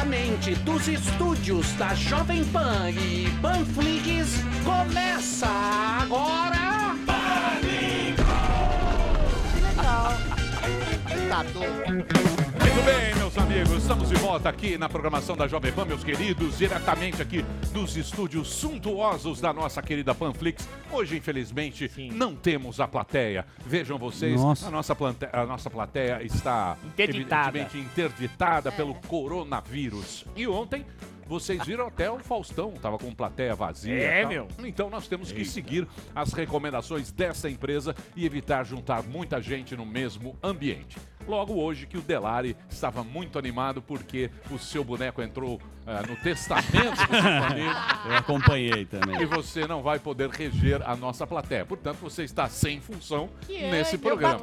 [0.00, 6.96] Diretamente dos estúdios da Jovem Pan e Panflix, começa agora...
[11.28, 11.90] Tá doido.
[11.90, 16.56] Muito bem, meus amigos, estamos de volta aqui na programação da Jovem Pan, meus queridos,
[16.56, 20.68] diretamente aqui dos estúdios suntuosos da nossa querida Panflix.
[20.90, 23.46] Hoje, infelizmente, não temos a plateia.
[23.64, 24.66] Vejam vocês, Nossa.
[24.68, 27.48] A, nossa plante- a nossa plateia está Interditada.
[27.58, 30.24] evidentemente interditada pelo coronavírus.
[30.36, 30.84] E ontem.
[31.26, 33.94] Vocês viram até o Faustão, tava com plateia vazia.
[33.94, 34.48] É, meu.
[34.64, 39.86] Então nós temos que seguir as recomendações dessa empresa e evitar juntar muita gente no
[39.86, 40.96] mesmo ambiente.
[41.30, 46.16] Logo hoje que o Delari estava muito animado porque o seu boneco entrou ah, no
[46.16, 47.70] testamento do seu amigo
[48.10, 49.22] Eu acompanhei também.
[49.22, 51.64] e você não vai poder reger a nossa plateia.
[51.64, 54.40] Portanto, você está sem função nesse eu programa.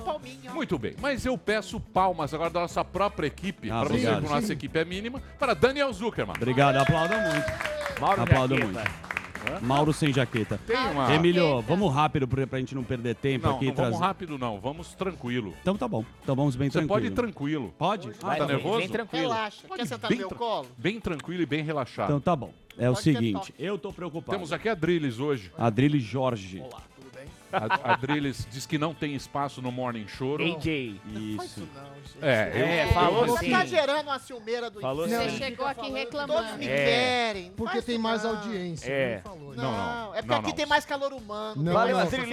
[0.53, 4.07] Muito bem, mas eu peço palmas agora da nossa própria equipe, Ah, para você, que
[4.07, 6.35] a nossa equipe é mínima, para Daniel Zuckerman.
[6.37, 7.99] Obrigado, aplauda muito.
[7.99, 9.16] Mauro Aplaudo muito.
[9.61, 10.59] Mauro sem jaqueta.
[10.65, 11.13] Tem uma...
[11.13, 13.65] Emílio, vamos rápido pra, pra gente não perder tempo Não, aqui.
[13.67, 15.53] não vamos trazer- rápido não, vamos tranquilo.
[15.61, 16.03] Então tá bom.
[16.23, 17.11] Então vamos bem Você pode tranquilo.
[17.11, 17.73] ir tranquilo.
[17.77, 18.11] Pode?
[18.21, 18.77] Vai, tá vem- nervoso?
[18.79, 19.23] Vem tranquilo.
[19.29, 19.67] Relaxa.
[19.75, 20.67] Quer sentar no bem meu tra- colo?
[20.77, 22.07] Bem tranquilo e bem relaxado.
[22.09, 22.51] Então tá bom.
[22.77, 24.31] É o Pode seguinte, eu tô preocupado.
[24.37, 25.51] Temos aqui a Drilis hoje.
[25.57, 26.59] Adrilho Jorge.
[26.59, 26.86] Olá, bem?
[27.51, 30.35] A, a Drilis diz que não tem espaço no Morning Show.
[30.35, 30.99] AJ.
[31.05, 31.59] Não faz Isso.
[31.61, 32.17] isso não, gente.
[32.21, 33.51] É, eu, É, falou eu- Você assim.
[33.51, 35.15] tá gerando uma ciumeira do Falou assim.
[35.15, 36.57] Você chegou aqui Todos reclamando.
[36.57, 36.85] me É.
[36.85, 37.51] querem.
[37.55, 38.35] Porque Faz tem isso mais não.
[38.37, 38.91] audiência.
[38.91, 39.13] É.
[39.13, 39.55] ele falou.
[39.55, 39.71] Não, Não,
[40.05, 40.15] não.
[40.15, 40.55] é porque Não, aqui não.
[40.55, 41.61] tem mais calor humano.
[41.63, 42.25] Não, Valeu, de Idade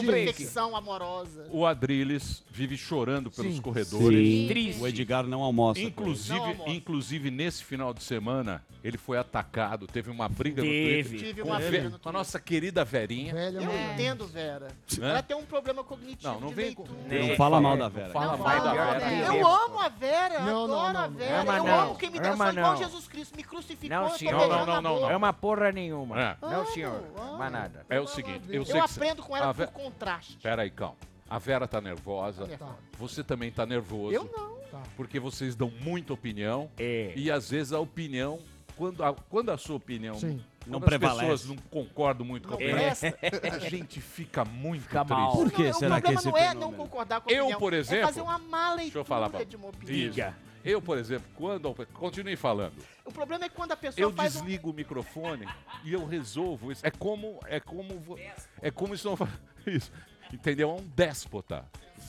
[0.00, 0.30] de audiência.
[0.30, 1.46] infecção amorosa.
[1.50, 3.60] O Adriles vive chorando pelos Sim.
[3.62, 4.18] corredores.
[4.28, 4.46] Sim.
[4.48, 4.82] Triste.
[4.82, 5.80] O Edgar não almoça.
[5.80, 6.68] Inclusive, Não, amor.
[6.68, 11.02] inclusive, nesse final de semana, ele foi atacado, teve uma briga Teve.
[11.02, 12.12] no Twitter Tive com, uma Ve- briga no com a Twitter.
[12.12, 13.34] nossa querida Verinha.
[13.34, 14.26] Velha Eu entendo,
[14.58, 14.72] Vera.
[14.98, 15.10] Né?
[15.10, 18.10] Ela tem um problema cognitivo Não, não de vem com- Não fala mal da Vera.
[18.10, 19.34] Fala mal da Vera.
[19.36, 21.16] Eu amo a Vera, Não, adoro não, a não, não.
[21.16, 21.40] Vera.
[21.40, 21.80] Ama eu não.
[21.80, 22.76] amo quem me Ama só igual não.
[22.76, 23.36] Jesus Cristo.
[23.36, 24.48] Me crucificou, Não, senhor.
[24.48, 25.10] Não, não, não, não.
[25.10, 26.20] É uma porra nenhuma.
[26.20, 26.36] É.
[26.40, 27.02] Não, senhor.
[27.38, 27.86] Mas nada.
[27.88, 30.38] É o seguinte, eu sei Eu aprendo com ela por contraste.
[30.42, 30.96] Pera aí, calma.
[31.28, 32.46] A Vera tá nervosa.
[32.56, 32.74] Tá.
[32.98, 34.14] Você também tá nervoso.
[34.14, 34.56] Eu não.
[34.96, 36.70] Porque vocês dão muita opinião.
[36.78, 37.12] É.
[37.16, 38.38] E às vezes a opinião,
[38.76, 40.40] quando a, quando a sua opinião Sim.
[40.66, 41.24] Não quando prevalece.
[41.32, 43.18] as pessoas não concordam muito com a opinião, presta.
[43.52, 45.20] a gente fica muito Fica triste.
[45.20, 45.32] mal.
[45.32, 47.42] Por que Não, será o que problema esse não é não concordar com a Eu,
[47.44, 47.58] opinião.
[47.60, 50.10] por exemplo- É fazer uma má leitura Deixa eu falar de uma opinião.
[50.10, 50.36] Diga.
[50.64, 51.72] Eu, por exemplo, quando.
[51.94, 52.74] Continue falando.
[53.04, 54.40] O problema é quando a pessoa Eu faz um...
[54.40, 55.46] desligo o microfone
[55.84, 56.84] e eu resolvo isso.
[56.84, 57.38] É como.
[57.46, 58.18] É como.
[58.60, 59.08] É como isso.
[59.08, 59.16] não
[59.64, 59.92] Isso.
[60.32, 60.70] Entendeu?
[60.70, 61.64] É um déspota.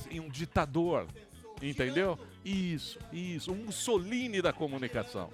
[0.09, 1.05] e Um ditador.
[1.61, 2.17] Entendeu?
[2.43, 3.51] Isso, isso.
[3.51, 5.29] Um Mussolini da comunicação.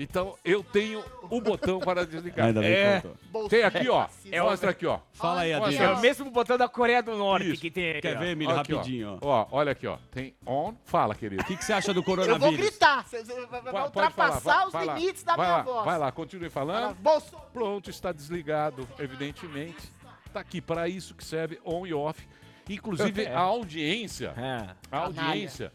[0.00, 2.46] Então eu tenho o botão para desligar.
[2.46, 3.02] Ainda bem que É.
[3.32, 4.02] Bolsonaro tem aqui, ó.
[4.06, 4.42] fascista.
[4.44, 5.00] Mostra aqui, ó.
[5.12, 7.60] Fala aí, Olha É o mesmo botão da Coreia do Norte Isso.
[7.60, 8.02] que tem aqui.
[8.02, 8.20] Quer ó.
[8.20, 8.76] ver, Emílio, Aqui, ó.
[8.76, 9.18] rapidinho?
[9.20, 9.26] ó.
[9.42, 9.98] Ó, olha aqui, ó.
[10.12, 10.72] Tem on.
[10.84, 11.42] Fala, querido.
[11.42, 12.56] O que, que você acha do Eu vou coronavírus?
[12.68, 13.04] gritar.
[13.08, 14.94] Você vai, Vai- ultrapassar vai- os vai lá.
[14.94, 15.84] limites da vai minha lá, voz.
[15.84, 16.94] Vai lá, continue falando.
[16.94, 17.36] Bolso...
[17.52, 19.92] Pronto, está desligado, evidentemente.
[20.26, 22.24] Está aqui para isso que serve on e off.
[22.70, 23.34] Inclusive, É.
[23.34, 25.72] a audiência, Ah, a audiência,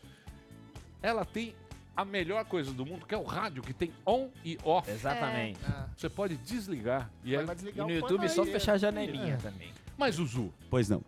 [1.01, 1.53] ela tem
[1.95, 4.89] a melhor coisa do mundo, que é o rádio, que tem on e off.
[4.89, 5.59] exatamente.
[5.67, 7.09] Ah, Você pode desligar.
[7.23, 8.51] E aí, vai E desligar no o YouTube é só aí.
[8.51, 9.69] fechar a janelinha também.
[9.97, 11.01] mas o Zu, Pois não.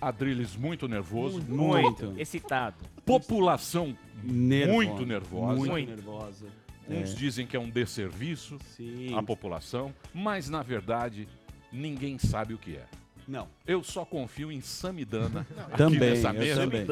[0.00, 2.14] Adriles muito nervoso, Muito.
[2.18, 2.76] Excitado.
[3.04, 4.74] população Nervosa.
[4.74, 5.56] Muito nervosa.
[5.56, 5.88] Muito, Muito.
[5.90, 6.46] nervosa.
[6.88, 9.14] uns dizem que é um desserviço Sim.
[9.14, 11.26] à população, mas na verdade
[11.72, 12.84] ninguém sabe o que é.
[13.28, 13.46] Não.
[13.66, 16.60] Eu só confio em Samidana aqui Também, nessa eu mesa.
[16.62, 16.86] também.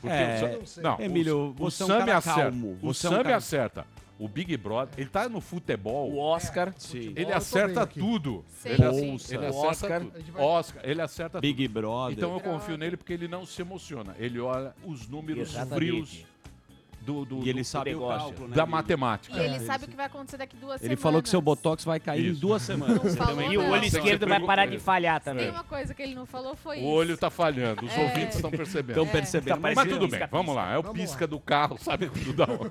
[0.00, 2.40] Porque É, o Sam- não, Emílio, o, o você é um Sam cara acerta.
[2.42, 3.86] calmo, O você é um Sam cara- acerta.
[4.18, 6.10] O Big Brother, ele tá no futebol.
[6.12, 6.74] O Oscar.
[6.76, 7.14] Sim.
[7.16, 8.44] Ele acerta tudo.
[8.50, 8.68] Sim.
[8.68, 9.34] Ele, Bolsa.
[9.34, 10.00] ele O acerta Oscar.
[10.02, 10.38] tudo.
[10.42, 11.72] Oscar, ele acerta Big tudo.
[11.80, 12.18] Brother.
[12.18, 14.14] Então eu confio nele porque ele não se emociona.
[14.18, 15.74] Ele olha os números Exatamente.
[15.74, 16.26] frios
[17.10, 18.18] do, do, E ele do- sabe o negócio.
[18.28, 18.54] cálculo, né?
[18.56, 18.76] da Emílio?
[18.76, 19.36] matemática.
[19.36, 21.02] E ele É, sabe o que vai acontecer daqui duas Ele semanas.
[21.02, 22.36] falou que seu botox vai cair Isso.
[22.36, 23.02] em duas semanas.
[23.02, 24.76] Não falou E o olho esquerdo vai parar ele.
[24.76, 25.50] de falhar Tem também.
[25.50, 26.88] uma coisa que ele não falou, foi O isso.
[26.88, 28.02] olho tá falhando, os É.
[28.02, 28.90] ouvintes estão percebendo.
[29.00, 29.54] Estão percebendo.
[29.54, 30.72] Tá Mas Mas tudo bem, vamos lá.
[30.72, 32.70] É o pisca do carro, sabe quando dá um...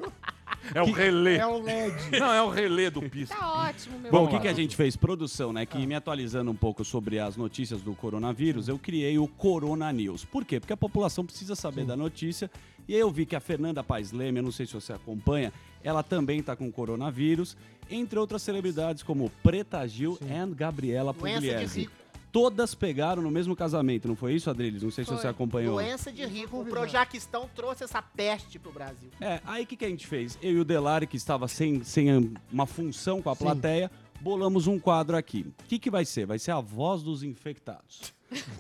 [0.74, 1.38] É o relé.
[1.38, 1.96] É o LED.
[2.20, 3.35] Não, é o relé do pisca.
[3.35, 4.96] Tá ótimo, meu Bom, o que, que a gente fez?
[4.96, 5.66] Produção, né?
[5.66, 10.26] Que me atualizando um pouco sobre as notícias do coronavírus, eu criei o Corona News.
[10.26, 10.59] Por quê?
[10.59, 12.50] Porque a população precisa saber da notícia.
[12.88, 15.53] E aí eu vi que a Fernanda Paes Leme, eu não sei se você acompanha,
[15.84, 17.55] ela também está com coronavírus,
[17.90, 21.79] entre outras celebridades como Preta Gil e Gabriela Doença de Pugliese.
[21.82, 21.98] rico.
[22.31, 24.84] Todas pegaram no mesmo casamento, não foi isso, Adriles?
[24.84, 25.17] Não sei se Foi.
[25.17, 25.76] você acompanhou.
[25.76, 26.61] Doença de rico.
[26.61, 26.66] O.
[26.66, 29.09] Projaquistão trouxe essa peste pro Brasil.
[29.20, 30.37] É, aí o que, que a gente fez?
[30.41, 32.08] Eu e o Delari, que estava sem, sem
[32.52, 33.43] uma função com a Sim.
[33.43, 33.91] plateia,
[34.22, 35.46] bolamos um quadro aqui.
[35.59, 36.26] O que, que vai ser?
[36.26, 38.14] Vai ser a voz dos infectados.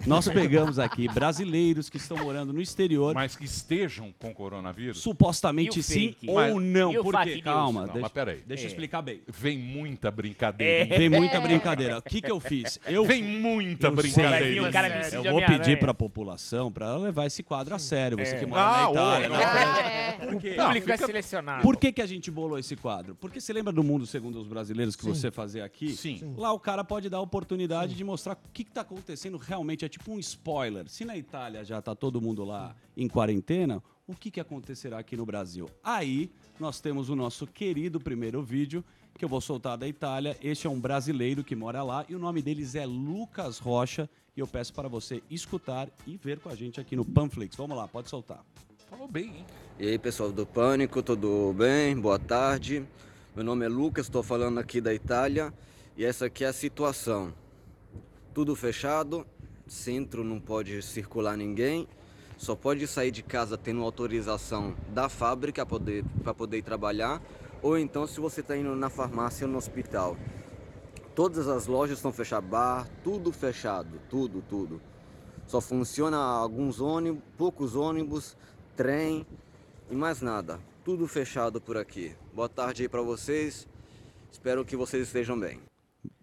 [0.05, 4.97] Nós pegamos aqui brasileiros que estão morando no exterior, Mas que estejam com coronavírus?
[4.99, 6.29] supostamente o sim fake?
[6.29, 6.91] ou não.
[6.91, 7.31] E o Por fake quê?
[7.35, 7.43] news?
[7.43, 8.41] Calma, Não, deixa, mas peraí.
[8.47, 8.69] deixa eu É.
[8.69, 9.21] explicar bem.
[9.27, 10.97] Vem muita brincadeira.
[10.97, 11.97] Vem muita brincadeira.
[11.99, 12.79] O que, que eu fiz?
[12.87, 14.11] Eu Vem muita Eu sei.
[14.23, 14.71] Vai vir brincadeira.
[14.71, 15.59] cara vestido Eu de vou Homem-Aranha.
[15.63, 18.17] pedir pra população pra ela levar esse quadro a sério.
[18.17, 18.39] Você É.
[18.39, 19.27] que mora Ah, na Itália.
[19.27, 19.39] ô, né?
[20.19, 20.25] É.
[20.25, 20.55] Por quê?
[20.59, 21.61] O público é selecionado.
[21.61, 23.15] Por que, que a gente bolou esse quadro?
[23.15, 25.89] Porque você lembra do Mundo Segundo os Brasileiros que você fazia aqui?
[25.93, 26.33] Sim.
[26.37, 29.85] Lá o cara pode dar a oportunidade de mostrar o que está acontecendo realmente.
[29.85, 30.87] É tipo um spoiler.
[30.89, 35.15] Se na Itália já está todo mundo lá em quarentena, o que, que acontecerá aqui
[35.15, 35.69] no Brasil?
[35.83, 38.83] Aí nós temos o nosso querido primeiro vídeo
[39.17, 40.37] que eu vou soltar da Itália.
[40.41, 44.09] Este é um brasileiro que mora lá e o nome deles é Lucas Rocha.
[44.35, 47.57] E eu peço para você escutar e ver com a gente aqui no Panflix.
[47.57, 48.45] Vamos lá, pode soltar.
[48.89, 49.45] Falou bem, hein?
[49.77, 51.99] E aí pessoal do Pânico, tudo bem?
[51.99, 52.85] Boa tarde.
[53.35, 55.53] Meu nome é Lucas, estou falando aqui da Itália
[55.97, 57.33] e essa aqui é a situação.
[58.33, 59.27] Tudo fechado,
[59.69, 61.87] centro não pode circular ninguém,
[62.37, 67.21] só pode sair de casa tendo autorização da fábrica para poder, pra poder trabalhar,
[67.61, 70.17] ou então se você está indo na farmácia ou no hospital.
[71.13, 74.81] Todas as lojas estão fechadas, bar, tudo fechado, tudo, tudo.
[75.45, 78.37] Só funciona alguns ônibus, poucos ônibus,
[78.75, 79.25] trem
[79.89, 80.59] e mais nada.
[80.85, 82.15] Tudo fechado por aqui.
[82.33, 83.67] Boa tarde aí pra vocês.
[84.31, 85.59] Espero que vocês estejam bem.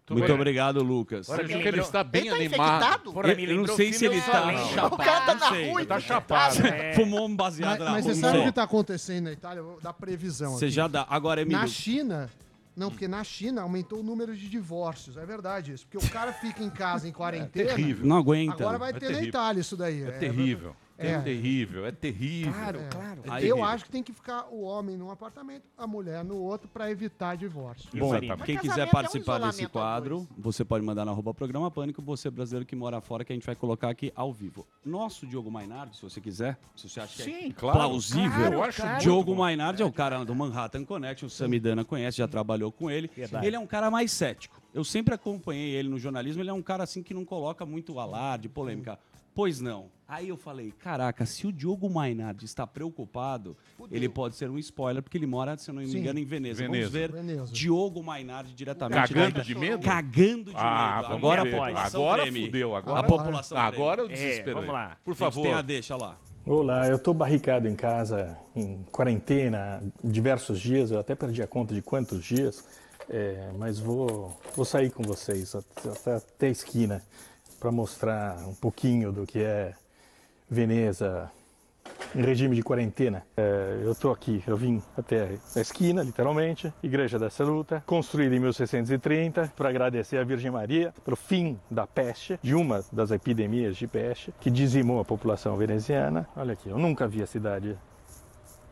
[0.08, 1.29] Muito obrigado, Lucas.
[1.29, 2.76] Agora Você me ele está bem Ele tá animado.
[2.85, 3.12] infectado?
[3.12, 4.58] Porra, me Eu não sei se ele tá Além.
[4.69, 4.94] chapado.
[4.94, 5.85] O cara tá na rua.
[5.87, 6.67] Tá chapado.
[6.67, 6.93] É.
[6.94, 8.14] Fumou um baseado Mas, na mas rua.
[8.14, 9.61] você não sabe o que está acontecendo na Itália?
[9.61, 10.75] Eu vou dar previsão Você aqui.
[10.75, 11.06] já dá.
[11.11, 11.61] Agora, Emílio.
[11.61, 12.31] Na China...
[12.76, 15.17] Não, porque na China aumentou o número de divórcios.
[15.17, 15.87] É verdade isso.
[15.91, 17.70] Porque o cara fica em casa em quarentena.
[17.70, 18.05] terrível.
[18.06, 18.53] Não aguenta.
[18.53, 19.23] Agora vai É ter terrível.
[19.23, 20.03] na Itália isso daí.
[20.03, 20.76] É terrível.
[20.98, 21.20] É, É.
[21.20, 22.52] terrível, é terrível.
[22.52, 22.88] Claro, É.
[22.88, 23.22] claro.
[23.43, 26.69] É Eu acho que tem que ficar o homem num apartamento, a mulher no outro,
[26.69, 27.88] para evitar divórcio.
[27.94, 28.44] Bom, Exatamente.
[28.46, 31.70] quem quiser é um participar desse isolamento a quadro, você pode mandar na arroba programa
[31.70, 34.66] Pânico, você brasileiro que mora fora, que a gente vai colocar aqui ao vivo.
[34.84, 37.78] Nosso Diogo Mainardi, se você quiser, se você acha que é Sim, claro.
[37.78, 38.31] plausível.
[38.31, 39.34] Claro, eu acho muito Diogo.
[39.37, 43.10] Mainardi é o cara do Manhattan Connection, o Samidana conhece, já trabalhou com ele.
[43.14, 43.46] Verdade.
[43.46, 44.60] Ele é um cara mais cético.
[44.72, 47.98] Eu sempre acompanhei ele no jornalismo, ele é um cara assim que não coloca muito
[47.98, 48.98] alarde, polêmica.
[49.36, 49.90] Pois não.
[50.08, 53.54] Aí eu falei, caraca, se o Diogo Mainardi está preocupado,
[53.90, 55.98] ele pode ser um spoiler, porque ele mora, se eu não me Sim.
[55.98, 56.62] engano, em Veneza.
[56.62, 56.84] Veneza.
[56.88, 57.52] Vamos ver Veneza.
[57.52, 59.12] Diogo Mainardi diretamente.
[59.12, 59.82] Cagando de medo?
[59.84, 61.12] Cagando de Ah, medo.
[61.14, 61.50] Agora ver.
[61.50, 62.46] população Agora treme.
[62.46, 63.58] fudeu, agora- A população.
[63.58, 64.54] Agora eu É, desesperei.
[64.54, 64.96] vamos lá.
[65.04, 65.62] Por gente tem a favor.
[65.62, 66.16] deixa lá.
[66.46, 71.74] Olá, eu estou barricado em casa, em quarentena, diversos dias, eu até perdi a conta
[71.74, 72.64] de quantos dias,
[73.10, 77.02] é, mas vou, vou sair com vocês até, até- até a esquina
[77.58, 79.75] para mostrar um pouquinho do que é
[80.49, 81.31] Veneza
[82.14, 83.25] em regime de quarentena.
[83.37, 88.41] É, eu estou aqui, eu vim até a esquina, literalmente, Igreja da Saluta, construída em
[88.41, 93.87] 1630 para agradecer a Virgem Maria pelo fim da peste, de uma das epidemias de
[93.87, 96.29] peste que dizimou a população veneziana.
[96.37, 97.76] Olha aqui, eu nunca vi a cidade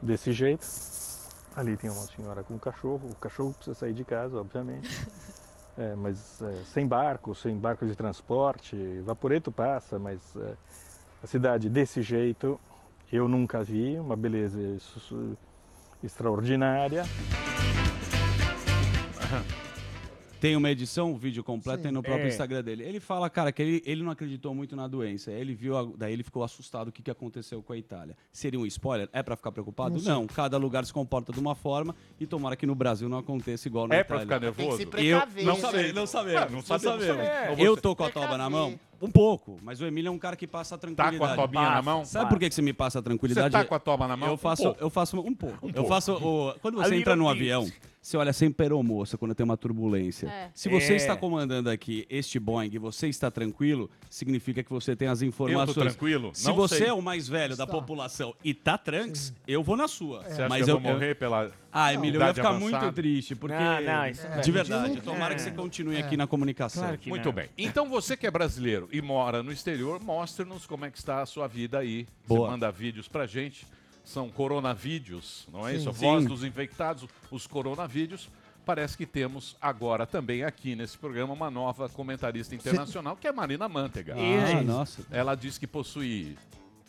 [0.01, 0.67] desse jeito.
[1.57, 4.89] Ali tem uma senhora com um cachorro, o cachorro precisa sair de casa, obviamente.
[5.77, 10.55] É, mas é, sem barco, sem barco de transporte, vaporeto passa, mas é,
[11.23, 12.61] a cidade desse jeito
[13.13, 14.59] eu nunca vi, uma beleza
[16.03, 17.05] extraordinária.
[20.45, 21.83] Tem uma edição, um vídeo completo, Sim.
[21.85, 22.29] tem no próprio É.
[22.29, 22.83] Instagram dele.
[22.85, 25.31] Ele fala, cara, que ele, ele não acreditou muito na doença.
[25.33, 28.15] Ele viu, a- daí ele ficou assustado o que, que aconteceu com a Itália.
[28.31, 29.09] Seria um spoiler?
[29.11, 29.99] É pra ficar preocupado?
[30.03, 33.67] Não, cada lugar se comporta de uma forma e tomara que no Brasil não aconteça
[33.69, 34.53] igual na É pra Itália.
[34.53, 35.01] ficar Tem que nervoso?
[35.01, 35.61] se Eu não né?
[35.63, 37.27] sabe, não sabemos, Ah, não não sabemos sabemos.
[37.27, 37.65] também.
[37.65, 38.79] Eu Você- tô com a toba na mão?
[39.01, 41.19] Um pouco, mas o Emílio é um cara que passa a Tá tranquilidade.
[41.19, 42.05] com a tobinha na mão?
[42.05, 43.51] Sabe por que, que você me passa a Você tranquilidade?
[43.51, 44.29] tá com a toba na mão?
[44.29, 44.83] Eu faço, Um pouco.
[44.83, 45.67] eu faço um pouco.
[45.69, 45.89] eu pouco.
[45.89, 47.51] faço o, quando A você entra little no bit.
[47.51, 47.73] avião,
[48.07, 50.27] você olha sempre para a aeromoça quando tem uma turbulência.
[50.29, 50.51] É.
[50.55, 50.97] Se você É.
[50.97, 55.29] está comandando aqui este Boeing e você está tranquilo, significa que você tem as Eu
[55.29, 55.75] informações.
[55.75, 56.31] tô tranquilo?
[56.35, 56.89] Se Não você sei.
[56.89, 57.75] é o mais velho da Está.
[57.75, 60.23] população e tá tranks, eu vou na sua.
[60.23, 61.51] Você acha Mas que eu vou morrer pela...
[61.73, 62.85] Ah, Emílio, eu ia ficar avançada?
[62.85, 65.37] muito triste, porque Não, não, isso É, de verdade, tomara é.
[65.37, 66.83] que você continue aqui na comunicação.
[66.85, 67.33] Claro Muito não.
[67.33, 67.49] bem.
[67.57, 71.27] Então você que é brasileiro e mora no exterior, mostre-nos como é que está a
[71.27, 72.07] sua vida aí.
[72.29, 72.47] Boa.
[72.47, 73.67] Você manda vídeos pra gente.
[74.05, 75.79] São coronavídeos, não é Sim.
[75.79, 75.91] isso?
[75.91, 76.01] A Sim.
[76.01, 78.29] voz dos infectados, os coronavídeos.
[78.65, 83.69] Parece que temos agora também aqui nesse programa uma nova comentarista internacional, que é Marina
[83.69, 84.15] Mantega.
[84.17, 85.03] Ah, nossa.
[85.11, 86.37] Ela diz que possui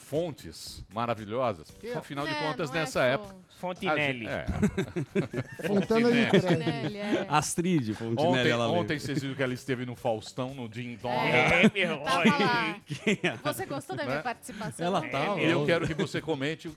[0.10, 3.86] fontes maravilhosas, porque afinal de É, contas, não é nessa época, fonte.
[3.88, 4.28] Fontinelli.
[4.28, 4.46] É.
[5.66, 6.98] Fontana de Fontinelli.
[6.98, 7.26] É.
[7.30, 8.82] Astrid Fontinelli, Ontem, ela lembra.
[8.82, 11.16] ontem vocês viram que ela esteve no Faustão, no Ding Dong.
[11.16, 12.02] É, meu.
[12.02, 12.32] Olha.
[12.38, 12.80] lá.
[13.54, 14.22] Você gostou da minha Né?
[14.22, 14.86] participação?
[14.86, 15.40] Ela tava.
[15.42, 16.70] E eu quero que você comente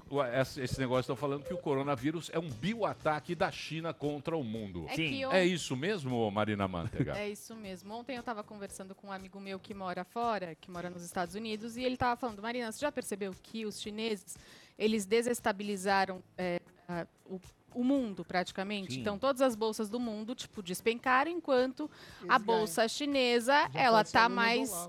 [0.56, 4.44] esse negócio que estão falando que o coronavírus é um bioataque da China contra o
[4.44, 4.86] mundo.
[4.88, 5.24] É Sim.
[5.26, 7.18] É isso mesmo, Marina Manteiga?
[7.18, 7.92] É isso mesmo.
[7.92, 11.34] Ontem eu tava conversando com um amigo meu que mora fora, que mora nos Estados
[11.34, 14.36] Unidos, e ele tava falando, Marina, você já percebeu que os chineses,
[14.78, 17.40] eles desestabilizaram é, a- o,
[17.74, 18.94] o mundo, praticamente?
[18.94, 19.00] Sim.
[19.00, 22.44] Então, todas as bolsas do mundo, tipo, despencaram, enquanto Eles a ganham.
[22.58, 24.88] bolsa chinesa, Já ela tá mais...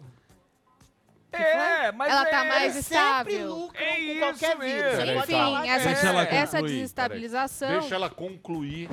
[1.31, 3.71] É, mas Ela tá é, mais estável.
[3.75, 5.11] É isso qualquer mesmo.
[5.19, 5.89] Enfim, essa,
[6.35, 7.81] essa desestabilização...
[7.81, 8.89] Deixa ela concluir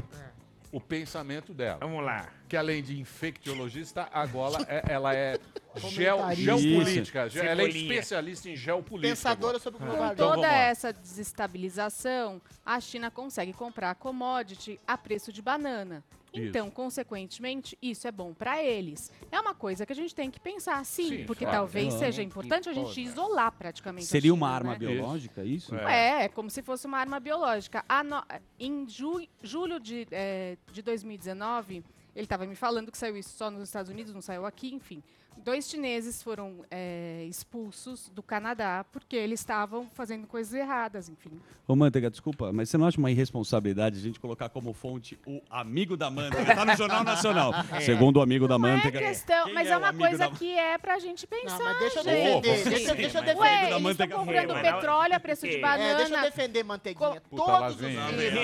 [0.77, 1.79] o pensamento dela.
[1.81, 2.29] Vamos lá.
[2.49, 5.39] Que além de infectologista, agora é- ela é
[5.89, 6.59] geo, Comentarista.
[6.59, 7.29] geopolítica.
[7.29, 7.93] Ge- Ela é Cebolinha.
[7.93, 9.09] especialista em geopolítica.
[9.17, 9.93] Pensadora sobre o Com.
[9.95, 10.55] Então, toda vamos lá.
[10.55, 16.05] essa desestabilização, a China consegue comprar commodity a preço de banana.
[16.41, 16.49] Isso.
[16.49, 19.11] Então, consequentemente, isso é bom para eles.
[19.31, 21.59] É uma coisa que a gente tem que pensar, sim, Sim, porque claro.
[21.61, 21.99] talvez Ah.
[21.99, 24.07] seja importante a gente isolar praticamente.
[24.07, 24.79] Seria China, uma arma né?
[24.79, 25.75] biológica, isso?
[25.75, 26.21] É.
[26.21, 27.85] É, é como se fosse uma arma biológica.
[27.89, 28.23] A no-
[28.59, 33.51] Em ju- julho de, eh, de 2019, ele estava me falando que saiu isso só
[33.51, 35.03] nos Estados Unidos, não saiu aqui, enfim.
[35.39, 41.31] Dois chineses foram eh, expulsos do Canadá porque eles estavam fazendo coisas erradas, enfim.
[41.69, 45.41] Ô, Manteiga, desculpa, mas você não acha uma irresponsabilidade a gente colocar como fonte o
[45.51, 46.55] amigo da Manteiga?
[46.55, 47.53] Tá no Jornal Nacional.
[47.85, 48.99] Segundo o amigo da Não é Manteiga.
[48.99, 51.99] questão, mas é é, uma coisa da- que é pra gente pensar, Não, mas deixa
[52.01, 52.59] eu defender.
[52.59, 53.37] você Deixa, deixa eu mas- defender.
[53.41, 55.85] Ué, da eles estão manteiga comprando petróleo a preço de É, banana.
[55.85, 57.21] É, deixa eu defender, manteiguinha.
[57.29, 57.99] Puta, Todos os vem.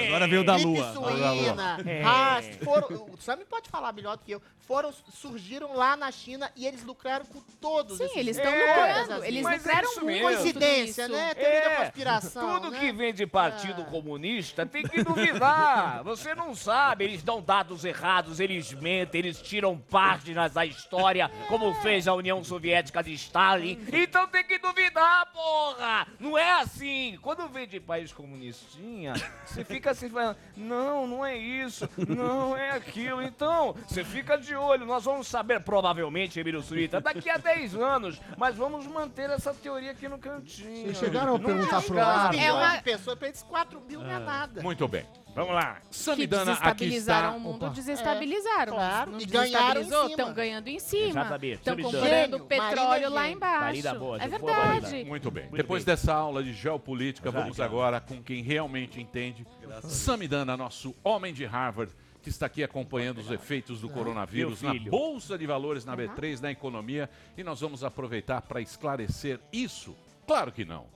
[0.09, 0.93] Agora veio da lua.
[0.93, 2.03] suína, É.
[2.03, 6.51] rastro, foram, o Sammy pode falar melhor do que eu, foram, surgiram lá na China
[6.57, 9.25] e eles lucraram com todos Sim, esses eles estão É, lucrando.
[9.25, 10.07] Eles Mas é lucraram isso muito.
[10.23, 10.29] mesmo.
[10.29, 11.35] Coincidência, né?
[11.35, 12.79] Teoria da É, conspiração, Tudo né?
[12.81, 13.91] que vem de Partido Ah.
[13.91, 16.03] Comunista tem que duvidar.
[16.05, 21.73] Você não sabe, eles dão dados errados, eles mentem, eles tiram páginas da história, como
[21.77, 23.79] fez a União Soviética de Stalin.
[23.93, 26.07] Então tem que duvidar, porra!
[26.19, 27.19] Não é assim.
[27.23, 32.71] Quando vem de país comunistinha, você fica assim falando, não, não é isso, não é
[32.73, 33.23] aquilo.
[33.23, 36.63] Então, você fica de olho, nós vamos saber provavelmente, Emílio
[37.03, 40.85] Daqui a 10 anos, mas vamos manter essa teoria aqui no cantinho.
[40.87, 41.87] Vocês chegaram a Não perguntar descarta.
[41.87, 42.37] pro Olavo.
[42.39, 44.63] É uma- de pessoas, pra eles 4 mil não é nada.
[44.63, 45.07] Muito bem.
[45.35, 45.79] Vamos lá.
[45.89, 47.37] que Samidana aqui desestabilizaram está.
[47.39, 47.75] o mundo, Opa.
[47.75, 48.73] desestabilizaram.
[48.75, 49.51] É, claro, Não e ganharam em
[49.85, 50.11] desestabilizou, cima.
[50.11, 51.09] Estão ganhando em cima.
[51.09, 51.55] Exatamente.
[51.55, 51.93] Estão Samidana.
[52.05, 53.37] comprando Gênio, petróleo Marina lá gênio.
[53.37, 53.61] embaixo.
[53.63, 54.73] Marina boa, é boa, Marina.
[54.81, 55.05] verdade.
[55.09, 55.43] Muito bem.
[55.45, 55.95] Muito Depois bem.
[55.95, 59.47] dessa aula de geopolítica, Já, vamos agora com quem realmente entende.
[59.85, 61.91] Samidana, nosso homem de Harvard,
[62.23, 64.73] que está aqui acompanhando os efeitos do coronavírus na.
[64.75, 67.11] Bolsa de Valores, na B3, na economia.
[67.37, 69.97] E nós vamos aproveitar para esclarecer isso?
[70.27, 70.87] Claro que não.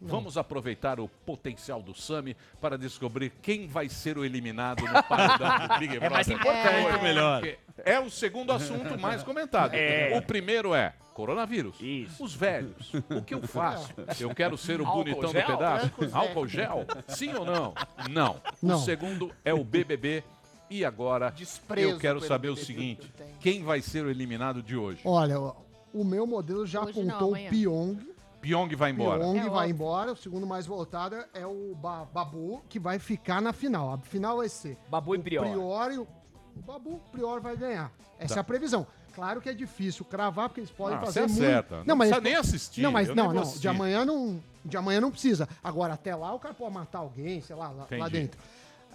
[0.00, 5.68] Vamos aproveitar o potencial do Sami para descobrir quem vai ser o eliminado no paredão
[5.68, 6.06] do Big Brother.
[6.06, 6.86] É mais importante.
[6.86, 7.42] Hoje, melhor.
[7.78, 9.72] É o segundo assunto mais comentado.
[9.76, 10.16] É.
[10.16, 11.76] O primeiro é coronavírus.
[11.80, 12.22] Isso.
[12.22, 12.92] Os velhos.
[13.10, 13.94] O que eu faço?
[14.20, 15.42] Eu quero ser o Álcool bonitão gel?
[15.42, 15.92] do pedaço?
[15.98, 16.10] Gel.
[16.12, 16.86] Álcool gel?
[17.08, 17.74] Sim ou não?
[18.10, 18.40] Não.
[18.62, 18.76] Não.
[18.76, 20.22] O segundo é o BBB.
[20.68, 25.00] E agora Desprezo eu quero saber o seguinte: quem vai ser o eliminado de hoje?
[25.04, 25.38] Olha,
[25.92, 27.50] o meu modelo já Hoje não, apontou o amanhã.
[27.50, 27.98] Pyong.
[28.40, 29.20] Pyong vai embora.
[29.20, 30.12] Pyong É vai embora.
[30.12, 33.92] O segundo mais votado é o Ba- Babu, que vai ficar na final.
[33.92, 35.42] A final vai ser Babu e o Prior.
[35.44, 36.02] Prior e o,
[36.56, 37.90] o Babu, o Prior vai ganhar.
[38.18, 38.40] Essa Tá.
[38.40, 38.86] é a previsão.
[39.14, 41.42] Claro que é difícil cravar, porque eles podem Ah, fazer você muito...
[41.42, 41.76] acerta.
[41.86, 43.42] Não mas precisa eles nem assistir, Não, mas não, não.
[43.42, 43.60] assistir.
[43.60, 45.48] De amanhã não, de amanhã não precisa.
[45.64, 48.38] Agora, até lá, o cara pode matar alguém, sei lá, lá, lá dentro.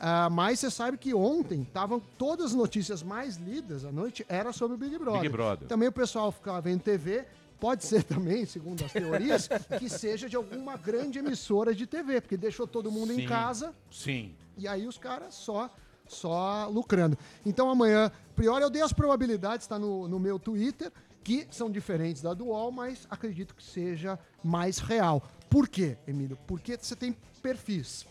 [0.03, 4.51] Ah, mas você sabe que ontem estavam todas as notícias mais lidas à noite era
[4.51, 5.21] sobre o Big Brother.
[5.21, 5.67] Big Brother.
[5.67, 7.23] Também o pessoal ficava vendo TV.
[7.59, 12.35] Pode ser também, segundo as teorias, que seja de alguma grande emissora de TV, porque
[12.35, 13.21] deixou todo mundo Sim.
[13.21, 14.33] em casa Sim.
[14.57, 15.69] e aí os caras só
[16.07, 17.15] só lucrando.
[17.45, 20.91] Então amanhã, priori eu dei as probabilidades, está no, no meu Twitter,
[21.23, 25.21] que são diferentes da do UOL, mas acredito que seja mais real.
[25.47, 26.39] Por quê, Emílio?
[26.47, 28.05] Porque você tem perfis.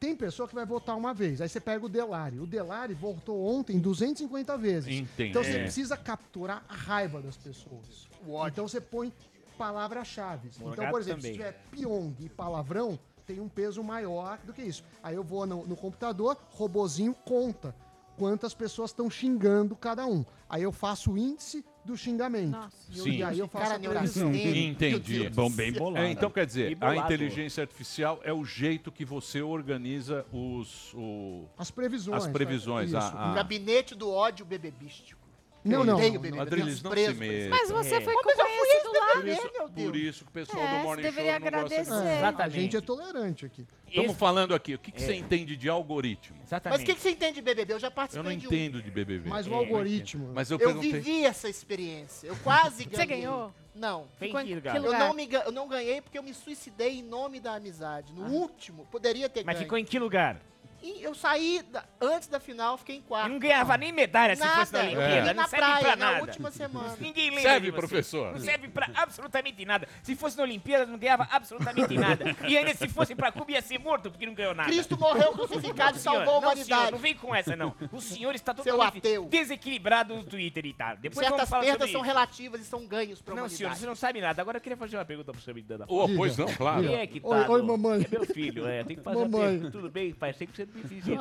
[0.00, 2.38] Tem pessoa que vai votar uma vez, aí você pega o Delari.
[2.38, 4.94] O Delari votou ontem 250 vezes.
[4.94, 5.30] Entendi.
[5.30, 5.62] Então você É.
[5.62, 8.08] precisa capturar a raiva das pessoas.
[8.50, 9.12] Então você põe
[9.56, 10.50] palavras-chave.
[10.60, 11.32] Então, por exemplo, se também.
[11.32, 14.84] tiver piong e palavrão, tem um peso maior do que isso.
[15.02, 17.74] Aí eu vou no, no computador, robozinho conta
[18.18, 20.24] quantas pessoas estão xingando cada um.
[20.48, 22.50] Aí eu faço o índice do xingamento.
[22.50, 22.76] Nossa.
[22.90, 23.10] E, Sim.
[23.18, 24.34] e aí eu faço Cara a previsão.
[24.34, 25.28] Entendi.
[25.28, 26.04] Bom, bem bolado.
[26.06, 31.44] É, então quer dizer, a inteligência artificial é o jeito que você organiza os, o-
[31.58, 32.24] As previsões.
[32.24, 32.88] as previsões.
[32.88, 32.96] Isso.
[32.96, 35.20] a- a- Gabinete do ódio bebebístico.
[35.64, 35.94] Não, Eu não.
[35.96, 36.42] odeio não, BBB, não.
[36.42, 37.48] Adriles, não se meta.
[37.48, 38.00] Mas você É.
[38.02, 39.06] foi Mas eu fui conhecido lá.
[39.14, 39.86] Por isso, meu Deus.
[39.88, 41.92] por isso que o pessoal É, do você Morning Show deveria não gosta agradecer.
[41.92, 42.60] É, a Exatamente.
[42.60, 43.66] gente é tolerante aqui.
[43.88, 45.06] Estamos falando aqui, o que, que É.
[45.06, 46.36] você entende de algoritmo?
[46.40, 46.82] Mas Exatamente.
[46.82, 47.72] o que, que você entende de BBB?
[47.72, 48.50] Eu já Eu participei não de um.
[48.52, 49.28] entendo de BBB.
[49.30, 50.30] Mas o É, algoritmo.
[50.34, 50.92] Mas eu Eu perguntei.
[50.92, 52.26] vivi essa experiência.
[52.26, 52.96] Eu quase ganhei.
[52.96, 53.54] Você ganhou?
[53.74, 54.06] Não.
[54.18, 54.52] Tem Ficou em que.
[54.68, 54.98] Eu lugar?
[55.00, 58.12] não, me, ga- eu não ganhei porque eu me suicidei em nome da amizade.
[58.12, 59.64] No último, poderia ter Mas ganho.
[59.64, 60.40] ficou em que lugar?
[60.86, 63.30] E eu saí da- antes da final, fiquei em E quarto.
[63.30, 64.92] não ganhava nem medalha se fosse na Nada.
[64.92, 65.14] Eu Olimpíada.
[65.22, 66.20] vivi Não na serve praia pra na nada.
[66.20, 66.96] última semana.
[67.00, 67.78] Ninguém lembra Serve, de você.
[67.78, 68.32] professor?
[68.32, 69.88] Não serve pra absolutamente nada.
[70.02, 72.36] Se fosse na Olimpíada, não ganhava absolutamente nada.
[72.46, 74.68] E ainda se fosse pra Cuba, ia ser morto, porque não ganhou nada.
[74.68, 76.92] Cristo morreu crucificado e Senhor, salvou a não, senhor, humanidade.
[76.92, 77.74] não vem com essa, não.
[77.90, 79.00] O senhor está totalmente
[79.30, 80.96] desequilibrado no Twitter e tal.
[80.98, 82.10] Depois Certas vamos falar perdas sobre são isso.
[82.10, 83.56] relativas e são ganhos pra Não, humanidade.
[83.58, 84.40] senhor, você não sabe nada.
[84.42, 85.86] Agora eu queria fazer uma pergunta pro senhor Midana.
[85.88, 86.82] Oh, pois não, claro.
[86.82, 87.28] Quem é que tá?
[87.28, 88.04] Oi, oi, no- mamãe.
[88.04, 88.84] É meu filho, é.
[88.84, 89.48] Tem que fazer uma Mamãe.
[89.52, 89.70] pergunta.
[89.70, 90.32] Tudo bem, pai?
[90.34, 90.66] Sei que você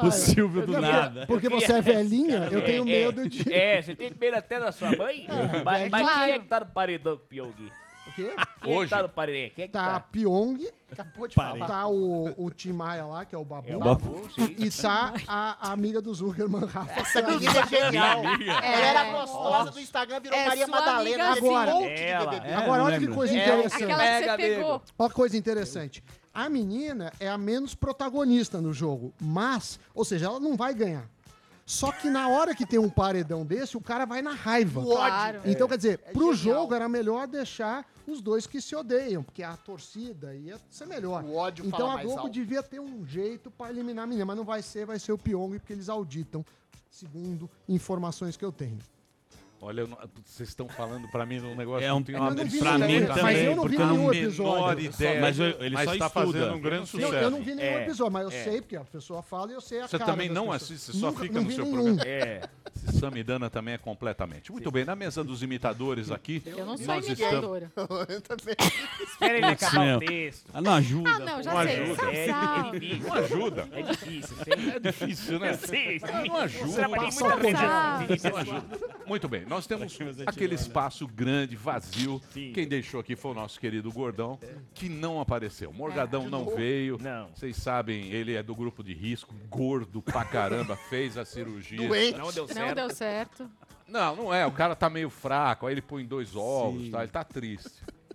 [0.01, 1.25] Ah, O Silvio do é, nada.
[1.27, 3.53] Porque você é velhinha, eu tenho É, medo de.
[3.53, 5.27] É, você tem medo até da sua mãe?
[5.63, 7.71] mas mas quem é que tá no paredão com o Pyong?
[8.05, 8.33] O quê?
[8.61, 8.89] Quem é Hoje?
[8.89, 9.51] tá no paredão?
[9.55, 9.99] Quem é que Tá a tá?
[10.01, 11.65] Pyong, Acabou de falar.
[11.67, 13.69] tá o, o Tim Maia lá, que é o Babu.
[13.69, 14.55] É o Babu, sim.
[14.59, 16.99] E tá a, a amiga do Zuckerman, Rafa.
[16.99, 18.21] Essa menina é genial.
[18.25, 21.23] Ela era gostosa do Instagram, virou É Maria sua Madalena.
[21.23, 21.71] amiga, esse Agora.
[21.71, 22.47] monte de Ela, BBB.
[22.49, 22.53] é.
[22.55, 23.83] Agora, olha que coisa É, interessante.
[23.83, 24.81] Aquela que você pegou.
[24.99, 26.03] Olha que coisa interessante.
[26.33, 31.07] A menina é a menos protagonista no jogo, mas, ou seja, ela não vai ganhar.
[31.65, 34.81] Só que na hora que tem um paredão desse, o cara vai na raiva.
[34.81, 35.41] Claro.
[35.45, 36.61] Então, quer dizer, É pro genial.
[36.61, 41.23] jogo era melhor deixar os dois que se odeiam, porque a torcida ia ser melhor.
[41.23, 44.43] O ódio então a Globo devia ter um jeito pra eliminar a menina, mas não
[44.43, 46.43] vai ser, vai ser o Pyong, porque eles auditam,
[46.91, 48.77] segundo informações que eu tenho.
[49.63, 52.23] Olha, eu não- vocês estão falando pra mim num negócio É um- não tenho Eu
[52.23, 54.85] não pra mim também, mas eu não vi eu não- nenhum episódio.
[54.85, 55.21] ideia.
[55.21, 56.25] Mas eu- ele mas só tá estuda.
[56.25, 57.13] fazendo um grande sucesso.
[57.13, 58.43] eu não vi nenhum É, episódio, mas eu é.
[58.43, 60.63] sei, porque a pessoa fala e eu sei a Você também não pessoas.
[60.63, 61.75] assiste, você só Nunca- fica no seu nenhum.
[61.75, 62.01] programa.
[62.05, 62.41] É.
[62.87, 64.51] Esse Samidana também é completamente.
[64.51, 66.41] Muito bem, na mesa dos imitadores aqui.
[66.45, 67.71] Eu não sou nós estamos- imitadora.
[69.03, 70.49] Espera ele acabar o texto.
[70.53, 71.09] Ah, não ajuda.
[71.09, 71.81] Ah, não, já sei.
[71.83, 72.03] ajuda.
[72.11, 73.07] É, é difícil.
[73.07, 73.69] Não ajuda.
[73.71, 74.35] É difícil.
[74.75, 75.59] É difícil, né?
[76.27, 76.89] Não ajuda.
[76.89, 78.93] Passa muita Não ajuda.
[79.05, 82.21] Muito bem, nós temos aquele espaço grande, vazio.
[82.31, 84.39] Quem deixou aqui foi o nosso querido Gordão,
[84.73, 85.71] que não apareceu.
[85.73, 86.97] Morgadão não veio.
[87.01, 87.27] Não.
[87.33, 91.87] Vocês sabem, ele é do grupo de risco, gordo pra caramba, fez a cirurgia.
[91.87, 92.17] Doente.
[92.17, 93.37] Não deu Não certo.
[93.37, 93.51] deu certo.
[93.87, 94.45] Não, não é.
[94.45, 97.03] O cara tá meio fraco, aí ele põe dois ovos, tá?
[97.03, 97.69] Ele tá triste.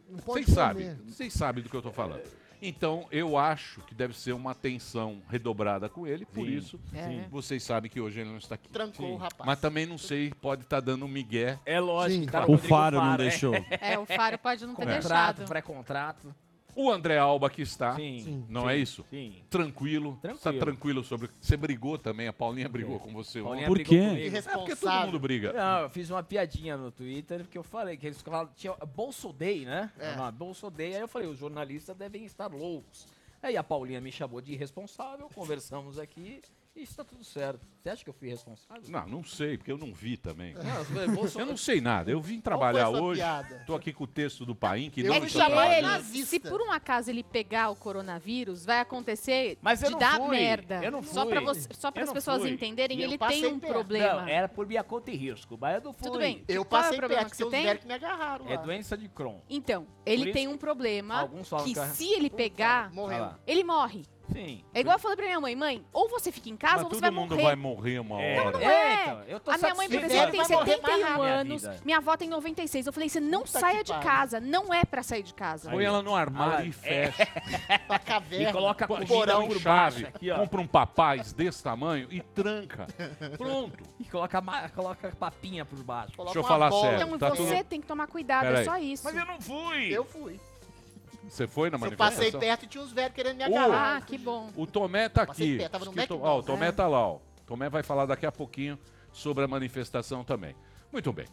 [0.09, 2.23] Não pode Vocês sabem, vocês sabem do que eu tô falando.
[2.61, 6.57] Então, eu acho que deve ser uma atenção redobrada com ele, por Sim.
[6.57, 7.25] isso, É.
[7.31, 8.69] vocês sabem que hoje ele não está aqui.
[8.69, 9.47] Trancou o rapaz.
[9.47, 11.57] Mas também não sei, pode estar dando um migué.
[11.65, 12.25] É lógico.
[12.25, 12.31] Sim.
[12.31, 13.17] tá no O Rodrigo Faro não é.
[13.17, 13.55] deixou.
[13.55, 15.45] É, o Faro pode não ter Contrato, deixado.
[15.49, 16.35] pré-contrato.
[16.81, 18.47] O André Alba que está, Sim.
[18.49, 18.69] Não Sim.
[18.69, 19.05] é isso?
[19.11, 19.43] Sim.
[19.51, 20.13] Tranquilo.
[20.23, 20.59] Está Tranquilo.
[20.65, 21.29] tranquilo sobre.
[21.41, 23.67] Você brigou também, a Paulinha brigou com você Paulinha.
[23.67, 24.09] Por brigou quê?
[24.09, 24.37] comigo.
[24.37, 25.53] É porque todo mundo briga.
[25.53, 29.33] Não, eu fiz uma piadinha no Twitter que eu falei que eles falaram, tinha Bolso
[29.33, 29.91] Day, né?
[29.99, 30.15] É.
[30.15, 30.95] Não, Bolso Day.
[30.95, 33.09] Aí eu falei, os jornalistas devem estar loucos.
[33.43, 36.41] Aí a Paulinha me chamou de irresponsável, conversamos aqui
[36.81, 37.61] e está tudo certo.
[37.83, 38.83] Você acha que eu fui responsável?
[38.89, 40.55] Não, não sei, porque eu não vi também.
[40.55, 41.41] Não, eu falei, Bolso...
[41.41, 42.11] Eu não sei nada.
[42.11, 43.21] Eu vim Qual trabalhar foi hoje.
[43.21, 43.63] piada?
[43.67, 46.27] Tô aqui com o texto do Paim, que Eu não de ele, nazista.
[46.31, 50.17] se por um acaso ele pegar o coronavírus, vai acontecer Mas eu de não dar
[50.17, 50.85] fui, merda.
[50.85, 51.33] eu não Só fui.
[51.33, 52.51] pra, você, só Eu para as não pessoas fui.
[52.51, 53.73] entenderem, E eu ele passei tem um perto.
[53.73, 54.21] problema.
[54.23, 56.03] Não, era por minha conta e risco, mas eu não fui.
[56.09, 56.45] Tudo bem.
[56.49, 57.65] Eu Qual é o passei problema perto, que você tem?
[57.65, 58.53] velhos que me agarraram lá.
[58.53, 59.41] É doença de Crohn.
[59.49, 63.17] Então, ele tem isso um problema alguns falam que que é- se ele pegar, Morreu.
[63.17, 63.39] Ah lá.
[63.47, 64.05] ele morre.
[64.33, 64.65] Sim.
[64.75, 66.89] É igual eu falei pra minha mãe, mãe, ou você fica em casa Mas ou
[66.91, 67.43] você todo vai mundo morrer.
[67.45, 68.51] vai morrer uma É, hora.
[68.53, 69.03] Não É, é.
[69.03, 71.23] então, eu tô a minha mãe, por exemplo, tem Vai morrer mais 71 rápido.
[71.23, 71.77] Minha anos, vida.
[71.85, 72.87] minha avó tem 96.
[72.87, 75.71] Eu falei, você não Puta saia de casa, não é pra sair de casa.
[75.71, 77.27] Põe ela no armário Ah, e fecha.
[77.89, 78.53] Pra E caverna.
[78.53, 79.65] coloca a porão por chave,
[80.03, 80.39] baixo aqui, ó.
[80.39, 82.87] compra um papaz desse tamanho e tranca.
[83.37, 83.79] Pronto.
[83.99, 84.43] E coloca,
[84.75, 86.13] coloca papinha por baixo.
[86.17, 86.83] Coloca Deixa eu uma falar bola.
[86.91, 87.07] sério.
[87.15, 89.05] Então tá você tudo- tem que tomar cuidado, Pera é só isso.
[89.05, 89.89] Mas eu não fui.
[89.91, 90.39] Eu fui.
[91.29, 92.25] Você foi na Eu manifestação?
[92.25, 93.97] passei perto e tinha uns velhos querendo me Ô, agarrar.
[93.97, 94.51] Ah, que bom.
[94.57, 95.59] O Tomé tá aqui.
[95.59, 96.21] perto, tava no to-.
[96.23, 97.17] Ó, o Tomé tá lá, ó.
[97.17, 98.79] O Tomé vai falar daqui a pouquinho
[99.13, 100.55] sobre a manifestação também.
[100.93, 101.27] Muito bem.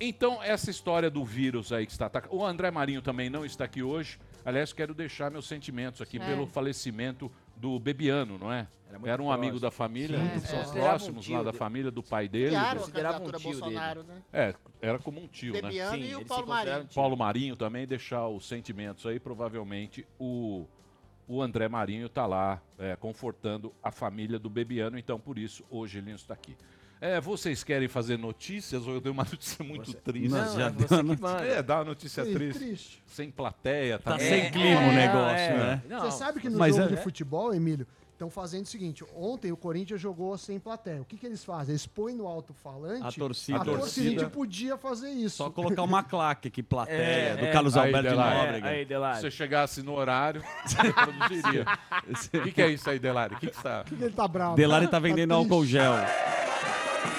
[0.00, 2.34] Então, essa história do vírus aí que está atacando.
[2.34, 4.18] O André Marinho também não está aqui hoje.
[4.44, 6.26] Aliás, quero deixar meus sentimentos aqui É.
[6.26, 7.30] pelo falecimento
[7.62, 8.66] do Bebiano, não é?
[8.88, 9.60] Era muito Era um amigo próximo.
[9.60, 10.66] da família, Sim, um é.
[10.66, 12.56] um próximos tio lá da família, do pai dele.
[12.56, 13.44] A considerava um tio dele.
[13.60, 14.22] Bolsonaro, né?
[14.32, 15.62] É, era como um tio, né?
[15.62, 16.76] Bebiano Sim, e ele o Paulo Marinho.
[16.76, 16.94] um tio.
[16.96, 19.20] Paulo Marinho também, deixar os sentimentos aí.
[19.20, 20.66] Provavelmente o,
[21.28, 25.98] o André Marinho está lá é, confortando a família do Bebiano, então por isso hoje
[25.98, 26.56] ele não está aqui.
[27.04, 30.28] É, vocês querem fazer notícias ou eu dei uma notícia muito triste?
[30.28, 31.36] Não, já é deu você a que notícia.
[31.46, 32.58] É, dá uma notícia Triste, triste.
[32.60, 33.02] triste.
[33.08, 34.12] Sem plateia, tá?
[34.12, 35.56] Tá sem clima o é, negócio, é.
[35.58, 35.82] né?
[35.88, 39.04] Não, Você sabe que no Mas jogo é- de futebol, Emílio, estão fazendo o seguinte:
[39.16, 41.00] ontem o Corinthians jogou sem plateia.
[41.02, 41.72] O que, que eles fazem?
[41.72, 43.04] Eles põem no alto-falante.
[43.04, 43.58] A torcida.
[43.58, 45.38] A A torcida podia fazer isso.
[45.38, 47.50] Só colocar uma claque aqui, plateia, É, do é.
[47.50, 48.38] Carlos Aí, Alberto de Delari.
[48.38, 48.68] Nóbrega.
[48.68, 49.16] Aí, Delari.
[49.16, 51.64] Se você chegasse no horário, você produziria.
[52.32, 53.34] O que, que é isso aí, Delari?
[53.34, 53.82] O que, que está.
[53.82, 54.54] Por que ele tá bravo?
[54.54, 55.50] Delari tá vendendo triste.
[55.52, 55.94] álcool gel.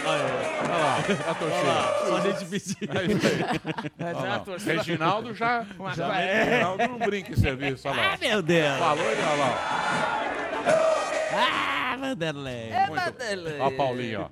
[0.06, 0.98] Olha lá,
[1.30, 2.08] a torcida.
[2.08, 2.89] Só a gente pedir.
[2.89, 3.89] É isso aí.
[3.98, 4.39] Mas Olha a lá.
[4.39, 5.65] torcida- Reginaldo já.
[5.96, 6.43] já É.
[6.43, 7.88] Reginaldo não brinca em serviço.
[7.88, 8.13] Olha lá.
[8.13, 8.80] Ah, meu Deus.
[8.80, 10.24] Falou ele, olha lá.
[11.36, 12.72] Ah, Vanderlei.
[12.88, 13.62] Muito.
[13.62, 14.30] Ó, a Paulinha, ó.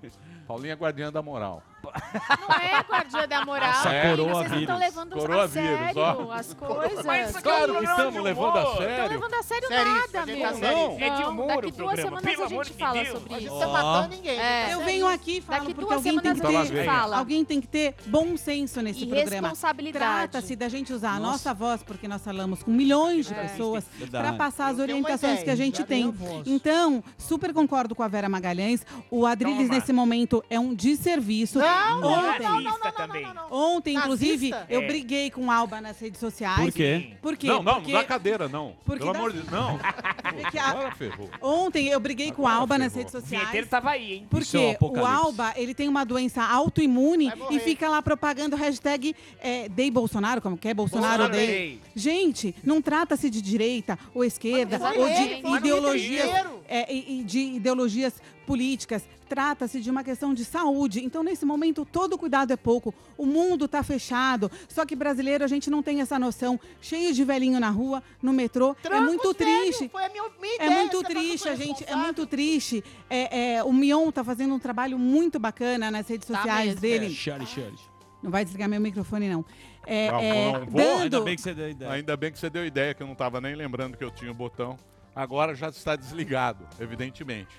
[0.48, 1.64] Paulinha é guardiã da moral.
[1.84, 3.70] Não é guardiã da moral.
[3.70, 6.32] Essa menina, coroa Vocês não estão levando Coroa a sério vírus, ó.
[6.32, 7.06] as coisas.
[7.06, 9.10] Mas Claro é que estamos levando a sério.
[9.10, 10.42] levando a sério Seríssimo, nada, meu.
[10.42, 10.78] tá sério.
[10.78, 11.00] Não.
[11.00, 13.08] É de humor daqui duas programa, semanas pelo a gente fala Deus.
[13.10, 13.54] sobre A gente isso.
[13.56, 14.40] não tá matando ninguém.
[14.40, 14.74] É.
[14.74, 17.18] Eu venho aqui e falo Daqui porque alguém tem, que ter, fala.
[17.18, 19.32] alguém tem que ter bom senso nesse E programa.
[19.50, 20.02] responsabilidade.
[20.32, 23.44] Trata-se da gente usar a nossa voz, porque nós falamos com milhões de É.
[23.44, 26.14] pessoas, para passar as orientações que a gente tem.
[26.46, 28.86] Então, super concordo com a Vera Magalhães.
[29.10, 31.60] O Adriles, nesse momento, é um desserviço.
[31.60, 31.66] Não,
[32.04, 33.26] Ontem, Nazista também.
[33.50, 34.66] ontem inclusive, Nazista?
[34.74, 34.88] eu É.
[34.88, 36.60] briguei com o Alba nas redes sociais.
[36.60, 37.14] Por quê?
[37.22, 37.48] Por quê?
[37.48, 38.76] Não, não, porque, não dá cadeira, não.
[38.86, 39.80] porque Pelo dá- amor de Deus, não.
[40.42, 41.30] porque a- Agora ferrou.
[41.42, 43.06] Ontem eu briguei com o Agora Alba nas ferrou.
[43.12, 43.70] redes O vinheteiro sociais.
[43.70, 44.28] tava aí, hein?
[44.30, 45.14] Porque Isso é um o apocalipse.
[45.16, 47.56] Alba, ele tem uma doença autoimune Vai morrer.
[47.56, 50.74] e fica lá propagando hashtag é, Dei Bolsonaro, como que é?
[50.74, 51.80] Bolsonaro, Bolsonaro Dei.
[51.96, 56.30] Gente, não trata-se de direita ou esquerda Mas ou ele de foi ideologias,
[56.68, 58.14] é, e- e de ideologias
[58.46, 59.04] políticas.
[59.30, 61.04] Trata-se de uma questão de saúde.
[61.04, 62.94] Então, nesse momento, todo cuidado é pouco.
[63.18, 64.52] O mundo está fechado.
[64.68, 66.60] Só que brasileiro, a gente não tem essa noção.
[66.82, 68.72] Cheio de velhinho na rua, no metrô.
[68.72, 69.88] é Tranca muito triste.
[69.90, 71.84] Foi a minha, minha É ideia, muito que eu triste, a gente.
[71.88, 72.84] É muito triste.
[73.10, 76.82] É, é, o Mion tá fazendo um trabalho muito bacana nas redes Tá sociais mesmo,
[76.82, 77.10] dele.
[77.14, 77.76] Shari, shari.
[78.22, 79.44] Não vai desligar meu microfone, não.
[79.88, 80.82] É, Não, é, não vou.
[80.98, 81.24] Ainda dando.
[81.24, 81.92] bem que você deu ideia.
[81.92, 84.30] Ainda bem que você deu ideia, que eu não estava nem lembrando que eu tinha
[84.30, 84.78] o botão.
[85.16, 87.50] Agora já está desligado, evidentemente.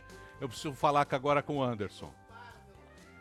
[0.43, 2.13] Eu preciso falar que agora com o Anderson.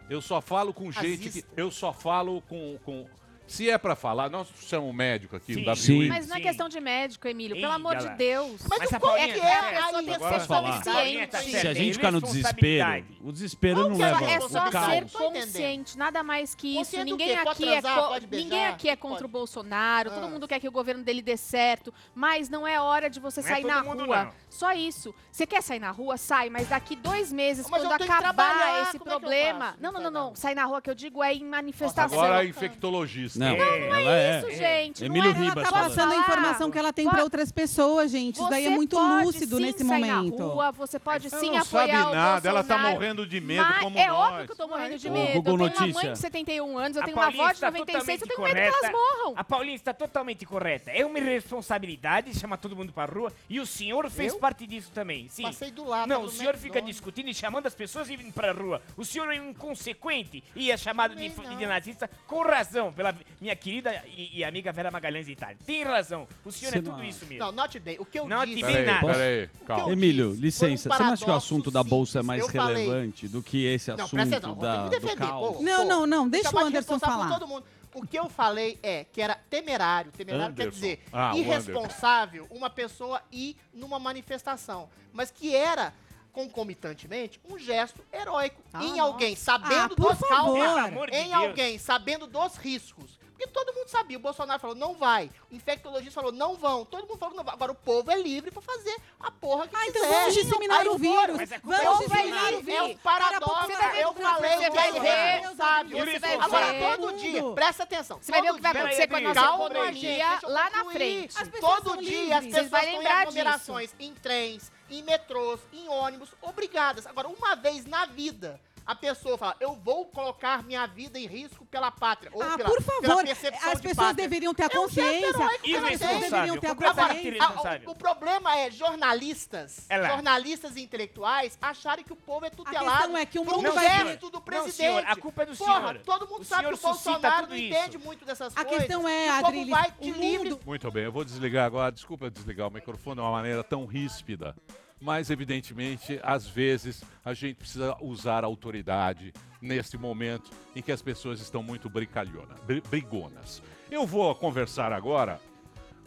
[0.10, 1.26] Eu só falo com gente que.
[1.26, 1.54] Nazista.
[1.56, 2.80] Eu só falo com.
[2.84, 3.08] com
[3.52, 5.70] se é pra falar, nós somos um médico aqui, Sim.
[5.70, 6.08] o Sim.
[6.08, 6.46] Mas não é Sim.
[6.46, 7.56] questão de médico, Emílio.
[7.60, 8.18] Pelo amor de galera.
[8.18, 8.62] Deus.
[8.70, 9.52] Mas, Mas a é Paulinha que tá é?
[9.52, 9.68] certa.
[9.68, 10.84] A pessoa tem que ser falar.
[10.84, 11.60] Paulinha tá consciente.
[11.62, 13.18] Se a gente ficar no desespero, Responsabilidade.
[13.22, 15.12] o desespero não é leva a É só ser caos.
[15.12, 16.78] Consciente, nada mais que isso.
[16.80, 17.44] Consciente do Ninguém quê?
[17.44, 18.44] Pode aqui, é transar, co- pode beijar?
[18.46, 19.26] ninguém aqui é contra Pode.
[19.26, 20.30] o Bolsonaro, todo Ah.
[20.30, 23.48] mundo quer que o governo dele dê certo, mas não é hora de você Não
[23.48, 24.24] é sair todo na mundo, rua.
[24.26, 24.32] não.
[24.50, 25.14] Só isso.
[25.32, 26.18] Você quer sair na rua?
[26.18, 29.12] Sai, mas daqui dois meses, Mas quando eu tenho que acabar trabalhar, esse como é
[29.12, 29.66] que eu problema.
[29.68, 29.78] faço?
[29.82, 32.20] Não, não, Não não, Sair na rua que eu digo é em manifestação.
[32.20, 33.40] Agora é infectologista.
[33.42, 34.40] Não, Não, ela é.
[34.40, 35.06] Isso, gente.
[35.06, 38.12] Emílio não é, Ribas Ela tá passando a informação que ela tem para outras pessoas,
[38.12, 38.36] gente.
[38.36, 40.38] Isso daí é Você muito pode lúcido sim nesse sair momento.
[40.40, 43.42] Na rua, você pode Ela sim não sabe apoiar o nada, ela tá morrendo de
[43.42, 44.18] medo mas como é nós.
[44.32, 45.34] óbvio que eu tô morrendo de medo.
[45.34, 46.04] Google eu tenho uma Notícia.
[46.04, 48.38] mãe de 71 anos, eu A tenho uma Paulinha avó de está 96, eu tenho
[48.38, 48.98] totalmente medo que elas correta.
[49.24, 49.34] morram.
[49.38, 50.92] A Paulinha está totalmente correta.
[50.92, 54.40] É uma irresponsabilidade chamar todo mundo pra rua e o senhor fez Eu?
[54.40, 55.28] parte disso também.
[55.30, 55.44] Sim.
[55.44, 56.08] Passei do lado.
[56.10, 58.82] Não, o senhor fica discutindo e chamando as pessoas e indo pra rua.
[58.98, 61.68] O senhor é um inconsequente e é chamado de, de não.
[61.68, 65.58] nazista com razão pela minha querida e, e amiga Vera Magalhães de Itália.
[65.66, 66.28] Tem razão.
[66.46, 67.10] O senhor Você é não tudo acha?
[67.10, 67.46] isso mesmo.
[67.46, 67.98] Não, not day.
[68.00, 68.62] O que eu Not disse...
[68.62, 69.08] Peraí, nada.
[69.08, 69.92] peraí, calma.
[69.94, 72.42] Emílio, licença, um você não acha que o assunto da Bolsa é mais.
[72.42, 75.58] Eu falei- relevante do que esse Não, assunto presta atenção, da, do caos?
[75.58, 75.86] pô, Não, pô.
[75.90, 77.30] não, não, deixa o de Anderson falar.
[77.30, 77.64] todo mundo.
[77.94, 80.12] O que eu falei é que era temerário.
[80.14, 80.80] Temerário quer Anderson.
[80.80, 84.88] dizer Ah, irresponsável uma pessoa ir numa manifestação.
[85.12, 85.94] Mas que era,
[86.32, 89.02] concomitantemente, um gesto heróico Ah, em nossa.
[89.02, 91.10] alguém sabendo Ah, dos favor.
[91.10, 91.34] De Em Deus.
[91.34, 93.20] alguém sabendo dos riscos.
[93.42, 94.18] Porque todo mundo sabia.
[94.18, 95.32] O Bolsonaro falou, não vai.
[95.52, 96.86] O infectologista falou, não vão.
[96.86, 97.56] Todo mundo falou que não vai.
[97.56, 100.20] Agora o povo é livre pra fazer a porra que Ah, então quiser.
[100.20, 101.52] vamos disseminar o vírus.
[101.52, 102.80] É Vamos disseminar o vírus.
[102.80, 103.66] É um paradoxo.
[103.66, 105.00] Você Eu falei é vai ver.
[105.08, 105.98] irresponsável.
[106.06, 106.44] Você vai ver.
[106.44, 108.20] Agora, Todo dia, presta atenção.
[108.22, 111.36] Você vai ver o que vai acontecer com a nossa economia lá na frente.
[111.60, 113.28] Todo dia as Vocês pessoas vão estão em lembrar disso.
[113.40, 117.08] aglomerações, em trens, em metrôs, em ônibus, obrigadas.
[117.08, 121.66] Agora, uma vez na vida, a pessoa fala, eu vou colocar minha vida em risco
[121.66, 122.32] pela pátria.
[122.34, 124.28] Ou Ah, pela, por favor, percepção as pessoas pátria.
[124.28, 125.26] deveriam ter a É um consciência.
[125.28, 127.88] heróico As pessoas Irresponsável, deveriam ter a consciência.
[127.88, 132.98] o, o problema é jornalistas, É jornalistas e intelectuais acharem que o povo é tutelado
[132.98, 134.76] questão é que o por um mundo vai- gesto do Não, presidente.
[134.76, 136.00] senhor, a culpa é do Porra, senhor.
[136.06, 138.80] todo mundo O sabe que o Bolsonaro não entende muito dessas A coisas.
[138.86, 140.60] questão é, o povo Adriles, vai de o livre mundo...
[140.66, 141.92] Muito bem, eu vou desligar agora.
[141.92, 144.56] Desculpa eu desligar o microfone de uma maneira tão ríspida.
[145.02, 151.02] Mas, evidentemente, às vezes a gente precisa usar a autoridade nesse momento em que as
[151.02, 153.64] pessoas estão muito brigonas.
[153.90, 155.42] Eu vou conversar agora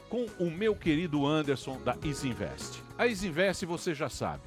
[0.09, 2.81] com o meu querido Anderson da Isinvest.
[2.97, 4.43] A Isinvest, você já sabe,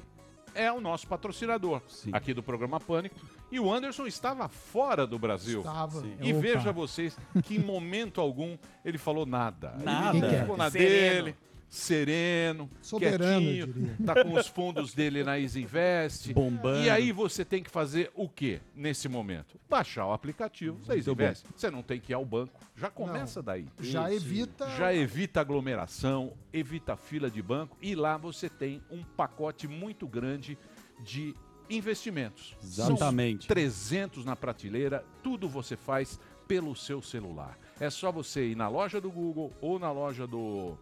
[0.54, 2.10] é o nosso patrocinador Sim.
[2.12, 3.16] aqui do programa Pânico.
[3.50, 5.60] E o Anderson estava fora do Brasil.
[5.60, 6.02] Estava.
[6.20, 6.40] E Opa.
[6.40, 9.74] veja vocês que em momento algum ele falou nada.
[9.82, 10.18] Nada.
[10.18, 11.24] Ele ficou na Sereno.
[11.24, 11.36] dele,
[11.68, 16.32] sereno, Soberano, quietinho, tá com os fundos dele na Easy Invest.
[16.32, 16.82] Bombando.
[16.82, 19.60] E aí você tem que fazer o quê nesse momento?
[19.68, 21.24] Baixar o aplicativo da Easy Muito bom.
[21.24, 21.46] Invest.
[21.54, 22.60] Você não tem que ir ao banco.
[22.74, 23.66] Já começa daí.
[23.80, 24.68] Já evita.
[24.76, 30.56] Já evita aglomeração, evita fila de banco e lá você tem um pacote muito grande
[31.00, 31.34] de
[31.68, 32.56] investimentos.
[32.62, 33.42] Exatamente.
[33.42, 37.58] São 300 na prateleira, tudo você faz pelo seu celular.
[37.78, 40.78] É só você ir na loja do Google ou na loja do,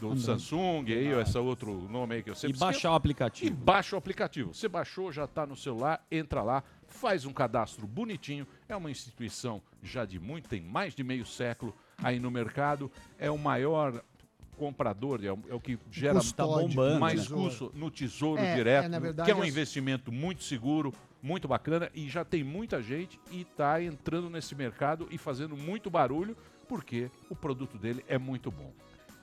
[0.00, 0.22] do Android.
[0.24, 3.56] Samsung, aí, ou esse outro nome aí que eu sempre E baixar o E aplicativo.
[3.56, 4.54] baixa o aplicativo.
[4.54, 8.46] Você baixou, já está no celular, entra lá, faz um cadastro bonitinho.
[8.68, 12.90] É uma instituição já de muito, tem mais de meio século aí no mercado.
[13.18, 14.02] É o maior
[14.56, 17.42] comprador, é o, é o que gera Custódio Tá bombando, mais Tesouro.
[17.44, 21.46] custo no Tesouro É, Direto, é, na verdade, que é um investimento muito seguro, muito
[21.46, 26.36] bacana e já tem muita gente e está entrando nesse mercado e fazendo muito barulho
[26.68, 28.72] porque o produto dele é muito bom.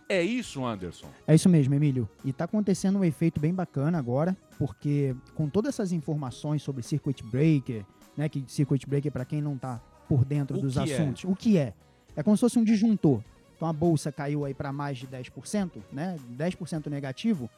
[0.08, 1.08] É isso, Anderson.
[1.26, 2.08] É isso mesmo, Emílio.
[2.24, 7.24] E tá acontecendo um efeito bem bacana agora, porque com todas essas informações sobre circuit
[7.24, 7.84] breaker,
[8.15, 10.84] né, que circuit breaker para quem não tá por dentro O dos é?
[10.84, 11.74] assuntos, o que é?
[12.15, 13.22] É como se fosse um disjuntor.
[13.56, 16.18] Então a bolsa caiu aí para mais de 10%, né?
[16.38, 17.50] 10% negativo.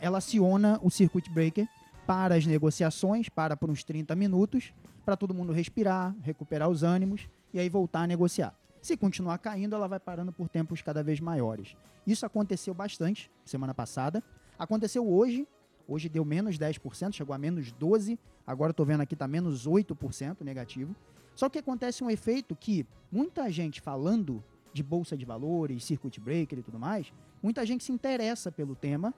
[0.00, 1.66] Ela aciona o circuit breaker
[2.06, 4.72] para as negociações, para por uns 30 minutos,
[5.04, 8.54] para todo mundo respirar, recuperar os ânimos e aí voltar a negociar.
[8.84, 11.74] Se continuar caindo, ela vai parando por tempos cada vez maiores.
[12.06, 14.22] Isso aconteceu bastante semana passada.
[14.58, 15.48] Aconteceu hoje.
[15.88, 18.18] Hoje deu menos 10%, chegou a menos 12%.
[18.46, 20.94] Agora tô vendo aqui tá menos 8% negativo.
[21.34, 24.44] Só que acontece um efeito que muita gente falando
[24.74, 27.10] de bolsa de valores, circuit breaker e tudo mais,
[27.42, 29.14] muita gente se interessa pelo tema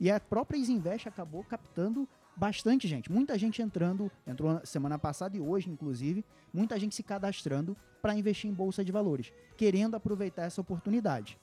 [0.00, 3.10] e a própria Isinvest acabou captando bastante gente.
[3.10, 8.14] Muita gente entrando, entrou na semana passada e hoje, inclusive, muita gente se cadastrando para
[8.14, 11.38] investir em bolsa de valores, querendo aproveitar essa oportunidade.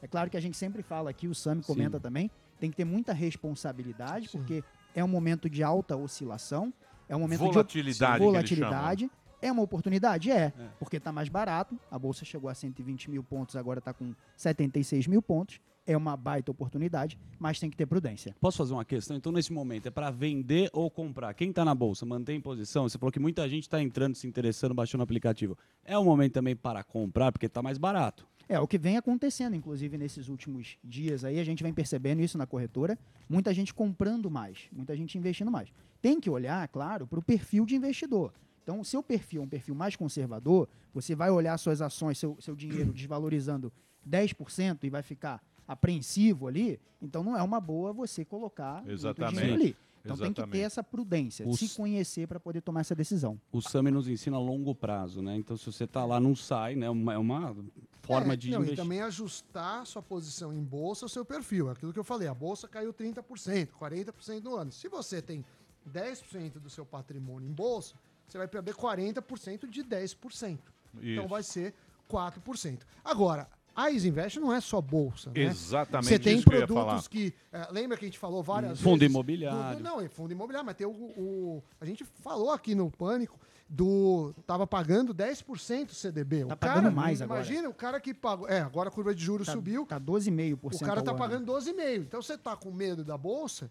[0.00, 2.84] É claro que a gente sempre fala aqui, o Sami comenta também, tem que ter
[2.84, 4.62] muita responsabilidade, porque
[4.94, 6.72] é um momento de alta oscilação,
[7.08, 9.10] é um momento Volatilidade, de volatilidade.
[9.40, 10.30] É uma oportunidade?
[10.30, 11.76] É, porque está mais barato.
[11.90, 15.60] A bolsa chegou a 120 mil pontos, agora está com 76 mil pontos.
[15.84, 18.36] É uma baita oportunidade, mas tem que ter prudência.
[18.40, 19.16] Posso fazer uma questão?
[19.16, 21.34] Então, nesse momento, é para vender ou comprar?
[21.34, 22.88] Quem está na bolsa, mantém posição?
[22.88, 25.58] Você falou que muita gente está entrando, se interessando, baixando o aplicativo.
[25.84, 28.24] É o momento também para comprar, porque está mais barato.
[28.48, 32.38] É, o que vem acontecendo, inclusive, nesses últimos dias aí, a gente vem percebendo isso
[32.38, 35.72] na corretora, muita gente comprando mais, muita gente investindo mais.
[36.00, 38.32] Tem que olhar, claro, para o perfil de investidor.
[38.62, 42.36] Então, o seu perfil é um perfil mais conservador, você vai olhar suas ações, seu,
[42.40, 43.72] seu dinheiro desvalorizando
[44.08, 49.34] 10% e vai ficar apreensivo ali, então não é uma boa você colocar muito Exatamente.
[49.40, 49.76] dinheiro ali.
[50.04, 50.64] Então tem que ter Exatamente.
[50.64, 53.40] essa prudência, Os- se conhecer para poder tomar essa decisão.
[53.52, 55.36] O Sami nos ensina a longo prazo, né?
[55.36, 56.86] Então, se você está lá, não sai, né?
[56.86, 57.54] É uma
[58.02, 61.68] forma É, de não, e também ajustar sua posição em bolsa ao seu perfil.
[61.68, 64.72] É Aquilo que eu falei, a bolsa caiu 30%, 40% no ano.
[64.72, 65.44] Se você tem
[65.88, 67.94] 10% do seu patrimônio em bolsa,
[68.26, 70.58] você vai perder 40% de 10%.
[70.94, 71.28] Então Isso.
[71.28, 71.74] vai ser
[72.08, 72.84] 4%.
[73.04, 75.42] Agora, a Isinvest não é só bolsa, né?
[75.42, 77.08] Exatamente Você tem isso que eu ia produtos falar.
[77.08, 77.34] que...
[77.52, 79.12] é, lembra que a gente falou várias Fundo vezes?
[79.12, 79.76] imobiliário.
[79.76, 82.90] do- do- não, é fundo imobiliário, mas tem o, o- A gente falou aqui no
[82.90, 84.34] Pânico do...
[84.46, 86.40] Tava pagando 10% CDB.
[86.40, 87.40] Tá o cara, pagando mais agora.
[87.40, 88.46] Imagina o cara que pagou...
[88.48, 89.86] É, agora a curva de juros Tá, subiu.
[89.86, 90.58] Tá 12,5%.
[90.62, 91.18] O cara tá ano.
[91.18, 91.96] pagando 12,5.
[92.02, 93.70] Então você tá com medo da bolsa,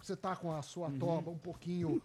[0.00, 0.98] você tá com a sua Uhum.
[0.98, 2.00] toba um pouquinho.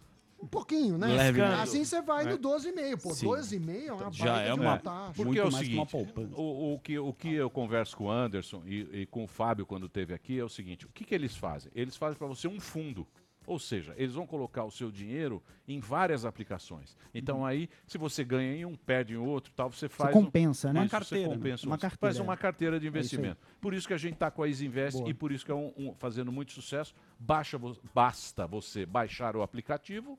[0.46, 1.08] Um pouquinho, né?
[1.08, 1.42] Leve.
[1.42, 2.30] Assim você vai É.
[2.30, 3.02] no 12,5.
[3.02, 3.26] Pô, Sim.
[3.26, 5.12] 12,5 é uma Já é de uma- taxa.
[5.14, 7.96] Porque Muito é o mais que uma seguinte, o, o que, o que eu converso
[7.96, 10.90] com o Anderson e, e com o Fábio quando teve aqui é o seguinte: o
[10.90, 11.70] que, que eles fazem?
[11.74, 13.06] Eles fazem para você um fundo.
[13.48, 16.96] Ou seja, eles vão colocar o seu dinheiro em várias aplicações.
[17.14, 20.72] Então aí, se você ganha em um, perde em outro, tal, você faz compensa, um,
[20.72, 20.80] né?
[20.80, 21.36] Isso, Uma carteira, Você né?
[21.36, 22.22] compensa Uma carteira, Faz é.
[22.22, 22.88] uma carteira de aí.
[22.88, 23.38] investimento.
[23.60, 25.72] por isso que a gente está com a Isinvest e por isso que é um,
[25.76, 26.92] um- fazendo muito sucesso.
[27.20, 27.56] Baixa,
[27.94, 30.18] basta você baixar o aplicativo,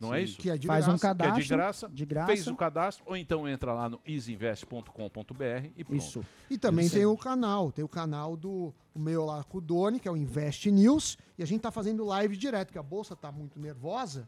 [0.00, 0.24] não é Sim.
[0.24, 0.38] isso?
[0.38, 1.00] Que é de Faz um graça.
[1.00, 1.42] que é cadastro.
[1.42, 2.26] de graça, de graça.
[2.26, 5.96] fez o cadastro, ou então entra lá no easyinvest.com.br e pronto.
[5.98, 6.24] Isso.
[6.48, 7.70] E também tem o canal.
[7.72, 11.16] Tem o canal do o meu lá com o Doni, que é o Invest News.
[11.38, 14.26] E a gente tá fazendo live direto, porque a bolsa tá muito nervosa.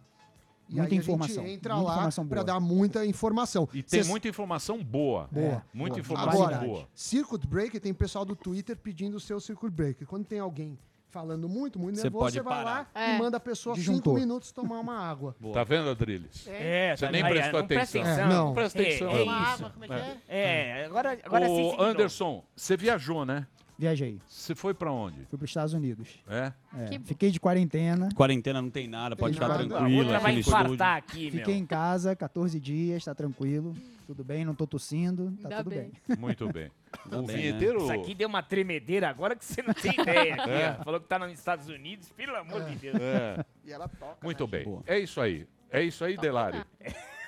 [0.68, 3.68] E Muita aí informação, a gente entra muita lá informação para dar muita informação.
[3.74, 5.28] E tem Cês- muita informação boa.
[5.30, 5.62] Boa.
[5.74, 6.00] Muita boa.
[6.00, 6.88] informação Agora, boa.
[6.94, 10.06] Circuit Breaker tem pessoal do Twitter pedindo o seu Circuit Breaker.
[10.06, 10.78] Quando tem alguém
[11.12, 12.90] falando muito, muito Você nervoso, pode você vai parar.
[12.94, 13.14] lá É.
[13.14, 14.14] e manda a pessoa cinco Disjuntor.
[14.14, 15.36] minutos tomar uma água.
[15.52, 16.46] Tá vendo, Adriles?
[16.48, 18.24] É, Você tá- nem aí, prestou não presta atenção.
[18.24, 18.54] É, não.
[18.54, 19.10] Presta É, atenção.
[19.10, 19.52] é Uma isso.
[19.52, 20.16] água, como é que é?
[20.28, 21.82] É, agora, agora sim, Ô.
[21.82, 23.46] Anderson, você viajou, né?
[23.82, 24.20] Viajei.
[24.28, 25.16] Você foi pra onde?
[25.24, 26.08] Fui para os Estados Unidos.
[26.28, 26.52] É?
[26.78, 28.08] É, Que- Fiquei de quarentena.
[28.14, 29.68] Quarentena não tem nada, pode Tem ficar nada.
[29.68, 29.98] tranquilo.
[30.04, 31.32] outra vai infartar aqui, meu.
[31.32, 33.74] Fiquei em casa 14 dias, tá tranquilo.
[34.06, 35.90] Tudo bem, não tô tossindo, tá Ainda tudo bem.
[36.06, 36.14] bem.
[36.16, 36.70] Muito bem.
[37.06, 37.34] O bem, né?
[37.42, 37.78] vinheteiro.
[37.82, 40.34] Isso aqui deu uma tremedeira agora que você não tem ideia.
[40.40, 40.74] Aqui, É.
[40.84, 42.94] Falou que tá nos Estados Unidos, pelo amor de Deus.
[43.00, 44.18] É, E ela toca.
[44.22, 44.50] muito né?
[44.50, 44.64] bem.
[44.64, 44.82] Boa.
[44.86, 45.44] É isso aí.
[45.72, 46.64] É isso aí, Delário.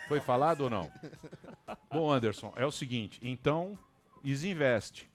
[0.07, 0.89] Foi falado ou não?
[1.93, 3.19] Bom, Anderson, é o seguinte.
[3.23, 3.77] Então,
[4.23, 5.09] Isinvest.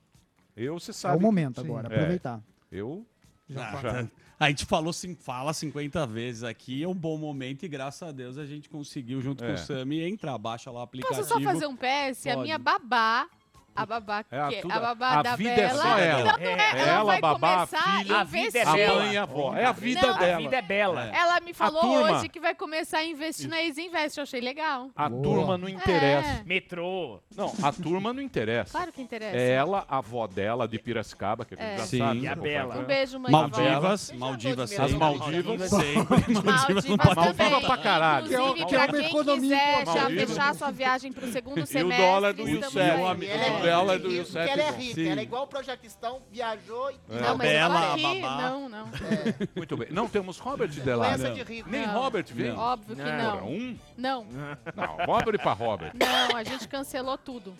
[0.56, 1.18] Eu, você É sabe.
[1.18, 1.68] o momento sim.
[1.68, 1.96] agora, É.
[1.96, 2.42] aproveitar.
[2.72, 3.06] Eu
[3.56, 4.08] Ah, já.
[4.40, 8.12] A gente falou, sim, fala 50 vezes aqui, é um bom momento e graças a
[8.12, 9.54] Deus a gente conseguiu, junto com É.
[9.54, 10.38] o Sami, entrar.
[10.38, 11.20] Baixa lá o aplicativo.
[11.20, 12.28] Posso só fazer um PS?
[12.28, 12.44] A Pode.
[12.44, 13.28] minha babá,
[13.80, 15.70] a babá, é a, tudo, a babá a da vida é Bela.
[15.70, 16.24] É só ela.
[16.24, 18.68] Não, é, ela, é ela vai babá, filha, é a investir.
[18.68, 19.56] A mãe a avó.
[19.56, 20.36] É a vida não, dela.
[20.36, 21.06] A vida é bela.
[21.16, 24.18] Ela me falou turma, hoje que vai começar a investir na Exinvest.
[24.18, 24.90] Eu achei legal.
[24.96, 25.24] A Boa.
[25.24, 26.30] turma não interessa.
[26.30, 26.44] É.
[26.46, 27.20] Metrô.
[27.36, 28.72] Não, a turma não interessa.
[28.72, 29.38] Claro que interessa.
[29.38, 31.78] É ela, a avó dela, de Piracicaba, que é, gente é.
[31.78, 31.98] já Sim.
[32.00, 32.20] sabe.
[32.20, 32.78] E a Bela.
[32.78, 33.32] Um beijo, mãe.
[33.32, 34.12] Maldivas.
[34.12, 34.80] Maldivas.
[34.80, 35.70] As Maldivas.
[35.70, 36.34] Sempre.
[36.44, 38.28] Maldivas Maldiva pra caralho.
[38.28, 41.80] Inclusive, pra quem quiser já fechar sua viagem pro segundo semestre.
[41.90, 43.69] E o dólar do 1,7.
[43.70, 44.34] Bela e do Youssef.
[44.38, 44.78] porque ela é bom.
[44.78, 44.96] rica.
[44.96, 45.08] Sim.
[45.10, 46.96] Ela é igual o Projetistão, viajou e...
[47.08, 48.02] Não, mas Bela, tô aqui.
[48.22, 48.42] babá.
[48.50, 48.88] Não, não.
[49.56, 49.88] Muito bem.
[49.92, 51.34] Não temos Robert Doença Delário.
[51.34, 51.70] de rico.
[51.70, 52.02] Nem Não.
[52.02, 52.54] Robert veio.
[52.54, 52.60] Não.
[52.60, 53.36] Óbvio que Não.
[53.42, 53.48] Não.
[53.48, 53.78] Um?
[53.98, 54.26] Não,
[54.76, 55.94] Não, Robert pra Robert.
[55.96, 57.54] não, a gente cancelou tudo.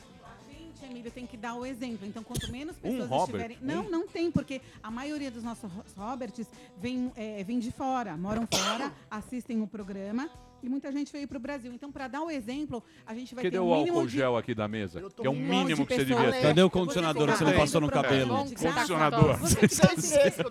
[0.50, 2.08] Gente, Emílio, tem que dar o exemplo.
[2.08, 3.58] Então, quanto menos Um pessoas Robert, estiverem...
[3.62, 8.16] Não, não tem, porque a maioria dos nossos ro- Roberts vem, é, vem de fora,
[8.18, 10.30] moram fora, assistem o programa
[10.64, 11.72] e muita gente veio para o Brasil.
[11.74, 14.18] Então, para dar o exemplo, a gente vai Cadê ter o um mínimo álcool de...
[14.18, 15.00] gel aqui da mesa?
[15.00, 16.42] Que é o com um mínimo que você devia ter.
[16.42, 18.30] Cadê o condicionador que você não passou no cabelo?
[18.30, 19.40] Tá com Condicionador.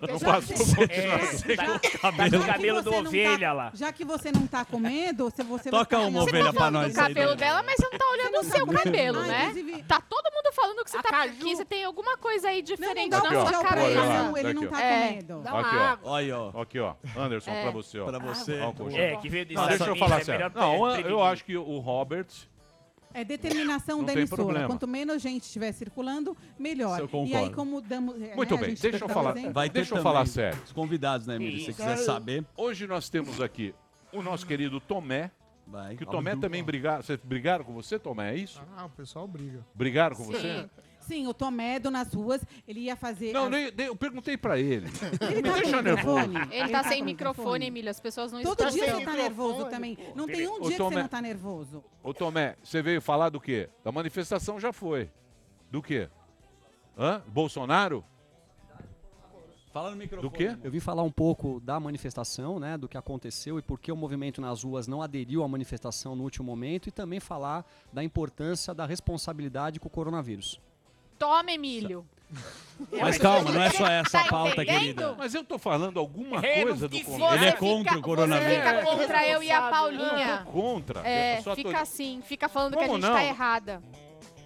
[0.09, 1.49] Não passou condicionador.
[1.55, 2.11] tá, tá
[2.47, 2.83] cabelo.
[2.83, 3.71] com o do ovelha lá.
[3.73, 6.97] Já que você não tá com medo, se você Toca vai uma ovelha Do nós
[6.97, 7.07] aí.
[7.07, 7.39] cabelo Dani.
[7.39, 9.53] dela, mas você não tá olhando o seu cabelo, Ah, né?
[9.87, 11.33] Tá todo mundo falando que você tá caju.
[11.33, 14.05] aqui, você tem alguma coisa aí diferente na o sua cabeça.
[14.05, 14.37] não.
[14.37, 14.67] Ele não ó.
[14.67, 15.07] tá É.
[15.09, 15.41] com medo.
[15.43, 15.79] Dá uma Aqui, ó.
[15.81, 16.11] água.
[16.11, 16.61] Olha, ó.
[16.61, 16.93] Aqui, ó.
[17.17, 17.61] Anderson, É.
[17.63, 18.05] pra você, ó.
[18.05, 18.53] Pra você.
[18.95, 20.51] É, que veio de Não, deixa eu Estados falar é sério.
[20.55, 22.27] Não, eu acho que o Robert.
[23.11, 24.43] É determinação Não da tem emissora.
[24.43, 24.67] problema.
[24.67, 26.99] Quanto menos gente estiver circulando, melhor.
[26.99, 28.21] Eu E aí, como damos.
[28.21, 29.33] é, Muito né, bem, deixa eu o falar.
[29.51, 30.59] Vai ter Deixa eu também falar sério.
[30.63, 31.57] Os convidados, né, Emílio?
[31.59, 33.73] Se você quiser saber, Hoje nós temos aqui
[34.13, 35.31] o nosso querido Tomé.
[35.65, 35.95] vai.
[35.95, 37.01] Que o Tomé também brigaram.
[37.01, 38.33] Vocês brigaram com você, Tomé?
[38.33, 38.61] É isso?
[38.77, 39.65] Ah, o pessoal briga.
[39.73, 40.31] Brigaram com Sim.
[40.33, 40.69] você?
[41.09, 43.33] Sim, o Tomedo nas ruas, ele ia fazer.
[43.33, 44.85] Não, as- nem- nem- eu perguntei pra ele.
[45.21, 46.27] Ele Me tá deixa com nervoso.
[46.27, 46.55] microfone?
[46.55, 49.11] Ele tá sem com microfone, Emílio, as pessoas não Todo estão dia sem você tá
[49.11, 49.95] microfone, nervoso também.
[49.95, 50.03] pô.
[50.15, 50.95] Não tem um Ô, dia que Tomé.
[50.95, 51.83] você não tá nervoso.
[52.03, 53.69] Ô Tomé, você veio falar do quê?
[53.83, 55.09] Da manifestação já foi.
[55.71, 56.07] Do quê?
[56.97, 57.23] Hã?
[57.27, 58.05] Bolsonaro?
[59.71, 60.29] Fala no microfone.
[60.29, 60.57] Do quê?
[60.63, 63.95] Eu vim falar um pouco da manifestação, né, do que aconteceu e por que o
[63.95, 68.73] movimento nas ruas não aderiu à manifestação no último momento e também falar da importância
[68.73, 70.59] da responsabilidade com o coronavírus.
[71.19, 72.05] Toma, Emílio.
[73.01, 74.79] Mas calma, não é só essa a Tá pauta, entendendo?
[74.79, 75.15] querida.
[75.17, 77.33] Mas eu tô falando alguma É, coisa não do disse Congresso.
[77.35, 78.53] Ele é Você contra fica- o coronavírus.
[78.53, 79.61] Você fica contra eu e a.
[79.69, 80.29] Paulinha.
[80.29, 81.07] Eu tô contra.
[81.07, 83.13] É, Eu só tô- fica assim, fica falando que a Como gente não?
[83.13, 83.83] tá errada.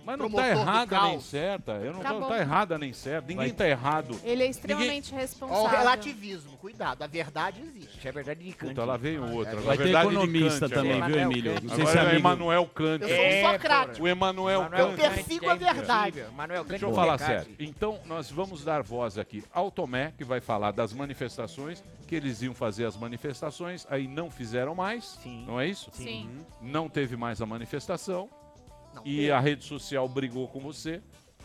[0.05, 1.71] Mas não tá do errada nem certa.
[1.73, 2.27] Eu não Tá tô, bom.
[2.27, 3.27] tá errada nem certa.
[3.27, 4.19] Ninguém Vai- tá errado.
[4.23, 5.69] Ele é extremamente Ó, o responsável.
[5.79, 6.57] relativismo.
[6.57, 8.07] Cuidado, a verdade existe.
[8.07, 8.69] É verdade de Kant.
[8.69, 9.55] Puta, lá veio outra.
[9.61, 11.11] Vai Na ter economista Kant também, agora.
[11.13, 11.53] viu, Emílio?
[11.63, 12.15] Não sei se é é o.
[12.15, 13.01] Emanuel Kant.
[13.03, 14.01] Eu sou um É, Socrate.
[14.01, 15.01] O Emanuel Manuel Kant.
[15.03, 16.23] Eu persigo a verdade.
[16.35, 17.55] Manuel Kant Deixa eu é falar sério.
[17.59, 22.41] Então, nós vamos dar voz aqui ao Tomé, que vai falar das manifestações, que eles
[22.41, 25.45] iam fazer as manifestações, aí não fizeram mais, Sim.
[25.47, 25.89] não é isso?
[25.93, 26.29] Sim.
[26.61, 28.29] Não teve mais a manifestação
[28.95, 31.01] Não, e a rede social brigou com você,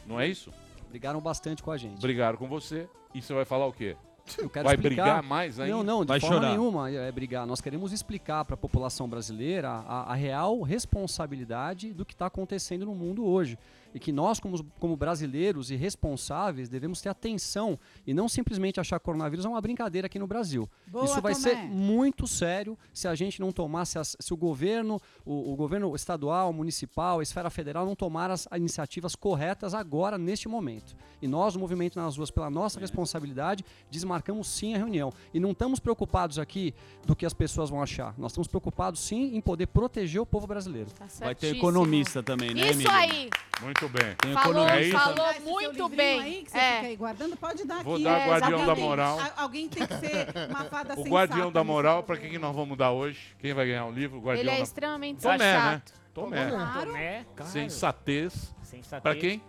[0.07, 0.53] não é isso?
[0.91, 2.01] Brigaram bastante com a gente.
[2.01, 3.97] Brigaram com você e você vai falar o quê?
[4.37, 5.75] Eu quero Vai explicar- brigar mais ainda?
[5.75, 6.51] Não, não, de Vai forma chorar.
[6.51, 7.47] nenhuma é brigar.
[7.47, 12.85] Nós queremos explicar para a população brasileira a, a real responsabilidade do que está acontecendo
[12.85, 13.59] no mundo hoje.
[13.95, 18.99] E que nós, como, como brasileiros e responsáveis, devemos ter atenção e não simplesmente achar
[18.99, 20.69] que coronavírus é uma brincadeira aqui no Brasil.
[20.87, 21.43] Boa, Isso vai Tomé.
[21.45, 25.57] ser muito sério se a gente não tomar, se, as- se o governo, o, o
[25.57, 30.95] governo estadual, municipal, a esfera federal não tomar as iniciativas corretas agora, neste momento.
[31.23, 35.13] E nós, o Movimento nas Ruas, pela nossa responsabilidade, desmarcamos sim a reunião.
[35.33, 36.75] E não estamos preocupados aqui
[37.07, 38.15] do que as pessoas vão achar.
[38.19, 40.91] Nós estamos preocupados sim em poder proteger o povo brasileiro.
[40.91, 42.91] Tá Vai ter economista também, né, Isso Emílio?
[42.93, 43.31] aí.
[43.63, 44.15] Muito bem.
[44.17, 44.99] Tem Falou, É isso?
[44.99, 46.21] falou esse seu muito bem.
[46.21, 46.77] Aí, que você É.
[46.77, 48.05] fica aí guardando, pode dar Vou aqui.
[48.05, 49.19] dar É, Guardião da Alguém tem- Moral.
[49.21, 52.57] a- alguém tem que ser uma fada O Guardião da Moral, para quem que nós
[52.57, 53.37] vamos dar hoje?
[53.39, 54.17] Quem vai ganhar o livro?
[54.19, 55.53] O Guardião Ele é da extremamente Tomé, né?
[55.83, 55.93] sensato.
[56.15, 56.51] Tomé.
[56.51, 56.87] Claro.
[56.87, 57.53] Tomé, claro.
[57.53, 58.55] Sensatez.
[58.63, 59.03] Sensatez.
[59.03, 59.43] Para quem?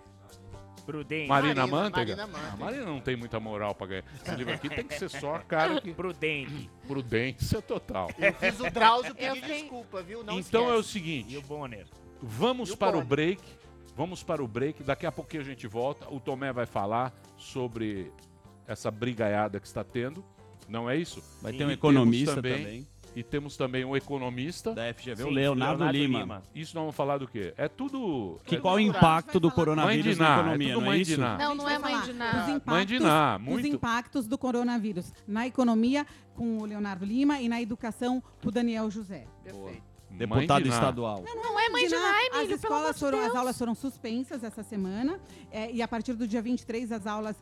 [0.86, 1.28] Prudente.
[1.28, 2.16] Marina, Marina, Manteiga?
[2.16, 2.54] Marina Manteiga.
[2.54, 4.04] A Marina não tem muita moral pra ganhar.
[4.26, 5.94] Esse livro aqui tem que ser só cara que.
[5.94, 6.70] Prudente.
[6.88, 8.10] Prudência total.
[8.18, 10.24] Eu fiz o Drauzio pedir tenho- desculpa, viu?
[10.24, 10.90] Não então é o esquece.
[10.90, 11.86] E seguinte: o Bonner.
[12.22, 13.08] vamos E o para o Bonner?
[13.08, 13.42] break.
[14.00, 14.82] Vamos para o break.
[14.82, 16.08] Daqui a pouquinho a gente volta.
[16.10, 18.14] O Tomé vai falar sobre
[18.66, 20.24] essa brigaiada que está tendo.
[20.70, 21.22] Não é isso?
[21.42, 22.88] Vai ter um economista também.
[23.14, 24.74] E temos também um economista.
[24.74, 26.42] Da FGV, o Leonardo Lima.
[26.56, 27.54] Isso nós vamos falar do quê?
[27.58, 28.40] É tudo...
[28.46, 31.20] Que é qual o impacto do coronavírus na Ná, economia, é tudo não é isso?
[31.20, 32.52] Não, não é mãe de nada.
[32.52, 33.68] impactos, Mãe de Ná, dos muito.
[33.68, 38.90] impactos do coronavírus na economia com o Leonardo Lima e na educação com o Daniel
[38.90, 39.28] José.
[40.20, 40.74] Deputado Ná.
[40.74, 41.24] estadual.
[41.26, 43.36] Não é mãe de nada, As Emílio, pelo amor escolas de foram, as Deus.
[43.36, 45.20] aulas foram suspensas essa semana
[45.52, 47.36] é, e a partir do dia 23 as aulas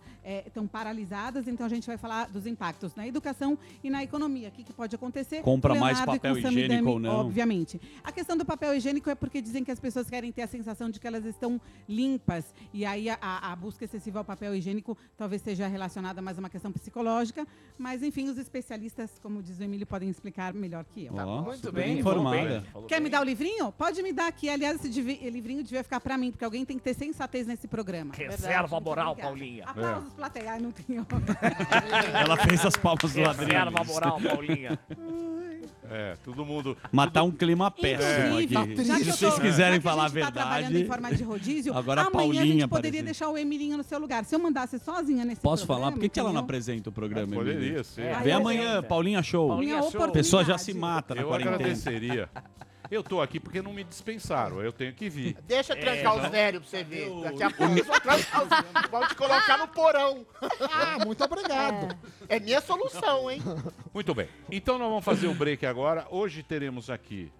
[0.46, 4.50] estão paralisadas, então a gente vai falar dos impactos na educação e na economia.
[4.50, 5.42] O que, que pode acontecer?
[5.42, 7.16] Compra mais e papel higiênico ou não.
[7.22, 7.80] Obviamente.
[8.04, 10.90] A questão do papel higiênico é porque dizem que as pessoas querem ter a sensação
[10.90, 15.42] de que elas estão limpas e aí a, a busca excessiva ao papel higiênico talvez
[15.42, 17.48] seja relacionada mais a uma questão psicológica,
[17.78, 21.16] mas enfim, os especialistas, como diz o Emílio, podem explicar melhor que eu.
[21.16, 22.60] Ó, Muito bem, informada.
[22.60, 23.12] bem, falou Quer me bem.
[23.12, 23.72] dar o livrinho?
[23.72, 24.50] Pode me dar aqui.
[24.50, 27.68] Aliás, esse divi- livrinho devia ficar pra mim, porque alguém tem que ter sensatez nesse
[27.68, 28.14] programa.
[28.14, 29.30] Reserva Muito moral, obrigada.
[29.36, 29.64] Paulinha.
[29.66, 30.52] Aplausos, plateia.
[30.54, 31.06] Ai, não tenho.
[32.14, 33.22] Ela fez as palmas do.
[33.24, 34.80] Reserva moral, Paulinha.
[35.90, 36.76] É, todo mundo...
[36.92, 38.84] Matar um clima péssimo Inclusive, aqui.
[38.84, 40.84] já que Se eu vocês tô- quiserem que falar a a gente tá trabalhando verdade.
[40.84, 43.06] em forma de rodízio, Agora a amanhã a gente Paulinha poderia apareceu.
[43.06, 44.26] deixar o Emilinho no seu lugar.
[44.26, 45.92] Se eu mandasse sozinha nesse Posso programa, falar?
[45.94, 47.34] Por que, que ela não apresenta o programa?
[47.34, 48.18] É, poderia ser.
[48.22, 49.48] Vem eu- amanhã, Paulinha Show.
[49.48, 50.04] Paulinha Show.
[50.04, 51.56] A pessoa já se mata na Eu quarentena.
[51.56, 52.30] agradeceria.
[52.90, 55.38] Eu tô aqui porque não me dispensaram, eu tenho que vir.
[55.48, 57.10] Deixa É, trancar os velhos pra você ver.
[57.22, 58.50] Daqui a pouco eles vão trancar os
[58.90, 60.26] Vão te colocar no porão.
[60.72, 61.96] Ah, muito obrigado.
[62.30, 63.42] É minha solução, hein?
[63.94, 64.30] Muito bem.
[64.52, 66.08] Então nós vamos fazer o break agora.
[66.10, 67.32] Hoje teremos aqui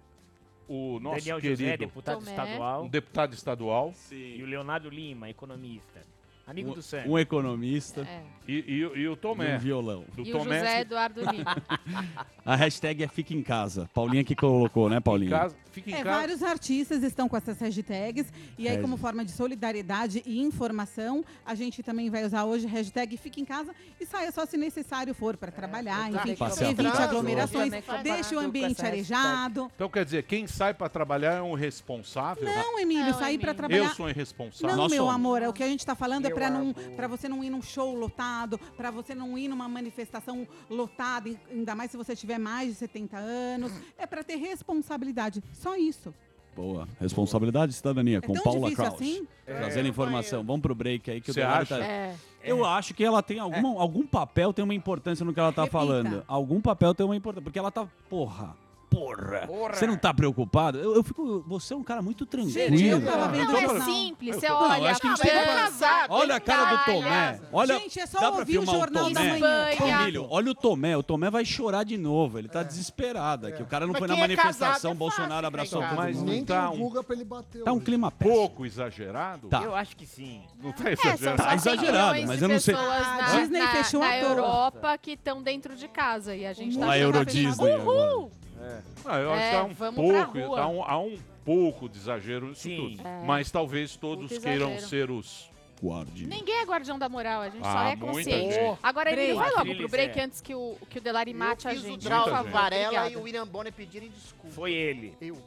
[0.68, 2.30] o nosso Daniel querido José, deputado Tomé.
[2.30, 2.84] estadual.
[2.84, 6.02] um deputado estadual E o Leonardo Lima, economista.
[6.48, 7.02] Amigo do Sam.
[7.06, 8.22] Um economista É.
[8.48, 9.56] e, e, e o e Tomé.
[9.56, 10.04] um violão.
[10.14, 10.58] Do E o Tomé.
[10.60, 11.56] José Eduardo Lima.
[12.44, 13.90] A hashtag é Fica em Casa.
[13.92, 15.30] Paulinha que colocou, né, Em Paulinha?
[15.30, 16.16] casa, fica em É, casa.
[16.18, 18.32] vários artistas estão com essas hashtags.
[18.56, 18.80] E aí, É.
[18.80, 23.44] como forma de solidariedade e informação, a gente também vai usar hoje hashtag Fique em
[23.44, 26.08] Casa e saia só se necessário for para trabalhar.
[26.08, 26.28] exato.
[26.28, 27.72] enfim, Passear evite aglomerações,
[28.02, 29.70] deixe o ambiente arejado.
[29.74, 32.44] Então quer dizer, quem sai pra trabalhar é um responsável?
[32.44, 33.84] Não, Emílio, Não, sair para trabalhar.
[33.84, 34.68] Eu sou irresponsável.
[34.74, 35.14] Não, Nós meu somos.
[35.14, 37.50] amor, é o que a gente tá falando é para não, para você não ir
[37.50, 42.14] num show lotado, para você não ir numa manifestação lotada, e- ainda mais se você
[42.14, 45.42] tiver mais de 70 anos, é para ter responsabilidade.
[45.52, 46.14] Só isso.
[46.54, 46.88] Boa.
[47.00, 48.94] Responsabilidade e cidadania, É com tão Paula Kraus.
[48.94, 49.26] assim?
[49.46, 50.42] Trazendo informação.
[50.42, 51.78] Vamos pro break aí que Você o acha?
[51.78, 51.84] tá...
[51.84, 52.16] É.
[52.42, 55.62] Eu acho que ela tem alguma, algum papel, tem uma importância no que ela tá
[55.62, 55.78] Repita.
[55.78, 56.24] falando.
[56.26, 57.42] Algum papel tem uma importância.
[57.44, 57.86] Porque ela tá.
[58.08, 58.56] Porra.
[58.90, 59.46] Porra.
[59.46, 59.74] Porra.
[59.74, 60.78] Você não tá preocupado?
[60.78, 61.44] Eu, eu fico.
[61.46, 62.52] Você é um cara muito tranquilo.
[62.76, 64.36] Gente, eu tava vendo Não, é simples.
[64.36, 67.40] Você Não, olha, acho que a gente que- casado, Olha a cara do Tomé.
[67.52, 69.38] Olha, Gente, é só ouvir o Jornal da Tomé?
[69.38, 70.04] Manhã.
[70.04, 70.96] Filho, olha o Tomé.
[70.96, 72.38] O Tomé vai chorar de novo.
[72.38, 73.62] Ele tá desesperado aqui.
[73.62, 74.68] O cara não Mas foi na é manifestação.
[74.72, 77.62] casado é Bolsonaro abraçou todo Mas Nem tá um pra ele bater.
[77.62, 78.36] Tá um clima péssimo.
[78.36, 79.48] Pouco exagerado?
[79.48, 79.62] Tá.
[79.62, 80.42] Eu acho que sim.
[80.62, 81.36] Não tá É, exagerado?
[81.36, 84.18] Tá 100 exagerado, mas eu não sei- na, Disney na- fechou na toa.
[84.18, 87.24] Europa que estão dentro de casa e a gente tá A tá Euro.
[87.24, 87.72] Disney.
[87.72, 88.28] agora.
[88.58, 88.82] Uhul!
[89.04, 90.66] Ah, eu acho É, que há um vamos pra pouco, rua.
[90.66, 92.76] um, há um pouco de exagero nisso Sim.
[92.96, 93.08] tudo.
[93.08, 93.24] É.
[93.24, 94.88] Mas talvez todos Muito queiram exagero.
[94.88, 95.50] ser os.
[95.80, 96.26] Guarde.
[96.26, 98.52] Ninguém é guardião da moral, a gente só Ah, é muita consciente.
[98.52, 98.78] gente.
[98.82, 99.38] Agora, Emílio, Break.
[99.38, 100.24] vai logo Aquiles, pro break é.
[100.24, 102.02] antes que o, que o Delari Eu mate a fiz o gente.
[102.04, 102.50] Drauzio favor.
[102.50, 103.10] Varela Obrigada.
[103.10, 104.56] e o William Bonner pedirem desculpa.
[104.56, 105.14] Foi ele.
[105.20, 105.38] Eu.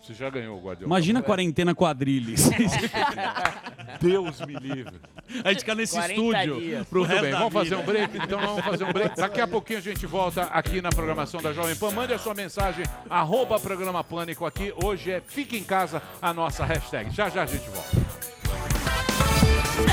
[0.00, 0.86] Você já ganhou o Guardião.
[0.86, 2.48] Imagina a quarentena quadrilhas.
[4.00, 4.98] Deus me livre.
[5.44, 6.86] a gente fica nesse 40 estúdio dias.
[6.88, 7.64] pro Muito resto bem, da vamos vida.
[7.64, 8.16] fazer um break?
[8.16, 9.16] Então vamos fazer um break.
[9.16, 11.90] Daqui a pouquinho a gente volta aqui na programação da Jovem Pan.
[11.90, 14.72] Mande a sua mensagem, arroba programa Pânico aqui.
[14.82, 17.10] Hoje é Fique em Casa, a nossa hashtag.
[17.14, 17.90] Já já a gente volta.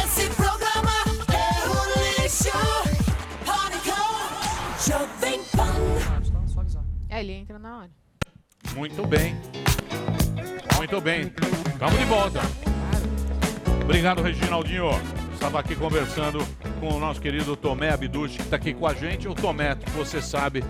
[0.06, 0.92] Esse programa
[1.34, 2.50] é um lixo.
[3.46, 3.98] Pânico,
[4.88, 6.68] Jovem Pan.
[7.10, 7.90] É, ele entra na hora.
[8.78, 9.36] Muito bem.
[10.76, 11.34] Muito bem.
[11.74, 12.40] Estamos de volta.
[13.84, 14.92] Obrigado, Reginaldinho.
[15.34, 16.38] Estava aqui conversando
[16.80, 19.28] com o nosso querido Tomé Abduch, que está aqui com a gente.
[19.28, 20.64] O Tomé, você sabe,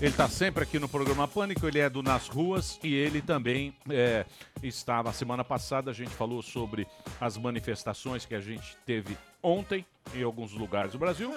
[0.00, 3.72] ele está sempre aqui no programa Pânico, ele é do Nas Ruas e ele também
[3.88, 4.26] é,
[4.60, 6.84] estava, semana passada, a gente falou sobre
[7.20, 11.32] as manifestações que a gente teve ontem em alguns lugares do Brasil.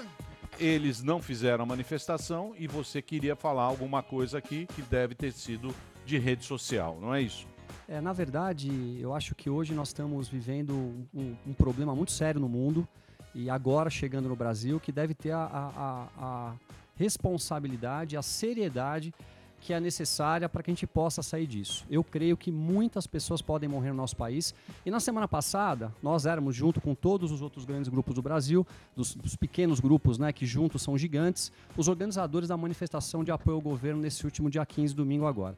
[0.59, 5.31] Eles não fizeram a manifestação e você queria falar alguma coisa aqui que deve ter
[5.31, 5.71] sido
[6.05, 7.47] de rede social, não é isso?
[7.87, 12.39] É, na verdade, eu acho que hoje nós estamos vivendo um, um- problema muito sério
[12.41, 12.87] no mundo
[13.33, 16.53] e agora chegando no Brasil que deve ter a, a- a- a
[16.95, 19.13] responsabilidade, a seriedade
[19.61, 21.85] que é necessária para que a gente possa sair disso.
[21.89, 24.53] Eu creio que muitas pessoas podem morrer no nosso país
[24.85, 28.65] e na semana passada nós éramos junto com todos os outros grandes grupos do Brasil,
[28.95, 33.55] dos, dos pequenos grupos, né, que juntos são gigantes, os organizadores da manifestação de apoio
[33.55, 35.57] ao governo nesse último dia 15, domingo agora.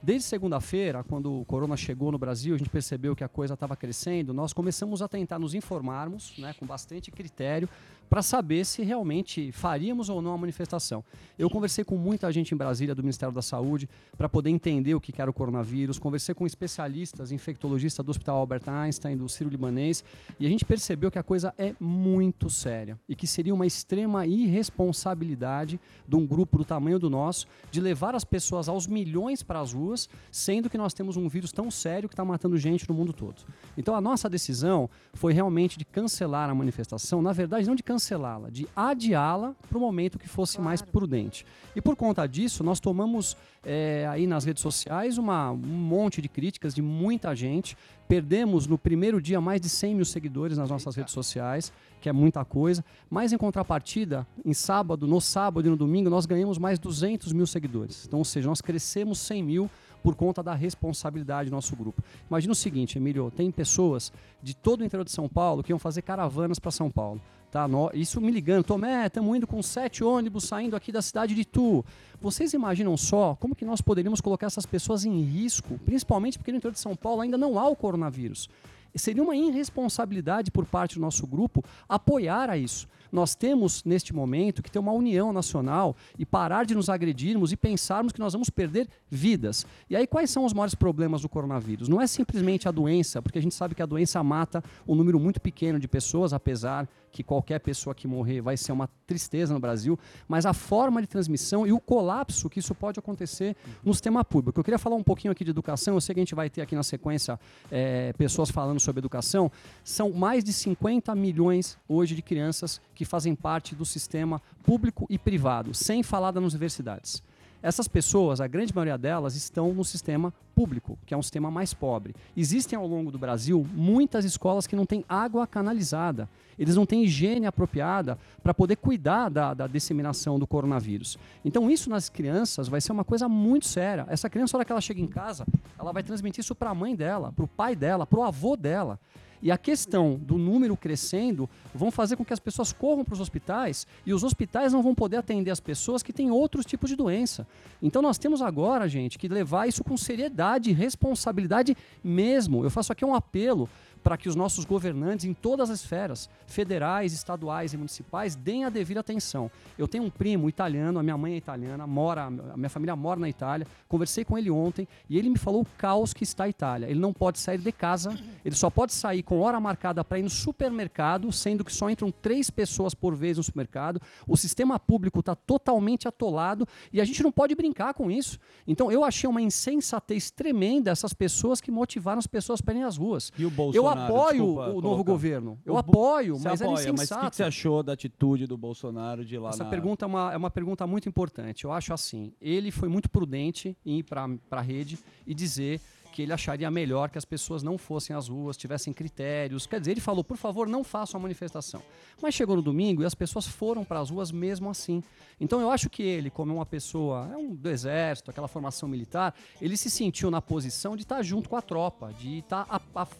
[0.00, 3.76] Desde segunda-feira, quando o corona chegou no Brasil, a gente percebeu que a coisa estava
[3.76, 7.68] crescendo, nós começamos a tentar nos informarmos, né, com bastante critério,
[8.08, 11.04] para saber se realmente faríamos ou não a manifestação.
[11.38, 15.00] Eu conversei com muita gente em Brasília do Ministério da Saúde para poder entender o
[15.00, 20.02] que era o coronavírus, conversei com especialistas, infectologistas do Hospital Albert Einstein, do Ciro Libanês,
[20.38, 24.26] e a gente percebeu que a coisa é muito séria e que seria uma extrema
[24.26, 29.60] irresponsabilidade de um grupo do tamanho do nosso de levar as pessoas aos milhões para
[29.60, 32.94] as ruas, sendo que nós temos um vírus tão sério que está matando gente no
[32.94, 33.42] mundo todo.
[33.76, 38.48] Então a nossa decisão foi realmente de cancelar a manifestação, na verdade não de cancelá-la,
[38.48, 41.44] de adiá-la para o momento que fosse mais prudente.
[41.74, 46.28] E por conta disso, nós tomamos eh, aí nas redes sociais uma, um monte de
[46.28, 47.76] críticas de muita gente.
[48.06, 52.12] Perdemos no primeiro dia mais de 100 mil seguidores nas nossas redes sociais, que é
[52.12, 52.84] muita coisa.
[53.10, 57.46] Mas em contrapartida, em sábado, no sábado e no domingo, nós ganhamos mais 200 mil
[57.46, 58.06] seguidores.
[58.06, 59.70] Então, ou seja, nós crescemos 100 mil
[60.02, 62.00] por conta da responsabilidade do nosso grupo.
[62.30, 65.78] Imagina o seguinte, Emílio, tem pessoas de todo o interior de São Paulo que iam
[65.78, 67.20] fazer caravanas para São Paulo.
[67.50, 71.34] Tá, nó- isso me ligando, Tomé, estamos indo com sete ônibus saindo aqui da cidade
[71.34, 71.82] de Itu.
[72.20, 76.58] Vocês imaginam só como que nós poderíamos colocar essas pessoas em risco, principalmente porque no
[76.58, 78.48] interior de São Paulo ainda não há o coronavírus.
[78.94, 82.86] Seria uma irresponsabilidade por parte do nosso grupo apoiar a isso.
[83.10, 87.56] Nós temos, neste momento, que ter uma união nacional e parar de nos agredirmos e
[87.56, 89.66] pensarmos que nós vamos perder vidas.
[89.88, 91.88] E aí, quais são os maiores problemas do coronavírus?
[91.88, 95.18] Não é simplesmente a doença, porque a gente sabe que a doença mata um número
[95.18, 99.60] muito pequeno de pessoas, apesar que qualquer pessoa que morrer vai ser uma tristeza no
[99.60, 104.24] Brasil, mas a forma de transmissão e o colapso que isso pode acontecer no sistema
[104.24, 104.60] público.
[104.60, 106.60] Eu queria falar um pouquinho aqui de educação, eu sei que a gente vai ter
[106.60, 107.38] aqui na sequência
[107.70, 109.50] eh, pessoas falando sobre educação.
[109.82, 115.16] São mais de 50 milhões hoje de crianças que fazem parte do sistema público e
[115.16, 117.22] privado, sem falar das universidades.
[117.62, 121.72] Essas pessoas, a grande maioria delas, estão no sistema público, que é um sistema mais
[121.72, 122.12] pobre.
[122.36, 126.28] Existem ao longo do Brasil muitas escolas que não têm água canalizada.
[126.58, 131.16] Eles não têm higiene apropriada para poder cuidar da, da disseminação do coronavírus.
[131.44, 134.06] Então, isso nas crianças vai ser uma coisa muito séria.
[134.08, 135.46] Essa criança, na hora que ela chega em casa,
[135.78, 138.56] ela vai transmitir isso para a mãe dela, para o pai dela, para o avô
[138.56, 138.98] dela.
[139.42, 143.20] E a questão do número crescendo vão fazer com que as pessoas corram para os
[143.20, 146.96] hospitais e os hospitais não vão poder atender as pessoas que têm outros tipos de
[146.96, 147.46] doença.
[147.82, 152.64] Então nós temos agora, gente, que levar isso com seriedade e responsabilidade mesmo.
[152.64, 153.68] Eu faço aqui um apelo
[154.08, 158.70] para que os nossos governantes em todas as esferas, federais, estaduais e municipais, deem a
[158.70, 159.50] devida atenção.
[159.76, 163.20] Eu tenho um primo italiano, a minha mãe é italiana, mora, a minha família mora
[163.20, 163.66] na Itália.
[163.86, 166.86] Conversei com ele ontem e ele me falou o caos que está a Itália.
[166.86, 170.22] Ele não pode sair de casa, ele só pode sair com hora marcada para ir
[170.22, 174.00] no supermercado, sendo que só entram três pessoas por vez no supermercado.
[174.26, 178.38] O sistema público está totalmente atolado e a gente não pode brincar com isso.
[178.66, 182.96] Então eu achei uma insensatez tremenda essas pessoas que motivaram as pessoas para irem às
[182.96, 183.30] ruas.
[183.36, 185.12] E o eu Bolsonaro, apoio desculpa o novo colocar.
[185.12, 185.58] governo.
[185.64, 187.30] Eu O apoio, mas apoia, é mas o insensato.
[187.30, 189.70] que, você achou da atitude do Bolsonaro de lá Essa na...
[189.70, 191.64] pergunta é uma, é uma pergunta muito importante.
[191.64, 195.80] Eu acho assim, ele foi muito prudente em ir para a rede e dizer
[196.12, 199.66] que ele acharia melhor que as pessoas não fossem às ruas, tivessem critérios.
[199.66, 201.82] Quer dizer, ele falou, por favor, não façam a manifestação.
[202.20, 205.02] Mas chegou no domingo e as pessoas foram para as ruas mesmo assim.
[205.40, 209.32] Então eu acho que ele, como uma pessoa é um do exército, aquela formação militar,
[209.62, 212.66] ele se sentiu na posição de estar junto com a tropa, de estar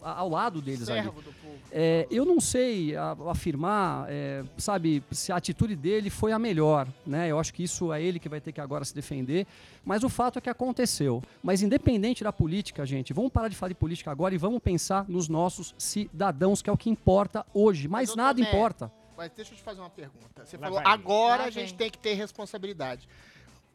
[0.01, 1.03] ao lado deles ali.
[1.03, 1.55] Servo do povo.
[1.71, 6.87] É, eu não sei a- afirmar, é, sabe, se a atitude dele foi a melhor,
[7.05, 7.29] né?
[7.29, 9.45] Eu acho que isso é ele que vai ter que agora se defender,
[9.85, 11.23] mas o fato é que aconteceu.
[11.41, 15.05] Mas independente da política, gente, vamos parar de falar de política agora e vamos pensar
[15.07, 17.87] nos nossos cidadãos, que é o que importa hoje.
[17.87, 18.91] Mais Mas, nada Tomé, importa.
[19.17, 20.45] Mas deixa eu te fazer uma pergunta.
[20.45, 20.93] Você Lá falou, vai.
[20.93, 21.77] agora Lá a gente vem.
[21.77, 23.07] tem que ter responsabilidade.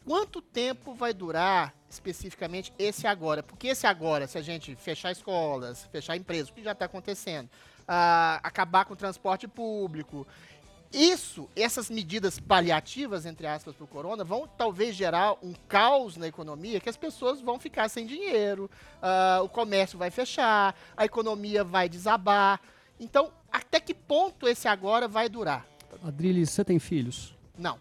[0.05, 3.43] Quanto tempo vai durar especificamente esse agora?
[3.43, 7.49] Porque esse agora, se a gente fechar escolas, fechar empresas, o que já está acontecendo,
[7.89, 10.27] ah, acabar com o transporte público,
[10.95, 16.27] isso, essas medidas paliativas, entre aspas, para o corona, vão talvez gerar um caos na
[16.29, 18.71] economia que as pessoas vão ficar sem dinheiro,
[19.03, 22.61] ah, o comércio vai fechar, a economia vai desabar.
[23.01, 25.67] Então, até que ponto esse agora vai durar?
[26.05, 27.35] Adriles, você tem filhos?
[27.59, 27.79] Não.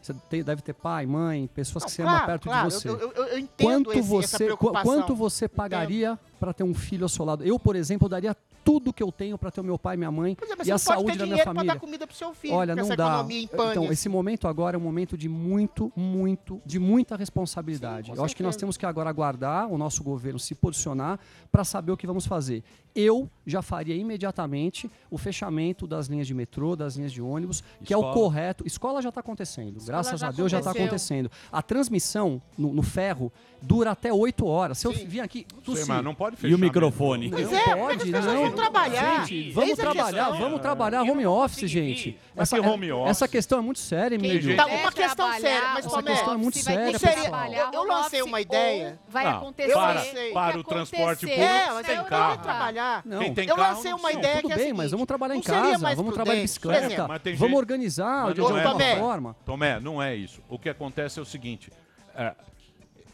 [0.00, 2.74] Você tem- deve ter pai, mãe, pessoas Não, que você claro, ama perto claro, de
[2.74, 2.88] você.
[2.90, 7.08] eu- eu- eu entendo quanto esse- você, quanto você pagaria para ter um filho ao
[7.08, 7.42] seu lado.
[7.42, 10.10] Eu, por exemplo, daria tudo que eu tenho para ter o meu pai e minha
[10.10, 11.74] mãe é, e a saúde da minha dinheiro pra família.
[11.74, 13.26] dar comida pro seu filho, Olha, não dá.
[13.30, 13.92] Então, assim.
[13.92, 18.10] esse momento agora é um momento de muito, muito, de muita responsabilidade.
[18.10, 21.18] Sim, eu acho que nós temos que agora aguardar o nosso governo se posicionar
[21.50, 22.62] para saber o que vamos fazer.
[22.94, 27.92] Eu já faria imediatamente o fechamento das linhas de metrô, das linhas de ônibus, que
[27.92, 28.14] é o Escola.
[28.14, 28.66] correto.
[28.66, 29.84] Escola já está acontecendo.
[29.84, 31.30] Graças já a Deus já está acontecendo.
[31.52, 34.78] A transmissão no, no ferro dura até 8 horas.
[34.78, 35.44] Se eu vir aqui.
[35.64, 36.54] Tossir- não pode E fechar.
[36.54, 37.28] o microfone?
[37.30, 38.22] não Pois é, é pode, não.
[38.22, 39.26] vão trabalhar?
[39.26, 40.38] Gente, vamos trabalhar, questão.
[40.38, 42.18] vamos trabalhar home office, gente.
[42.36, 43.10] Essa, que home office?
[43.10, 44.56] essa questão é muito séria, Emílio.
[44.56, 47.30] Tá, uma questão trabalhar, séria, mas Essa questão é muito office vai ter séria, pessoal.
[47.30, 48.98] trabalhar Eu- lancei uma ideia.
[49.08, 49.72] Vai Não, acontecer.
[49.72, 52.34] para- para o transporte público É, mas carro.
[52.36, 52.44] vou
[52.84, 53.02] trabalhar.
[53.04, 53.18] Não.
[53.20, 54.20] Quem tem Eu carro lancei não uma precisa.
[54.20, 56.46] ideia Tudo que é bem, mas seguinte, vamos trabalhar em não casa, vamos trabalhar em
[56.46, 58.72] prudente, por exemplo, bicicleta, Mas vamos gente- organizar Mas de não alguma é.
[58.72, 58.96] Tomé.
[58.98, 59.36] forma.
[59.44, 60.40] Tomé, não é isso.
[60.48, 61.70] O que acontece é o seguinte.
[62.16, 62.32] é,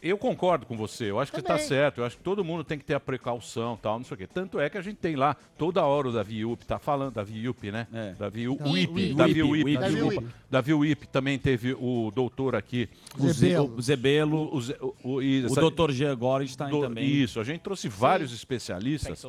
[0.01, 1.67] eu concordo com você, eu acho que você está Também.
[1.67, 4.17] certo, eu acho que todo mundo tem que ter a precaução tal, não sei o
[4.17, 4.27] quê.
[4.27, 7.47] Tanto é que a gente tem lá, toda hora o Davi Up tá falando, Davi
[7.47, 7.87] Up, né?
[7.93, 8.13] É.
[8.13, 9.13] Davi Uip, Ui.
[9.13, 9.77] Davi Uip, Uip, Uip.
[9.77, 10.21] Davi desculpa.
[10.21, 10.33] Uip.
[10.49, 12.89] Davi Uip também teve o doutor aqui.
[13.19, 13.73] Zebelo.
[13.77, 15.91] o Zebelo, O, Ze- o, o, e o Dr.
[15.91, 17.05] Jean Gorenstein do- também.
[17.05, 19.23] Isso, a gente trouxe vários especialistas,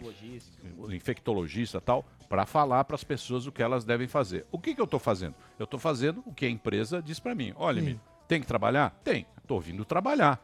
[0.91, 4.47] infectologista e tal, para falar para as pessoas o que elas devem fazer.
[4.51, 5.35] O que, que eu estou fazendo?
[5.59, 7.53] Eu estou fazendo o que a empresa diz para mim.
[7.57, 7.97] Olha,
[8.27, 8.99] tem que trabalhar?
[9.05, 9.27] Tem.
[9.43, 10.41] Estou vindo trabalhar.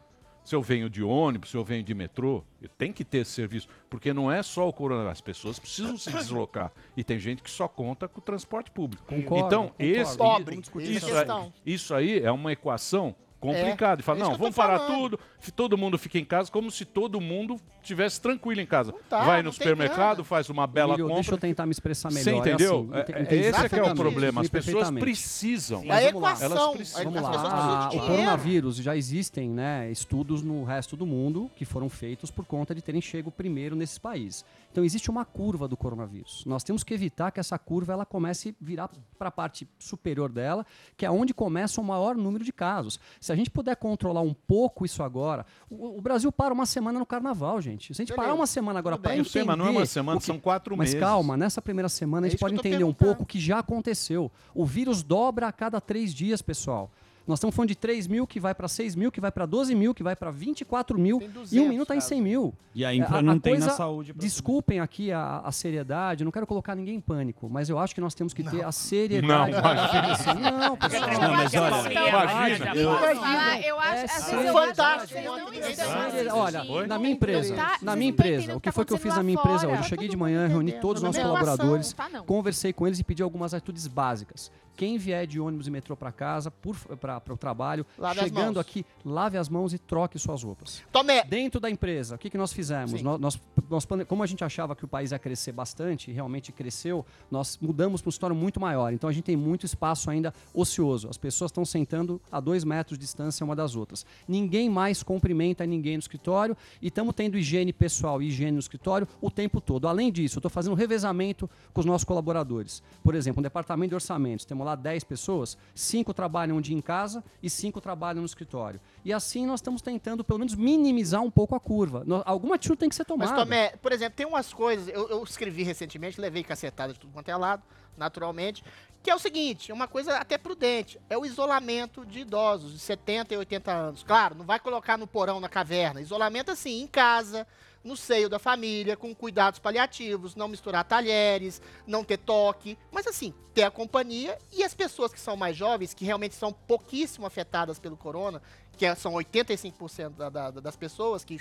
[0.49, 3.33] Se eu venho de ônibus, se eu venho de metrô, eu tenho que ter esse
[3.33, 3.69] serviço.
[3.91, 5.13] Porque não é só o coronavírus.
[5.13, 6.73] As pessoas precisam se deslocar.
[6.97, 9.05] E tem gente que só conta com o transporte público.
[9.05, 9.85] Concordo, então, concordo.
[9.85, 11.53] esse, Pobre, isso, essa aí, questão.
[11.67, 14.01] isso aí é uma equação complicada.
[14.01, 14.99] E fala, é não, vamos parar falando.
[15.11, 18.93] tudo, f- todo mundo fica em casa, como se todo mundo tivesse tranquilo em casa.
[19.09, 21.39] tá, Vai no supermercado, faz uma bela Emílio, deixa eu compra.
[21.49, 22.25] tentar me expressar melhor.
[22.25, 22.89] Você entendeu?
[22.93, 24.41] assim, É- é- entendi esse é que é o problema.
[24.41, 25.81] As pessoas precisam.
[25.83, 26.29] A Mas vamos lá.
[26.33, 26.47] equação.
[26.51, 27.31] Elas a- precisam- Vamos lá.
[27.35, 32.45] Ah, o coronavírus já existem né, estudos no resto do mundo que foram feitos por
[32.45, 34.45] conta de terem chego primeiro nesses países.
[34.71, 36.45] Então existe uma curva do coronavírus.
[36.47, 40.31] Nós temos que evitar que essa curva ela comece a virar para a parte superior
[40.31, 40.65] dela,
[40.97, 43.01] que é onde começa o maior número de casos.
[43.21, 46.99] Se a gente puder controlar um pouco isso agora, o, o Brasil para uma semana
[46.99, 47.95] no carnaval, gente.
[47.95, 50.21] Se a gente parar uma semana agora para entender, sei, mas não é uma semana,
[50.21, 51.01] que- são quatro mas meses.
[51.01, 54.31] calma, nessa primeira semana a É gente pode entender um pouco o que já aconteceu.
[54.55, 56.91] O vírus dobra a cada três dias, pessoal.
[57.29, 59.75] Nós estamos falando de 3 mil, que vai para 6 mil, que vai para 12
[59.75, 61.21] mil, que vai para 24 mil.
[61.21, 62.55] E 200 um minuto está em 100 mil.
[62.75, 66.47] E a infra não tem na saúde pra Desculpem aqui a, a seriedade, não quero
[66.47, 69.53] colocar ninguém em pânico, mas eu acho que nós temos que ter a seriedade.
[69.53, 70.51] Não, imagina.
[70.51, 71.21] Não, pessoal.
[71.21, 72.75] Não, mas olha, Imagina.
[72.75, 74.53] Eu, falar, eu acho, É sério.
[74.53, 77.79] Fantástico, não Olha, na minha empresa, Tá?
[77.83, 79.83] na minha não empresa, o que foi que eu fiz tá na minha empresa hoje?
[79.83, 82.25] Eu cheguei de todo manhã, reuni todos os nossos é colaboradores, tá não.
[82.25, 84.51] conversei com eles e pedi algumas atitudes básicas.
[84.79, 89.37] Quem vier de ônibus e metrô para casa, para o trabalho, Lave chegando aqui, lave
[89.37, 90.85] as mãos e troque suas roupas.
[90.93, 93.03] Tomé, Dentro da empresa, o que, que nós fizemos?
[93.03, 96.53] Nós, nós, nós como a gente achava que o país ia crescer bastante, e realmente
[96.53, 98.93] cresceu, nós mudamos para um escritório muito maior.
[98.93, 101.09] Então a gente tem muito espaço ainda ocioso.
[101.09, 104.07] As pessoas estão sentando a dois metros de distância uma das outras.
[104.29, 109.09] Ninguém mais cumprimenta ninguém no escritório e estamos tendo higiene pessoal e higiene no escritório
[109.21, 109.89] o tempo todo.
[109.89, 112.81] Além disso, eu estou fazendo um revezamento com os nossos colaboradores.
[113.03, 116.81] Por exemplo, no departamento de orçamentos, temos lá 10 pessoas, cinco trabalham um dia em
[116.81, 118.81] casa e cinco trabalham no escritório.
[119.05, 122.03] E assim nós estamos tentando, pelo menos, minimizar um pouco a curva.
[122.07, 123.35] No- Alguma atitude tem que ser Mas, tomada.
[123.45, 127.29] Tomé, por exemplo, tem umas coisas, eu, eu escrevi recentemente, levei cacetada de tudo quanto
[127.29, 127.63] é lado,
[127.97, 128.63] naturalmente,
[129.03, 132.79] que é o seguinte, é uma coisa até prudente, é o isolamento de idosos de
[132.79, 134.03] 70 e 80 anos.
[134.03, 137.47] Claro, não vai colocar no porão, na caverna, isolamento assim, em casa,
[137.89, 143.33] no seio da família, com cuidados paliativos, não misturar talheres, não ter toque, mas assim,
[143.55, 147.79] ter a companhia e as pessoas que são mais jovens, que realmente são pouquíssimo afetadas
[147.79, 148.43] pelo corona,
[148.77, 151.39] que é- são 85% da- da- das pessoas que,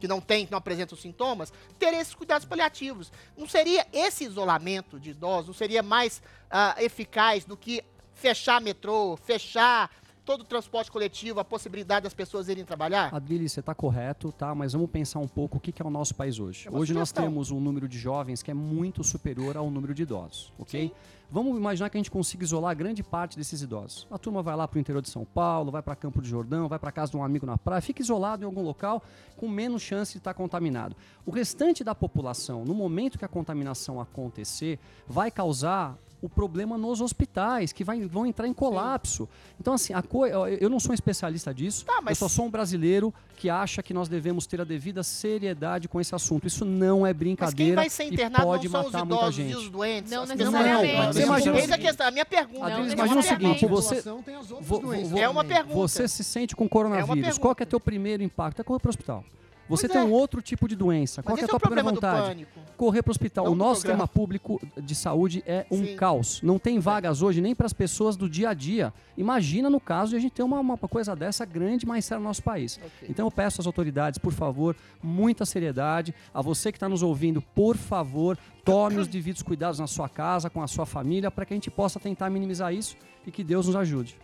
[0.00, 3.12] que não têm, que não apresentam sintomas, ter esses cuidados paliativos.
[3.36, 7.84] Não seria esse isolamento de idosos, não seria mais ah, eficaz do que
[8.14, 9.88] fechar metrô, fechar
[10.24, 13.14] todo o transporte coletivo, a possibilidade das pessoas irem trabalhar?
[13.14, 14.54] Advili, você está correto, tá?
[14.54, 16.68] Mas vamos pensar um pouco o que, que é o nosso país hoje.
[16.68, 17.24] É Hoje nós sugestão.
[17.24, 20.92] temos um número de jovens que é muito superior ao número de idosos, ok?
[21.32, 24.04] Vamos imaginar que a gente consiga isolar grande parte desses idosos.
[24.10, 26.68] A turma vai lá para o interior de São Paulo, vai para Campo de Jordão,
[26.68, 29.00] vai para casa de um amigo na praia, fica isolado em algum local
[29.36, 30.96] com menos chance de estar contaminado.
[31.24, 37.00] O restante da população, no momento que a contaminação acontecer, vai causar o problema nos
[37.00, 39.28] hospitais, que vai- vão entrar em colapso.
[39.58, 42.28] Então, assim, a coi- eu- eu não sou um especialista disso, Tá, eu mas- só
[42.28, 46.46] sou um brasileiro que acha que nós devemos ter a devida seriedade com esse assunto.
[46.46, 49.22] Isso não é Mas brincadeira quem vai ser internado pode não são os matar muita
[49.22, 49.50] idosos gente.
[49.52, 50.12] e os doentes.
[50.12, 50.80] Não as necessariamente.
[50.90, 52.66] pessoas- Não, você imagina- Eis a questão, a minha pergunta.
[52.66, 55.44] Adriles, é imagina o seguinte, você- população tem as outras Vo- doenças vo- É uma
[55.44, 55.74] pergunta.
[55.74, 57.14] Você se sente com coronavírus.
[57.14, 57.40] pergunta.
[57.40, 58.60] Qual que é teu primeiro impacto?
[58.60, 59.24] É correr para o hospital.
[59.70, 60.04] Você Pois tem é.
[60.04, 61.22] um outro tipo de doença.
[61.22, 62.46] Qual Mas que é a é tua problema do vontade?
[62.76, 63.44] Correr para o hospital.
[63.44, 65.96] Não o nosso sistema público de saúde é um Sim.
[65.96, 66.42] caos.
[66.42, 68.92] Não tem vagas hoje nem para as pessoas do dia a dia.
[69.16, 72.26] Imagina no caso de a gente ter uma, uma coisa dessa grande, mais séria no
[72.26, 72.80] nosso país.
[73.08, 76.12] Então eu peço às autoridades, por favor, muita seriedade.
[76.34, 80.50] A você que está nos ouvindo, por favor, tome os devidos cuidados na sua casa,
[80.50, 83.68] com a sua família, para que a gente possa tentar minimizar isso e que Deus
[83.68, 84.16] nos ajude.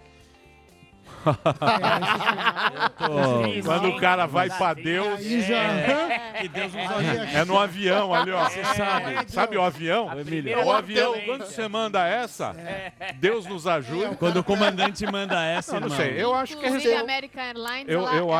[3.64, 5.20] Quando o cara vai pra Deus.
[5.22, 8.44] Já- É, Que Deus nos é no avião ali, ó.
[8.48, 9.30] Você sabe.
[9.32, 10.18] Sabe o avião?
[10.18, 10.64] Emílio.
[10.64, 12.54] O avião, quando você manda essa,
[13.16, 14.16] Deus nos ajude.
[14.16, 16.22] Quando o comandante manda essa, Não, não sei.
[16.22, 16.98] Eu acho que é.
[16.98, 18.30] American Airlines, Eu- eu-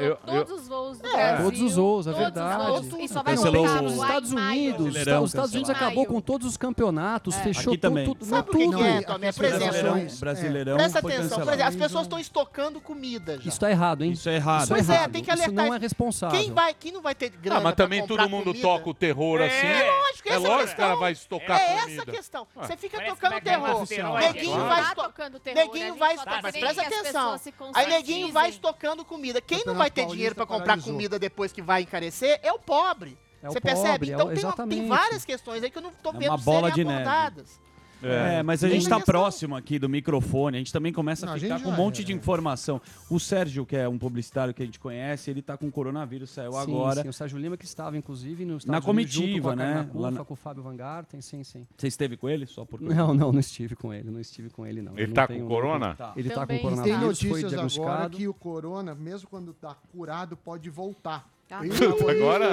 [0.00, 1.44] eu- todos os voos do É, Brasil.
[1.44, 2.86] todos os voos, é verdade.
[3.00, 4.32] e só vai voltar o- lá Os em Estados.
[4.32, 4.96] Unidos, os
[5.30, 7.42] Estados Unidos acabou com todos os campeonatos, É.
[7.42, 9.30] fechou tudo, Sabe o que é, Tomé?
[9.32, 13.48] Brasileirão, Presta atenção, as pessoas estão estocando comida já.
[13.48, 14.12] Isso tá errado, hein?
[14.12, 14.64] Isso é errado.
[14.64, 15.12] Isso é Pois é, errado.
[15.12, 15.82] tem que Isso alertar não é isso.
[15.82, 16.40] responsável.
[16.40, 18.62] Quem, vai, quem não vai ter grana Ah, mas também todo mundo comida?
[18.62, 19.66] toca o terror assim.
[19.66, 20.84] É lógico, É essa lógico que questão.
[20.86, 21.92] ela vai estocar É comida.
[21.92, 22.46] essa a questão.
[22.56, 22.66] Ué.
[22.66, 23.82] Você fica Parece tocando que vai ganhar terror.
[23.82, 24.14] oficial.
[24.18, 24.68] Neguinho Claro.
[24.68, 25.64] vai Tá esto- tocando terror, né?
[25.64, 26.40] Neguinho gente vai estocar.
[26.42, 27.22] Mas presta que as atenção.
[27.32, 28.50] pessoas se Aí Neguinho vai conscientizem.
[28.50, 29.40] estocando comida.
[29.40, 30.92] Quem não Campeonato vai ter dinheiro pra comprar paralisou.
[30.92, 33.18] comida depois que vai encarecer é o pobre.
[33.42, 34.10] É o Você pobre, percebe?
[34.10, 34.88] é Então o- tem, uma- tem exatamente.
[34.88, 37.02] várias questões aí que eu não tô É vendo uma bola de serem neve.
[37.08, 37.60] abordadas.
[38.02, 41.26] É, mas a Tem gente tá questão- próximo aqui do microfone, a gente também começa
[41.26, 42.80] a Não, ficar gente com um já monte é, de informação.
[43.10, 46.52] O Sérgio, que é um publicitário que a gente conhece, ele tá com coronavírus, saiu
[46.52, 47.02] Sim, agora.
[47.02, 49.64] sim, o Sérgio Lima que estava, inclusive, no Na Estados comitiva, com a né?
[49.64, 51.66] Karina Cufa, Lá na- com o Fábio Van Garten, sim, sim.
[51.76, 52.46] Você esteve com ele?
[52.46, 54.96] Só por Não, não, não estive com ele, não estive com ele, não.
[54.98, 55.94] Ele tá não com corona?
[55.94, 56.12] Tá.
[56.16, 59.74] Ele tá com Também Tem coronavírus, foi notícias agora que o corona, mesmo quando tá
[59.92, 61.26] curado, pode voltar.
[61.48, 62.48] Ah, E o Agora,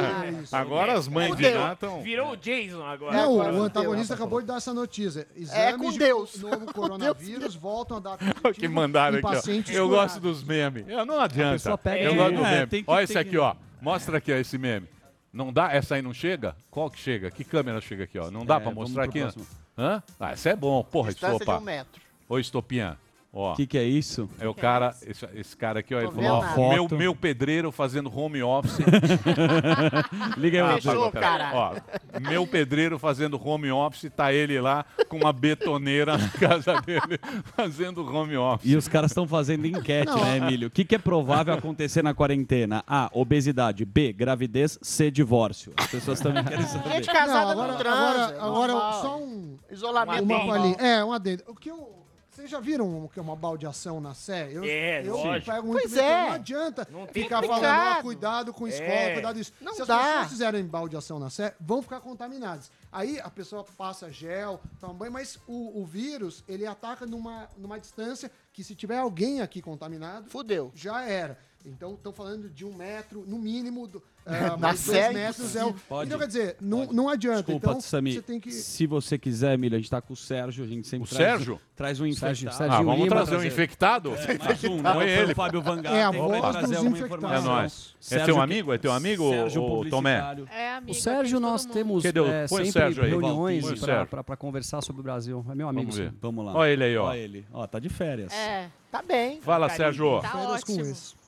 [0.51, 1.49] agora as mães de.
[1.49, 2.03] Ná estão.
[2.03, 3.17] Virou o Jason agora.
[3.17, 5.27] Não, agora o antagonista acabou de dar essa notícia.
[5.35, 6.37] É Exames com de Deus.
[6.41, 9.25] novo coronavírus voltam a dar positivo que mandaram aqui,
[9.71, 9.71] ó.
[9.73, 10.85] Eu gosto dos memes.
[10.87, 11.75] Eu não adianta.
[11.77, 12.67] pega Eu gosto do É, meme.
[12.67, 13.55] tem que- Olha esse que- aqui, ó.
[13.81, 14.87] Mostra aqui ó, esse meme.
[15.33, 15.71] Não dá?
[15.73, 16.55] Essa aí não chega?
[16.69, 17.31] Qual que chega?
[17.31, 18.29] Que câmera chega aqui, ó?
[18.29, 19.19] Não dá É, pra vamos mostrar aqui?
[19.21, 19.47] próximo.
[19.75, 20.03] Hã?
[20.19, 20.83] Ah, esse é bom.
[20.83, 21.59] Porra, Distância de estopa.
[21.59, 21.99] um metro.
[22.29, 22.97] Ô, Estopinha.
[23.35, 23.53] Ó.
[23.53, 24.29] O que, que é isso?
[24.39, 26.73] É o cara, esse, esse cara aqui, ó, ele Tô falou, vendo ó, nada.
[26.75, 26.95] meu, Foto.
[26.99, 28.77] meu pedreiro fazendo home office.
[30.37, 31.55] Liga aí, Fechou, caralho.
[31.57, 37.19] Ó, meu pedreiro fazendo home office, tá ele lá com uma betoneira na casa dele
[37.55, 38.69] fazendo home office.
[38.69, 40.67] E os caras estão fazendo enquete, Não, né, Emílio?
[40.67, 42.83] O que, que é provável acontecer na quarentena?
[42.87, 43.09] A.
[43.13, 43.85] Obesidade.
[43.85, 44.13] B.
[44.13, 44.77] Gravidez.
[44.81, 45.09] C.
[45.09, 45.73] Divórcio.
[45.77, 46.89] As pessoas também querem saber.
[46.91, 47.97] Gente casada Não, não, agora, transa.
[47.97, 49.01] agora, agora normal.
[49.01, 50.55] só um, Isolamento uma normal.
[50.57, 50.75] palhinha.
[50.79, 51.43] É, um adendo.
[51.47, 52.02] O que eu,
[52.33, 54.49] vocês já viram o que é uma baldeação na Sé?
[54.51, 55.51] Eu, É, eu lógico.
[55.51, 56.25] pego muito Pois metrô, é.
[56.27, 57.61] Não adianta Não ficar complicado.
[57.61, 59.13] falando, ó, cuidado com escola, É.
[59.13, 59.53] cuidado isso.
[59.61, 59.97] Não Se as dá.
[59.97, 62.71] pessoas fizerem baldeação na Sé, vão ficar contaminadas.
[62.91, 67.79] Aí a pessoa passa gel, toma banho, mas o, o vírus, ele ataca numa, numa
[67.79, 70.71] distância que se tiver alguém aqui contaminado, Fudeu.
[70.75, 71.37] já era.
[71.65, 75.73] Então, estão falando de um metro, no mínimo, do, é, Na série, metros é o...
[75.73, 76.07] Pode.
[76.07, 77.37] Então, quer dizer, não, não adianta.
[77.43, 78.13] Desculpa, então, Sami.
[78.13, 78.51] você tem que...
[78.51, 80.65] Se você quiser, Emílio, a gente tá com o Sérgio.
[80.65, 81.61] A gente sempre O traz, Sérgio?
[81.73, 82.35] traz um infectado.
[82.35, 84.13] Sérgio Ah, vamos Lima, trazer um infectado?
[84.13, 85.19] É, mais um, Põe né?
[85.21, 85.31] ele.
[85.31, 87.31] O Fábio É a voz dos infectados.
[87.31, 87.95] É nóis.
[88.11, 88.73] É teu amigo?
[88.73, 90.45] É teu amigo, Sérgio Tomé?
[90.51, 90.91] É amigo.
[90.91, 93.65] O Sérgio, nós temos Cadê é, sempre Sérgio reuniões
[94.09, 95.45] para conversar sobre o Brasil.
[95.49, 95.91] É meu amigo.
[95.91, 96.13] Vamos ver.
[96.21, 96.55] Vamos lá.
[96.55, 97.05] Olha ele aí, ó.
[97.05, 97.45] Olha ele.
[97.53, 98.33] Ó, tá de férias.
[98.33, 99.41] É, Tá bem.
[99.41, 100.21] Fala, Sérgio.
[100.21, 101.22] tá Férias com ótimo.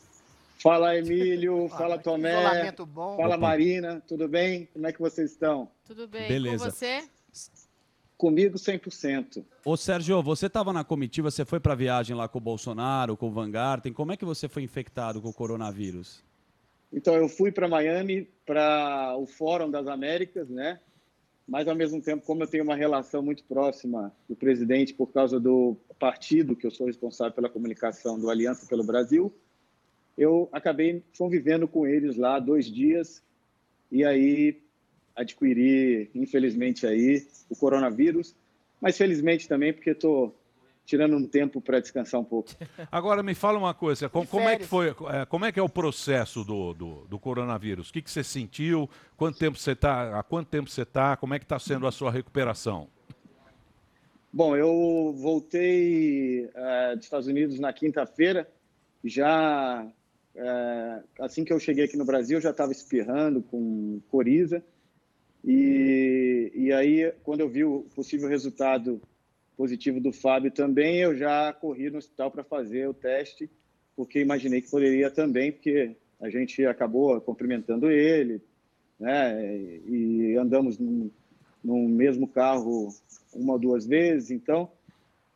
[0.58, 3.18] Fala Emílio, fala Tomé, Isolamento bom.
[3.18, 3.38] fala Opa.
[3.38, 4.68] Marina, tudo bem?
[4.74, 5.70] Como é que vocês estão?
[5.86, 6.28] Tudo bem.
[6.28, 6.66] Beleza.
[6.66, 7.04] Com você?
[8.18, 9.44] Comigo 100%.
[9.66, 13.28] Ô, Sérgio, você tava na comitiva, você foi pra viagem lá com o Bolsonaro, com
[13.28, 13.92] o Van Garten.
[13.92, 16.24] Como é que você foi infectado com o coronavírus?
[16.94, 20.80] Então eu fui para Miami para o Fórum das Américas, né?
[21.46, 25.40] Mas ao mesmo tempo, como eu tenho uma relação muito próxima do presidente por causa
[25.40, 29.32] do partido que eu sou responsável pela comunicação do Aliança pelo Brasil,
[30.18, 33.24] eu acabei convivendo com eles lá dois dias
[33.92, 34.62] e aí
[35.16, 38.36] adquiri, infelizmente aí, o coronavírus,
[38.82, 40.38] mas felizmente também porque estou
[40.86, 42.52] tirando um tempo para descansar um pouco.
[42.92, 45.60] Agora me fala uma coisa, com- De como é que foi, é, como é que
[45.60, 47.90] é o processo do, do, do coronavírus?
[47.90, 48.90] O que, que você sentiu?
[49.18, 50.20] Quanto tempo você tá?
[50.20, 51.18] Há quanto tempo você está?
[51.18, 52.88] Como é que está sendo a sua recuperação?
[54.32, 58.48] Bom, eu voltei eh, dos Estados Unidos na quinta-feira.
[59.04, 59.88] Já
[60.36, 64.64] eh, assim que eu cheguei aqui no Brasil, eu já estava espirrando com coriza.
[65.44, 69.02] E, e aí, quando eu vi o possível resultado
[69.56, 73.50] positivo do Fábio também, eu já corri no hospital para fazer o teste,
[73.96, 78.42] porque imaginei que poderia também, porque a gente acabou cumprimentando ele,
[79.00, 79.42] né?
[79.88, 82.94] E andamos num mesmo carro
[83.34, 84.72] uma ou duas vezes, então,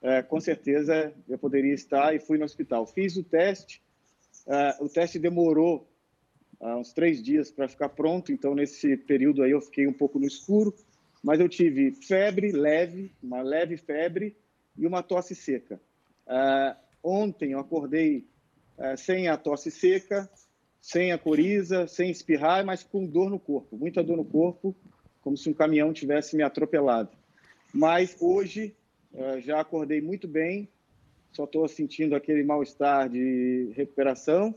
[0.01, 2.85] é, com certeza eu poderia estar e fui no hospital.
[2.85, 3.81] Fiz o teste,
[4.49, 5.87] é, o teste demorou
[6.59, 10.17] há uns três dias para ficar pronto, então nesse período aí eu fiquei um pouco
[10.17, 10.73] no escuro,
[11.23, 14.35] mas eu tive febre leve, uma leve febre
[14.75, 15.79] e uma tosse seca.
[16.25, 18.27] Ah, ontem eu acordei
[18.97, 20.29] sem a tosse seca,
[20.79, 24.73] sem a coriza, sem espirrar, mas com dor no corpo, muita dor no corpo,
[25.21, 27.09] como se um caminhão tivesse me atropelado.
[27.73, 28.73] Mas hoje
[29.41, 30.69] já acordei muito bem,
[31.31, 34.53] só estou sentindo aquele mal-estar de recuperação,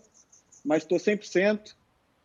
[0.65, 1.75] mas estou 100%.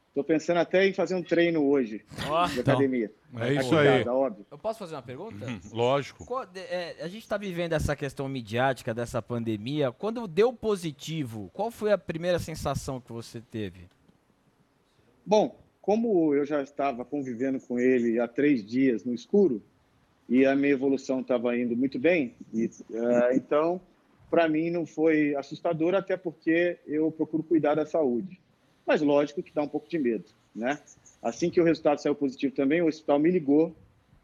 [0.09, 2.47] Estou pensando até em fazer um treino hoje Ó.
[2.47, 3.11] de academia.
[3.35, 3.97] É isso Aqui em aí.
[3.99, 4.45] casa, óbvio.
[4.49, 5.45] Eu posso fazer uma pergunta?
[5.45, 6.25] Uhum, lógico.
[6.25, 9.91] Qual- é, a gente está vivendo essa questão midiática dessa pandemia.
[9.91, 13.81] Quando deu positivo, qual foi a primeira sensação que você teve?
[15.23, 19.61] Bom, como eu já estava convivendo com ele há três dias no escuro
[20.27, 23.79] e a minha evolução estava indo muito bem, e, eh, então
[24.29, 28.39] para mim não foi assustador, até porque eu procuro cuidar da saúde.
[28.85, 30.25] Mas lógico que dá um pouco de medo,
[30.55, 30.79] né?
[31.21, 33.75] Assim que o resultado saiu positivo também, o hospital me ligou,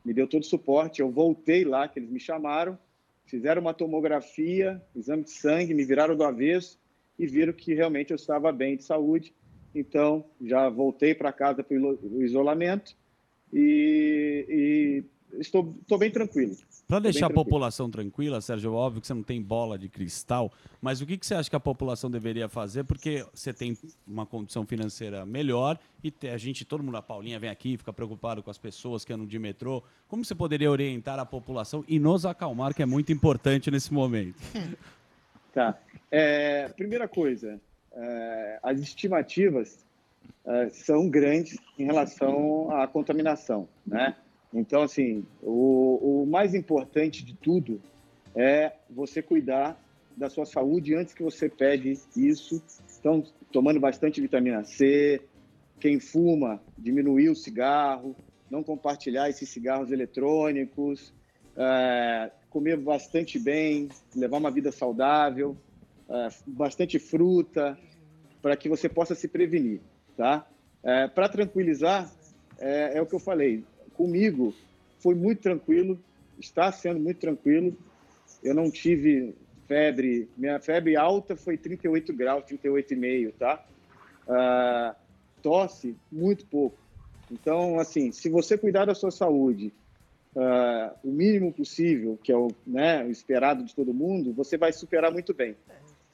[0.05, 2.77] me deu todo o suporte, eu voltei lá, que eles me chamaram,
[3.25, 6.79] fizeram uma tomografia, exame de sangue, me viraram do avesso
[7.17, 9.33] e viram que realmente eu estava bem de saúde.
[9.73, 12.95] Então, já voltei para casa para o isolamento
[13.51, 15.03] e, e
[15.39, 16.55] estou, estou bem tranquilo.
[16.87, 17.45] Para deixar a tranquilo.
[17.45, 21.17] população tranquila, Sérgio, é óbvio que você não tem bola de cristal, mas o que,
[21.17, 22.83] que você acha que a população deveria fazer?
[22.83, 27.49] Porque você tem uma condição financeira melhor e a gente, todo mundo, a Paulinha vem
[27.49, 29.83] aqui, fica preocupado com as pessoas que andam de metrô.
[30.07, 34.37] Como você poderia orientar a população e nos acalmar, que é muito importante nesse momento?
[35.53, 35.77] Tá.
[36.09, 37.61] É, primeira coisa,
[37.91, 39.85] é, as estimativas
[40.45, 44.15] é, são grandes em relação à contaminação, né?
[44.53, 47.81] Então, assim, o, o mais importante de tudo
[48.35, 49.79] é você cuidar
[50.15, 52.61] da sua saúde antes que você pegue isso.
[52.99, 55.21] Então, tomando bastante vitamina C,
[55.79, 58.15] quem fuma, diminuir o cigarro,
[58.49, 61.13] não compartilhar esses cigarros eletrônicos,
[61.57, 65.57] é, comer bastante bem, levar uma vida saudável,
[66.07, 67.77] é, bastante fruta,
[68.41, 69.81] para que você possa se prevenir,
[70.15, 70.47] tá?
[71.15, 72.11] para tranquilizar,
[72.59, 73.63] é, é o que eu falei.
[73.93, 74.53] Comigo
[74.99, 75.99] foi muito tranquilo,
[76.39, 77.75] está sendo muito tranquilo.
[78.43, 79.35] Eu não tive
[79.67, 83.65] febre, minha febre alta foi 38 graus, 38,5, tá?
[84.27, 84.95] Ah,
[85.41, 86.77] tosse, muito pouco.
[87.31, 89.73] Então, assim, se você cuidar da sua saúde,
[90.35, 94.71] ah, o mínimo possível, que é o, né, o esperado de todo mundo, você vai
[94.73, 95.55] superar muito bem.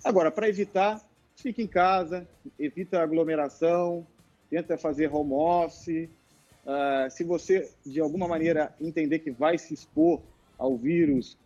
[0.03, 1.01] Agora, para evitar,
[1.35, 2.27] fique em casa,
[2.57, 4.05] evita aglomeração,
[4.49, 6.09] tenta fazer home office.
[6.65, 10.21] Ah, se você, de alguma maneira, entender que vai se expor
[10.57, 11.37] ao vírus,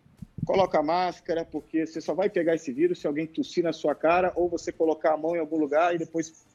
[0.45, 4.33] coloca máscara, porque você só vai pegar esse vírus se alguém tossir na sua cara
[4.35, 6.45] ou você colocar a mão em algum lugar e depois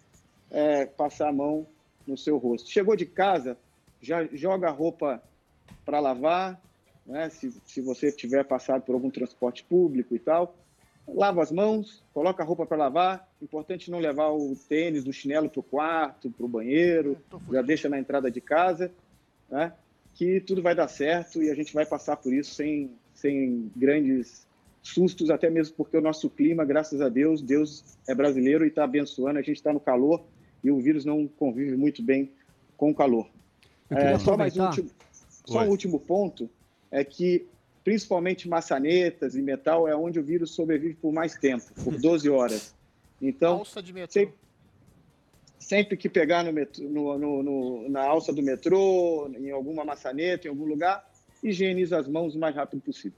[0.51, 1.67] é, passar a mão
[2.07, 2.71] no seu rosto.
[2.71, 3.57] Chegou de casa,
[4.01, 5.23] já joga a roupa
[5.85, 6.61] para lavar,
[7.07, 7.31] né?
[7.31, 10.55] se, se você tiver passado por algum transporte público e tal,
[11.15, 13.29] lava as mãos, coloca a roupa para lavar.
[13.41, 17.17] Importante não levar o tênis, o chinelo para o quarto, para o banheiro,
[17.51, 18.93] já deixa na entrada de casa,
[19.49, 19.73] né?
[20.15, 24.47] que tudo vai dar certo e a gente vai passar por isso sem, sem grandes
[24.83, 28.85] sustos, até mesmo porque o nosso clima, graças a Deus, Deus é brasileiro e está
[28.85, 30.25] abençoando, a gente está no calor
[30.63, 32.33] e o vírus não convive muito bem
[32.77, 33.29] com o calor.
[33.91, 34.91] É, só mais um último,
[35.47, 36.51] só um último ponto
[36.91, 37.47] é que
[37.89, 42.75] principalmente maçanetas e metal é onde o vírus sobrevive por mais tempo, por 12 horas.
[43.21, 44.13] Então, Alça de metrô.
[44.13, 44.35] sempre,
[45.59, 50.47] sempre que pegar no metrô- no- no- no- na alça do metrô, em alguma maçaneta,
[50.47, 51.03] em algum lugar,
[51.43, 53.17] higieniza as mãos o mais rápido possível.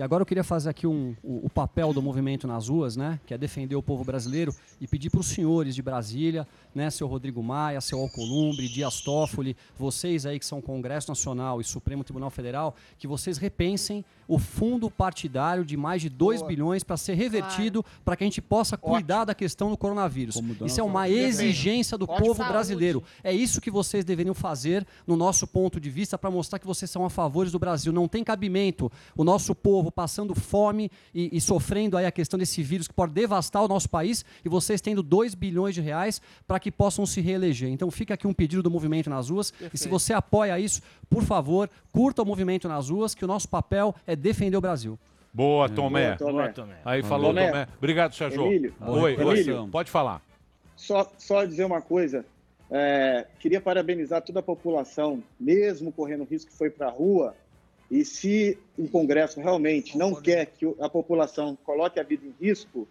[0.00, 3.20] E agora eu queria fazer aqui um, o, o papel do movimento nas ruas, né?
[3.26, 6.88] Que é defender o povo brasileiro e pedir para os senhores de Brasília, né?
[6.88, 12.02] Seu Rodrigo Maia, seu Alcolumbre, Dias Toffoli, vocês aí que são Congresso Nacional e Supremo
[12.02, 17.14] Tribunal Federal, que vocês repensem o fundo partidário de mais de 2 bilhões para ser
[17.14, 20.40] revertido para que a gente possa cuidar da questão do coronavírus.
[20.64, 22.18] Isso é uma exigência do Ótimo.
[22.26, 22.52] povo Saúde.
[22.52, 23.02] brasileiro.
[23.24, 26.90] É isso que vocês deveriam fazer no nosso ponto de vista para mostrar que vocês
[26.90, 27.92] são a favores do Brasil.
[27.92, 32.62] Não tem cabimento o nosso povo passando fome e, e sofrendo aí a questão desse
[32.62, 36.60] vírus que pode devastar o nosso país e vocês tendo 2 bilhões de reais para
[36.60, 37.68] que possam se reeleger.
[37.70, 39.48] Então fica aqui um pedido do movimento nas ruas.
[39.48, 39.90] E se Perfeito.
[39.90, 44.14] você apoia isso, por favor, curta o movimento nas ruas, que o nosso papel é
[44.14, 44.98] defender o Brasil.
[45.32, 46.16] Boa, Tomé.
[46.16, 46.76] Boa, Tomé.
[46.84, 47.48] Aí falou, Tomé.
[47.48, 47.68] Tomé.
[47.78, 48.46] Obrigado, Sérgio.
[48.46, 48.74] Emílio.
[48.80, 49.68] Oi, Emílio.
[49.68, 50.20] Pode falar.
[50.76, 52.24] Só, só dizer uma coisa,
[52.70, 57.34] é, queria parabenizar toda a população, mesmo correndo risco, que foi para a rua.
[57.90, 62.86] E se o Congresso realmente não quer que a população coloque a vida em risco,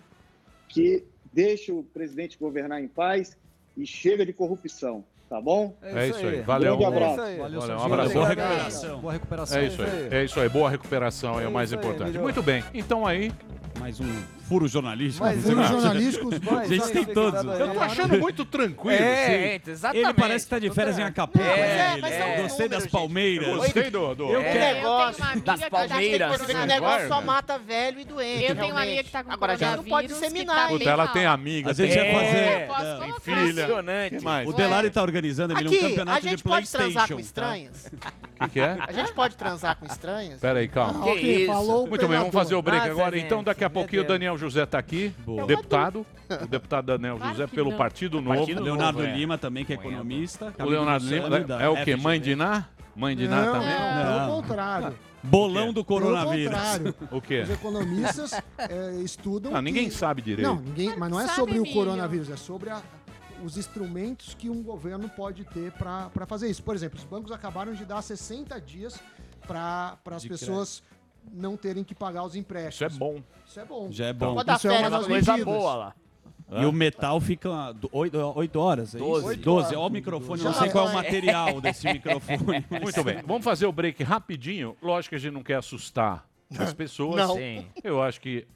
[0.68, 3.38] que deixe o presidente governar em paz
[3.78, 5.74] e chega de corrupção, tá bom?
[5.82, 6.78] É isso aí, valeu.
[6.78, 7.38] Grande abraço.
[7.38, 8.14] Valeu, um abraço.
[8.14, 9.00] Boa recuperação.
[9.00, 9.58] Boa recuperação.
[9.58, 12.18] É isso aí, é isso aí, boa recuperação é o mais importante.
[12.18, 13.32] Muito bem, então aí...
[13.80, 15.24] Mais um furo jornalístico.
[15.26, 15.68] Mais Furo um.
[15.68, 16.30] jornalístico.
[16.52, 17.48] Mas A gente tem todos.
[17.48, 17.60] aí.
[17.62, 19.72] Eu tô achando muito tranquilo, É, sim.
[19.72, 20.06] exatamente.
[20.06, 21.48] Ele parece que tá de férias em Acapulco.
[21.48, 21.98] É, né?
[22.02, 23.56] mas Ele- é um Gostei das Palmeiras.
[23.56, 24.16] Gostei do...
[24.16, 24.24] do...
[24.32, 24.60] Eu O quero.
[24.76, 26.42] negócio Das Palmeiras.
[26.42, 28.44] Esse negócio só mata velho e doente.
[28.46, 30.56] Eu tenho uma amiga que tá com Agora a gente não pode disseminar.
[30.56, 30.78] que tá hein?
[30.80, 32.68] Puta, ela tem amiga, A gente ia fazer.
[32.68, 33.50] Posso tem filha.
[33.52, 34.18] Impressionante.
[34.18, 34.50] que mais?
[34.50, 37.14] O Delari tá organizando, Emílio, um a campeonato de gente pode transar PlayStation.
[37.16, 37.86] com estranhas?
[38.40, 38.78] O que, que é?
[38.80, 40.40] A gente pode transar com estranhas?
[40.40, 41.06] Pera aí, calma.
[41.06, 43.16] Ah, o Muito bem, vamos fazer o break agora.
[43.16, 44.06] gente, Então, daqui a pouquinho o.
[44.06, 45.46] Daniel José tá aqui, Boa.
[45.46, 46.06] deputado.
[46.42, 47.78] O deputado Daniel José que pelo não.
[47.78, 48.38] Partido Novo.
[48.38, 50.54] Partido Leonardo Lima também, que é economista.
[50.60, 51.96] O Leonardo Lima é o quê?
[51.96, 52.66] Mãe de Iná?
[52.96, 53.70] Mãe de Iná Não, também?
[53.78, 54.42] pelo Não.
[54.42, 54.96] contrário.
[55.22, 56.56] Bolão do coronavírus.
[57.12, 57.42] O quê?
[57.42, 59.52] Os economistas é, estudam.
[59.52, 60.48] Não, ninguém que- sabe direito.
[60.48, 61.74] Não, ninguém, mas não é Sabe, sobre o Emílio.
[61.74, 62.82] coronavírus, é sobre a-
[63.44, 66.62] os instrumentos que um governo pode ter para fazer isso.
[66.64, 69.00] Por exemplo, os bancos acabaram de dar 60 dias
[69.48, 70.84] para as pessoas
[71.34, 72.94] não terem que pagar os empréstimos.
[72.94, 73.22] Isso é bom.
[73.46, 73.88] Isso é bom.
[73.92, 74.34] Já é bom.
[74.36, 75.54] Pode dar Isso é uma das Coisa medidas.
[75.56, 75.96] boa lá.
[76.52, 79.34] E o metal fica 8 horas, é Doze.
[79.36, 79.44] isso?
[79.44, 79.76] 12.
[79.76, 82.66] Olha o microfone, não sei qual é o material desse microfone.
[82.82, 84.76] Muito bem, vamos fazer o break rapidinho.
[84.82, 86.26] Lógico que a gente não quer assustar
[86.58, 87.18] as pessoas.
[87.18, 87.36] Não.
[87.36, 87.68] Sim.
[87.84, 88.48] Eu acho que.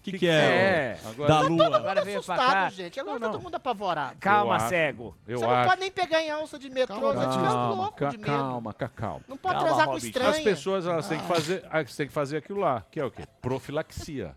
[0.00, 0.30] O que, que é?
[0.32, 0.98] É.
[1.18, 1.76] o- Da lua.
[1.76, 2.42] Agora vem pra cá.
[2.44, 2.98] Assustado, gente.
[2.98, 3.32] Agora Não, tá não.
[3.34, 4.16] todo mundo apavorado.
[4.18, 5.16] Calma, Eu cego.
[5.28, 5.68] Eu Você não acho.
[5.68, 8.26] pode nem pegar em alça de metrô, Calma, você fica Calma, louco ca- de medo.
[8.26, 9.20] calma, ca- calma.
[9.28, 10.06] Não pode Calma, transar com Robin.
[10.06, 10.30] estranha.
[10.30, 13.10] As pessoas elas têm que fazer, elas têm que fazer aquilo lá, que é o
[13.10, 13.24] quê?
[13.42, 14.34] Profilaxia,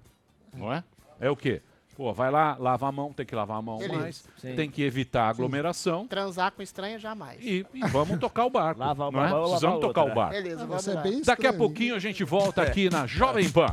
[0.54, 0.84] não é?
[1.22, 1.62] É o quê?
[1.96, 4.00] Pô, vai lá, lava a mão, tem que lavar a mão Beleza.
[4.02, 4.56] mais, Sim.
[4.56, 7.38] tem que evitar a aglomeração Transar com estranha, jamais.
[7.40, 9.24] e, e vamos tocar o barco, Lava não é?
[9.24, 10.12] uma mão, lava Precisamos tocar outra.
[10.14, 10.34] o barco.
[10.34, 11.02] Beleza, vamos Você é lá.
[11.02, 11.58] bem Daqui a estranho.
[11.58, 13.68] pouquinho a gente volta aqui na Jovem Pan.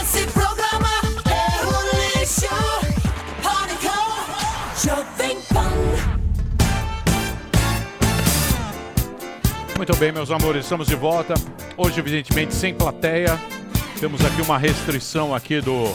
[0.00, 0.88] Esse programa
[1.26, 2.48] é um lixo.
[3.42, 3.96] Pânico,
[4.84, 5.72] Jovem Pan.
[9.76, 11.34] Muito bem, meus amores, estamos de volta.
[11.76, 13.38] Hoje, evidentemente, sem plateia.
[14.00, 15.92] Temos aqui uma restrição aqui do,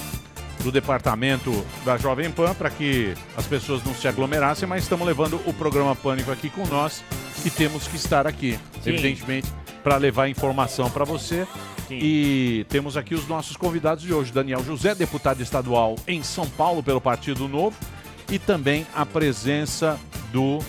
[0.63, 1.51] do departamento
[1.85, 5.95] da Jovem Pan para que as pessoas não se aglomerassem, mas estamos levando o programa
[5.95, 7.03] Pânico aqui com nós
[7.45, 8.91] e temos que estar aqui, Sim.
[8.91, 9.47] evidentemente,
[9.83, 11.45] para levar informação para você.
[11.87, 11.99] Sim.
[12.01, 16.81] E temos aqui os nossos convidados de hoje, Daniel José, deputado estadual em São Paulo
[16.81, 17.75] pelo Partido Novo,
[18.31, 19.99] e também a presença
[20.31, 20.59] do,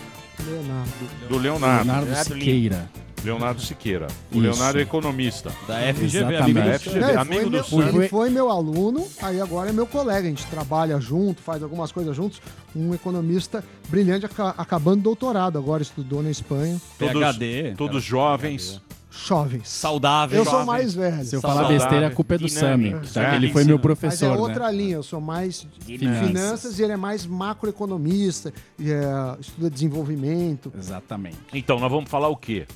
[0.46, 0.90] Leonardo.
[1.28, 1.84] do Leonardo.
[1.90, 2.90] Leonardo Siqueira.
[3.24, 4.06] Leonardo Siqueira.
[4.30, 4.40] O Isso.
[4.42, 5.50] Leonardo é economista.
[5.66, 7.88] Da FGV, amigo Da do FGV, amigo foi do meu, Sam.
[7.98, 10.26] ele foi meu aluno, aí agora é meu colega.
[10.26, 12.42] A gente trabalha junto, faz algumas coisas juntos.
[12.76, 16.78] Um economista brilhante, aca- acabando doutorado agora, estudou na Espanha.
[16.98, 17.74] Todos, PhD.
[17.78, 18.78] todos jovens.
[19.26, 19.68] Jovens.
[19.68, 20.38] Saudável.
[20.38, 20.66] Eu sou jovem.
[20.66, 21.24] mais velho.
[21.24, 23.00] Se eu falar Saudável, besteira, a culpa é do dinâmico.
[23.16, 23.30] É.
[23.30, 24.76] que ele foi meu Mas é professor, outra né?
[24.76, 26.26] linha, eu sou mais Finanças.
[26.28, 29.02] finanças e ele é mais macroeconomista, e, é,
[29.40, 30.72] estuda desenvolvimento.
[30.76, 31.38] Exatamente.
[31.52, 32.66] Então, nós vamos falar o quê?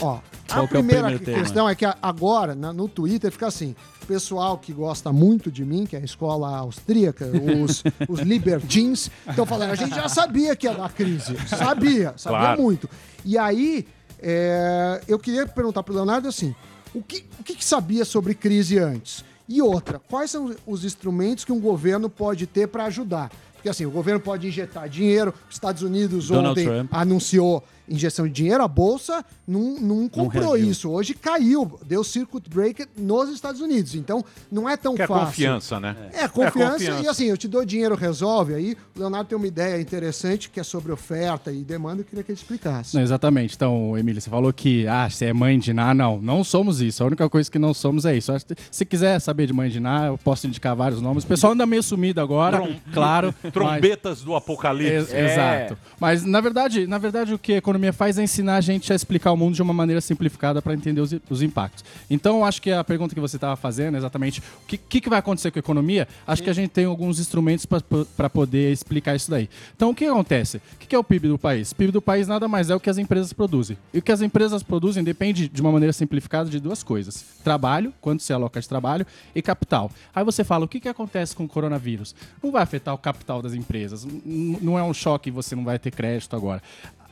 [0.00, 1.38] Ó, Qual a que é o primeira primeiro tema?
[1.38, 5.50] questão é que a- agora, na- no Twitter, fica assim: o pessoal que gosta muito
[5.50, 7.26] de mim, que é a escola austríaca,
[7.64, 11.34] os, os libertins, estão falando, a gente já sabia que ia dar crise.
[11.46, 12.60] Sabia, sabia Claro.
[12.62, 12.90] muito.
[13.24, 13.86] E aí,
[14.20, 16.54] é, eu queria perguntar para o Leonardo assim:
[16.94, 19.24] o que, o que, que sabia sobre crise antes?
[19.48, 23.30] E outra, quais são os instrumentos que um governo pode ter para ajudar?
[23.54, 26.88] Porque assim, o governo pode injetar dinheiro, os Estados Unidos Donald ontem Trump.
[26.92, 30.70] anunciou injeção de dinheiro, a bolsa não, não comprou reagiu.
[30.70, 30.90] isso.
[30.90, 33.94] Hoje caiu, deu circuit breaker nos Estados Unidos.
[33.94, 35.26] Então não é tão Que é fácil.
[35.26, 35.96] confiança, né?
[36.12, 37.02] É, confiança, confiança.
[37.04, 38.54] e assim, eu te dou dinheiro, resolve.
[38.54, 42.22] Aí o Leonardo tem uma ideia interessante que é sobre oferta e demanda, eu queria
[42.24, 42.94] que ele explicasse.
[42.94, 43.54] Não, exatamente.
[43.54, 45.94] Então, Emília, você falou que, ah, você é mãe de Ná.
[45.94, 47.02] Não, não somos isso.
[47.02, 48.32] A única coisa que não somos é isso.
[48.70, 51.24] Se quiser saber de mãe de Ná, eu posso indicar vários nomes.
[51.24, 53.34] O pessoal anda meio sumido agora, Trom- claro.
[53.42, 54.92] mas- Trombetas do apocalipse.
[54.92, 55.78] Ex- Exato.
[56.00, 58.96] Mas, na verdade, na verdade, o que a economia faz é ensinar a gente a
[58.96, 61.84] explicar o mundo de uma maneira simplificada para entender os, os impactos.
[62.10, 65.18] Então, acho que a pergunta que você estava fazendo exatamente o que, que, que vai
[65.18, 69.30] acontecer com a economia, acho que a gente tem alguns instrumentos para poder explicar isso
[69.30, 69.48] daí.
[69.76, 70.56] Então, o que acontece?
[70.56, 71.72] O que, que é o PIB do país?
[71.72, 73.76] O PIB do país nada mais é o que as empresas produzem.
[73.92, 77.24] E o que as empresas produzem depende, de uma maneira simplificada, de duas coisas.
[77.44, 79.90] Trabalho, quanto se aloca de trabalho, e capital.
[80.14, 82.14] Aí você fala, o que, que acontece com o coronavírus?
[82.42, 84.04] Não vai afetar o capital das empresas.
[84.04, 86.62] N- Não é um choque, você não vai ter crédito agora.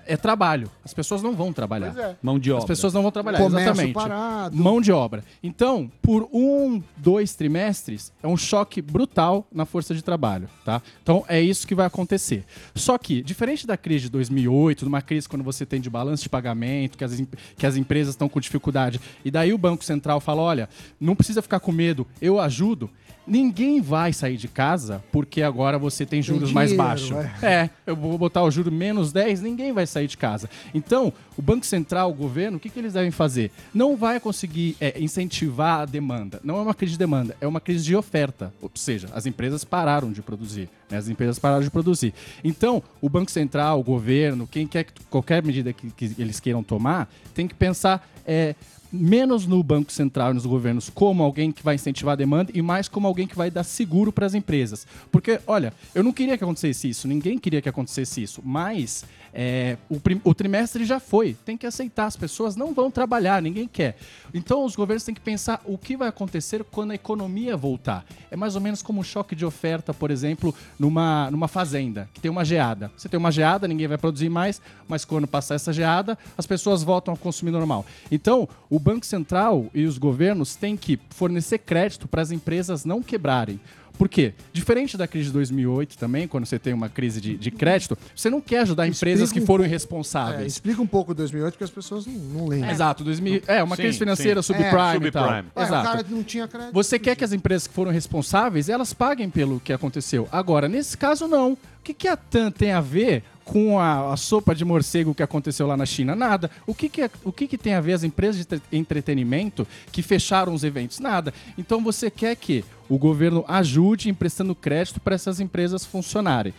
[0.07, 0.71] É trabalho.
[0.85, 1.93] As pessoas não vão trabalhar.
[1.93, 2.17] Pois é.
[2.23, 2.67] Mão de As obra.
[2.69, 3.95] pessoas não vão trabalhar, Comércio exatamente.
[3.95, 4.57] parado.
[4.57, 5.25] Mão de obra.
[5.43, 10.81] Então, por um, dois trimestres, é um choque brutal na força de trabalho, tá?
[11.03, 12.45] Então, é isso que vai acontecer.
[12.75, 16.29] Só que, diferente da crise de 2008, numa crise quando você tem de balanço de
[16.29, 17.23] pagamento, que as,
[17.57, 20.69] que as empresas estão com dificuldade, e daí o Banco Central fala, olha,
[21.01, 22.91] não precisa ficar com medo, eu ajudo.
[23.27, 27.17] Ninguém vai sair de casa porque agora você tem juros mais dinheiro, baixos.
[27.43, 27.47] é.
[27.55, 30.49] É, eu vou botar o juro menos 10, ninguém vai sair de casa.
[30.75, 33.51] Então, o Banco Central, o governo, o que, que eles devem fazer?
[33.73, 36.41] Não vai conseguir é, incentivar a demanda.
[36.45, 38.53] Não é uma crise de demanda, é uma crise de oferta.
[38.61, 40.69] Ou seja, as empresas pararam de produzir.
[40.91, 40.99] né?
[40.99, 42.13] As empresas pararam de produzir.
[42.43, 46.63] Então, o Banco Central, o governo, quem quer que qualquer medida que, que eles queiram
[46.63, 48.55] tomar, tem que pensar é,
[48.95, 52.63] menos no Banco Central e nos governos como alguém que vai incentivar a demanda e
[52.63, 54.87] mais como alguém que vai dar seguro para as empresas.
[55.11, 59.05] Porque, olha, eu não queria que acontecesse isso, ninguém queria que acontecesse isso, mas
[59.35, 63.67] é, o, o trimestre já foi, tem que aceitar, as pessoas não vão trabalhar, ninguém
[63.67, 63.97] quer.
[64.33, 68.07] Então os governos têm que pensar o que vai acontecer quando a economia voltar.
[68.31, 72.21] É mais ou menos como um choque de oferta, por exemplo, numa, numa fazenda, que
[72.21, 72.93] tem uma geada.
[72.97, 76.85] Você tem uma geada, ninguém vai produzir mais, mas quando passar essa geada, as pessoas
[76.85, 77.85] voltam a consumir normal.
[78.13, 83.03] Então, o Banco Central e os governos têm que fornecer crédito para as empresas não
[83.03, 83.59] quebrarem.
[83.97, 84.33] Por quê?
[84.53, 88.29] Diferente da crise de 2008 também, quando você tem uma crise de, de crédito, você
[88.29, 90.43] não quer ajudar empresas que foram irresponsáveis.
[90.43, 92.71] É, explica um pouco 2008, porque as pessoas não, não lembram.
[92.71, 94.53] Exato, 2000, é uma Sim, crise financeira sim.
[94.53, 95.09] subprime É.
[95.09, 95.25] e tal.
[95.25, 95.49] Subprime.
[95.55, 95.89] É, o Exato.
[95.89, 96.73] cara não tinha crédito.
[96.73, 100.29] Você quer que as empresas que foram responsáveis, elas paguem pelo que aconteceu.
[100.33, 101.53] Agora, nesse caso, não.
[101.53, 105.23] O que, que a TAM tem a ver com a, a sopa de morcego que
[105.23, 106.15] aconteceu lá na China?
[106.17, 106.51] Nada.
[106.67, 109.67] O que, que, é- o que, que tem a ver as empresas de entre- entretenimento
[109.93, 110.99] que fecharam os eventos?
[110.99, 111.33] Nada.
[111.59, 116.55] Então você quer que o governo ajude emprestando crédito para essas empresas funcionarem.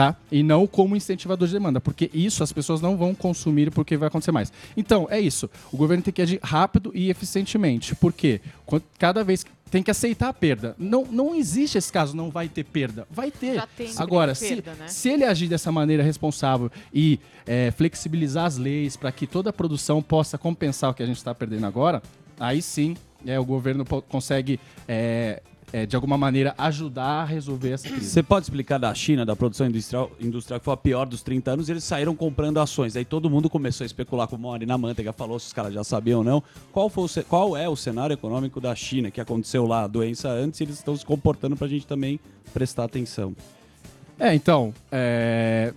[0.00, 0.16] Tá?
[0.32, 4.08] E não como incentivador de demanda, porque isso as pessoas não vão consumir porque vai
[4.08, 4.50] acontecer mais.
[4.74, 5.50] Então, é isso.
[5.70, 7.94] O governo tem que agir rápido e eficientemente.
[7.94, 8.40] Por quê?
[8.64, 10.74] Quando- Cada vez que tem que aceitar a perda.
[10.78, 13.06] Não, não existe esse caso, não vai ter perda.
[13.10, 13.56] Vai ter.
[13.56, 14.88] Já tem Agora, perda, se, né?
[14.88, 19.52] se ele agir dessa maneira responsável e é, flexibilizar as leis para que toda a
[19.52, 22.02] produção possa compensar o que a gente está perdendo agora,
[22.38, 22.96] aí sim
[23.26, 25.42] é, o governo consegue, é,
[25.72, 28.10] é, de alguma maneira, ajudar a resolver essa crise.
[28.10, 31.52] Você pode explicar da China, da produção industrial, industrial que foi a pior dos 30
[31.52, 32.96] anos, e eles saíram comprando ações.
[32.96, 35.84] Aí todo mundo começou a especular, como a Marina Manteiga falou, se os caras já
[35.84, 36.42] sabiam ou não.
[36.72, 40.28] Qual, foi o qual é o cenário econômico da China, que aconteceu lá a doença
[40.28, 42.18] antes, e eles estão se comportando para a gente também
[42.52, 43.34] prestar atenção?
[44.18, 45.72] É, então, é,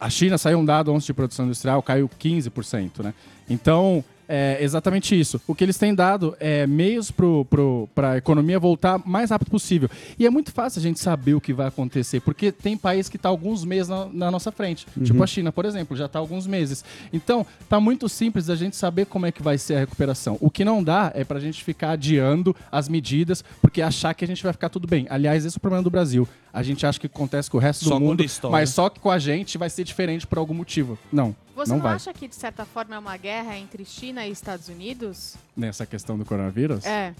[0.00, 3.14] a China saiu um dado ontem de produção industrial, caiu 15%, né?
[3.48, 5.40] Então, é exatamente isso.
[5.46, 9.88] O que eles têm dado é meios para a economia voltar mais rápido possível.
[10.18, 13.16] E é muito fácil a gente saber o que vai acontecer, porque tem país que
[13.16, 14.86] está alguns meses na, na nossa frente.
[14.96, 15.04] Uhum.
[15.04, 16.84] Tipo a China, por exemplo, já está alguns meses.
[17.12, 20.36] Então, tá muito simples a gente saber como é que vai ser a recuperação.
[20.40, 24.24] O que não dá é para a gente ficar adiando as medidas, porque achar que
[24.24, 25.06] a gente vai ficar tudo bem.
[25.10, 26.28] Aliás, esse é o problema do Brasil.
[26.52, 29.10] A gente acha que acontece com o resto Só do mundo, mas só que com
[29.10, 30.98] a gente vai ser diferente por algum motivo.
[31.10, 31.94] Não, Você não, não, vai.
[31.94, 35.36] acha que, de certa forma, é uma guerra entre China e Estados Unidos?
[35.56, 36.84] Nessa questão do coronavírus?
[36.84, 37.14] É.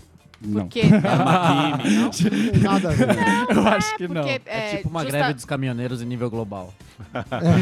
[0.45, 0.63] Não.
[0.63, 2.73] Porque- Não.
[2.73, 3.07] Nada a ver.
[3.57, 4.23] Eu acho que não.
[4.23, 6.75] porque, É tipo uma justa- greve dos caminhoneiros em nível global.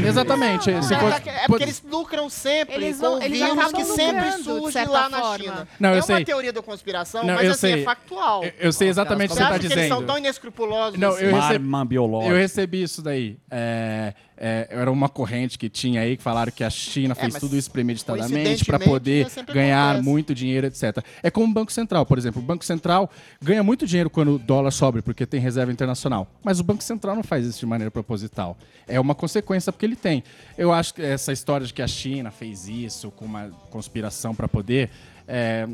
[0.06, 0.70] Exatamente.
[0.70, 3.58] Não, se é, fosse- porque- é porque eles lucram sempre Eles com vão- eles vírus
[3.58, 5.38] acabam que sempre lucrando, de surge certa lá na forma.
[5.44, 5.68] China.
[5.78, 6.24] Não, eu é uma sei.
[6.24, 7.80] teoria da conspiração, Não, mas eu assim, sei.
[7.82, 8.44] é factual.
[8.44, 9.78] Eu, eu sei exatamente o que você acha está que dizendo.
[9.80, 11.24] eles são tão inescrupulosos Não, assim?
[11.24, 12.32] eu Uma recebi, biológica.
[12.32, 13.36] eu recebi isso daí.
[13.50, 17.40] É, é, era uma corrente que tinha aí que falaram que a China fez mas
[17.40, 20.08] tudo isso premeditadamente para poder né, ganhar acontece.
[20.08, 21.04] muito dinheiro, etc.
[21.22, 22.40] É como o Banco Central, por exemplo.
[22.40, 23.10] O Banco Central
[23.42, 26.26] ganha muito dinheiro quando o dólar sobe, porque tem reserva internacional.
[26.42, 28.56] Mas o Banco Central não faz isso de maneira proposital.
[28.88, 30.24] É uma consequência porque ele tem.
[30.56, 34.48] Eu acho que essa história de que a China fez isso com uma conspiração para
[34.48, 34.88] poder.
[35.28, 35.68] é,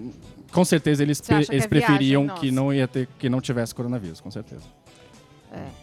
[0.50, 2.40] com certeza eles, Você acha que eles é viagem preferiam nossa?
[2.40, 4.64] que não ia ter que não tivesse coronavírus, com certeza.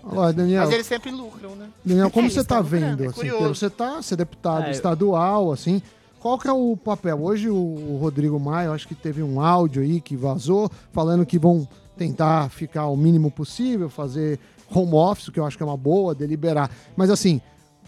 [0.03, 1.69] Olha, Daniel, Mas eles sempre lucram, né?
[1.83, 3.03] Daniel, como É, você eles tá tão lucrando, vendo?
[3.03, 3.37] é assim, curioso.
[3.41, 5.81] pelo- você tá, você é deputado É, estadual, assim.
[6.19, 7.21] Qual que é o papel?
[7.21, 11.37] Hoje o, Rodrigo Maia, eu acho que teve um áudio aí que vazou, falando que
[11.37, 14.39] vão tentar ficar o mínimo possível, fazer
[14.73, 16.69] home office, que eu acho que é uma boa, deliberar.
[16.95, 17.41] Mas assim,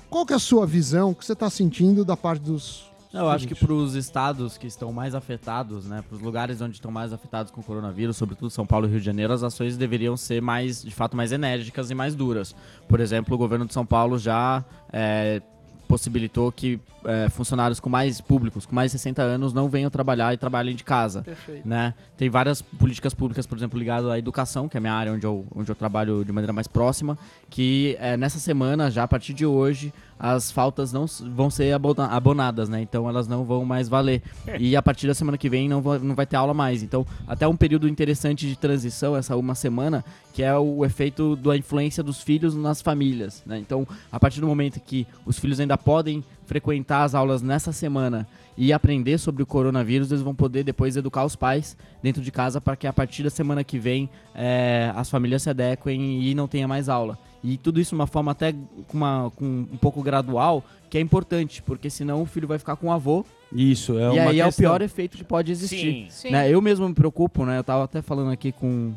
[0.09, 2.85] qual que é a sua visão, o que você está sentindo da parte dos.
[3.21, 6.75] Eu acho que para os estados que estão mais afetados, né, para os lugares onde
[6.75, 9.77] estão mais afetados com o coronavírus, sobretudo São Paulo e Rio de Janeiro, as ações
[9.77, 12.55] deveriam ser mais, de fato, mais enérgicas e mais duras.
[12.87, 15.41] Por exemplo, o governo de São Paulo já é,
[15.87, 20.33] possibilitou que é, funcionários com mais públicos, com mais de 60 anos, não venham trabalhar
[20.33, 21.21] e trabalhem de casa.
[21.21, 21.67] Perfeito.
[21.67, 21.93] Né?
[22.17, 25.25] Tem várias políticas públicas, por exemplo, ligadas à educação, que é a minha área onde
[25.25, 27.17] eu, onde eu trabalho de maneira mais próxima,
[27.49, 32.07] que é, nessa semana, já a partir de hoje, as faltas não vão ser abona-
[32.07, 32.81] abonadas, né?
[32.81, 34.21] Então elas não vão mais valer.
[34.57, 36.81] E a partir da semana que vem não, va- não vai ter aula mais.
[36.81, 41.57] Então, até um período interessante de transição, essa uma semana, que é o efeito da
[41.57, 43.59] influência dos filhos nas famílias, né?
[43.59, 48.27] Então, a partir do momento que os filhos ainda podem frequentar as aulas nessa semana
[48.57, 52.61] e aprender sobre o coronavírus, eles vão poder depois educar os pais dentro de casa
[52.61, 56.47] para que a partir da semana que vem eh, as famílias se adequem e não
[56.47, 57.17] tenha mais aula.
[57.43, 58.53] E tudo isso de uma forma até
[58.87, 62.75] com, uma, com um pouco gradual, que é importante, porque senão o filho vai ficar
[62.75, 64.63] com o avô Isso, é e uma aí é o questão.
[64.63, 65.77] pior efeito que pode existir.
[65.77, 66.07] Sim.
[66.09, 66.31] Sim.
[66.31, 66.49] Né?
[66.49, 67.59] Eu mesmo me preocupo, né?
[67.59, 68.93] Eu tava até falando aqui com,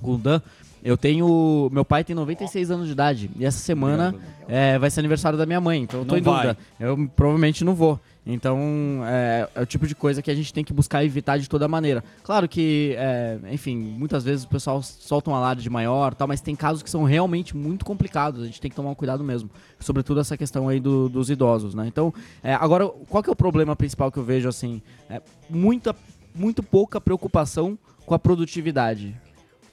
[0.00, 0.40] com o Dan.
[0.84, 1.68] Eu tenho.
[1.72, 3.30] Meu pai tem 96 anos de idade.
[3.38, 4.14] E essa semana
[4.48, 5.82] é, vai ser aniversário da minha mãe.
[5.82, 6.34] Então eu tô Não em vai.
[6.48, 6.58] dúvida.
[6.80, 8.00] Eu provavelmente não vou.
[8.26, 8.58] Então
[9.04, 11.66] é, é o tipo de coisa que a gente tem que buscar evitar de toda
[11.68, 12.02] maneira.
[12.22, 16.54] Claro que, é, enfim, muitas vezes o pessoal solta um alarde maior tal, mas tem
[16.54, 18.42] casos que são realmente muito complicados.
[18.42, 19.50] A gente tem que tomar um cuidado mesmo.
[19.80, 21.86] Sobretudo essa questão aí do- dos idosos, né?
[21.86, 24.80] Então, é, agora, qual que é o problema principal que eu vejo, assim?
[25.10, 25.94] É muita,
[26.34, 27.76] muito pouca preocupação
[28.06, 29.14] com a produtividade.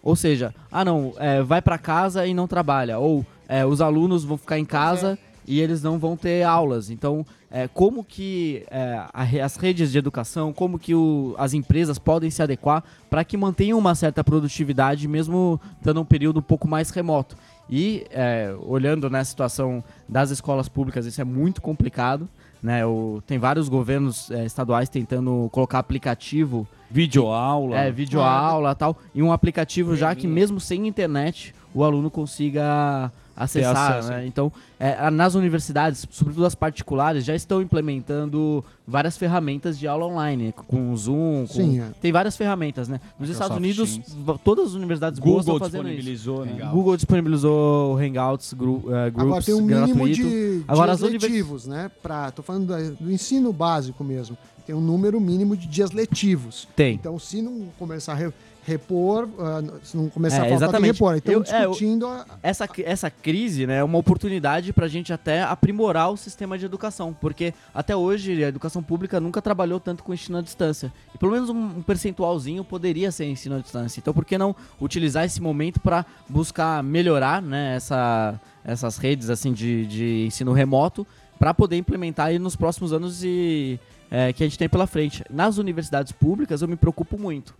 [0.01, 2.99] Ou seja, ah não, é, vai para casa e não trabalha.
[2.99, 5.17] Ou é, os alunos vão ficar em casa
[5.47, 6.89] e eles não vão ter aulas.
[6.89, 9.03] Então, é, como que é,
[9.41, 13.77] as redes de educação, como que o- as empresas podem se adequar para que mantenham
[13.79, 17.35] uma certa produtividade, mesmo estando um período um pouco mais remoto.
[17.69, 22.29] E é, olhando na situação das escolas públicas, isso é muito complicado.
[22.61, 22.85] Né?
[22.85, 26.67] O- tem vários governos é, estaduais tentando colocar aplicativo.
[26.89, 27.77] Videoaula.
[27.77, 28.97] É, videoaula e tal.
[29.13, 34.03] E um aplicativo já que mesmo sem internet o aluno consiga acessar.
[34.05, 34.25] né?
[34.27, 40.53] Então, é, nas universidades, sobretudo as particulares, já estão implementando várias ferramentas de aula online,
[40.67, 41.87] com o Zoom, com- Sim, é.
[42.01, 42.99] tem várias ferramentas, né?
[43.17, 44.39] Nos Microsoft Estados Unidos, Teams.
[44.43, 46.55] todas as universidades boas Google estão fazendo disponibilizou, isso.
[46.55, 46.69] né?
[46.69, 50.15] Google disponibilizou o Hangouts, gru, eh, Groups Agora tem um mínimo gratuito.
[50.29, 51.89] de Agora as dias univers- letivos, né?
[52.03, 54.35] Pra, tô falando do ensino básico mesmo.
[54.69, 56.67] Tem um número mínimo de dias letivos.
[56.75, 56.93] Tem.
[56.93, 58.31] Então, se não começar a re-
[58.63, 60.91] repor, ah, se não começar É, a faltar, que exatamente.
[60.93, 61.15] repor.
[61.17, 64.87] Então, Eu- é, eu- discutindo a- essa, essa crise né, é uma oportunidade para a
[64.87, 69.79] gente até aprimorar o sistema de educação, porque até hoje a educação pública nunca trabalhou
[69.79, 70.93] tanto com ensino à distância.
[71.15, 73.99] E pelo menos um, um percentualzinho poderia ser ensino à distância.
[73.99, 79.51] Então por que não utilizar esse momento para buscar melhorar né, essa, essas redes assim
[79.51, 81.07] de, de ensino remoto
[81.39, 83.79] para poder implementar aí nos próximos anos e,
[84.09, 85.23] é, que a gente tem pela frente.
[85.29, 87.53] Nas universidades públicas eu me preocupo muito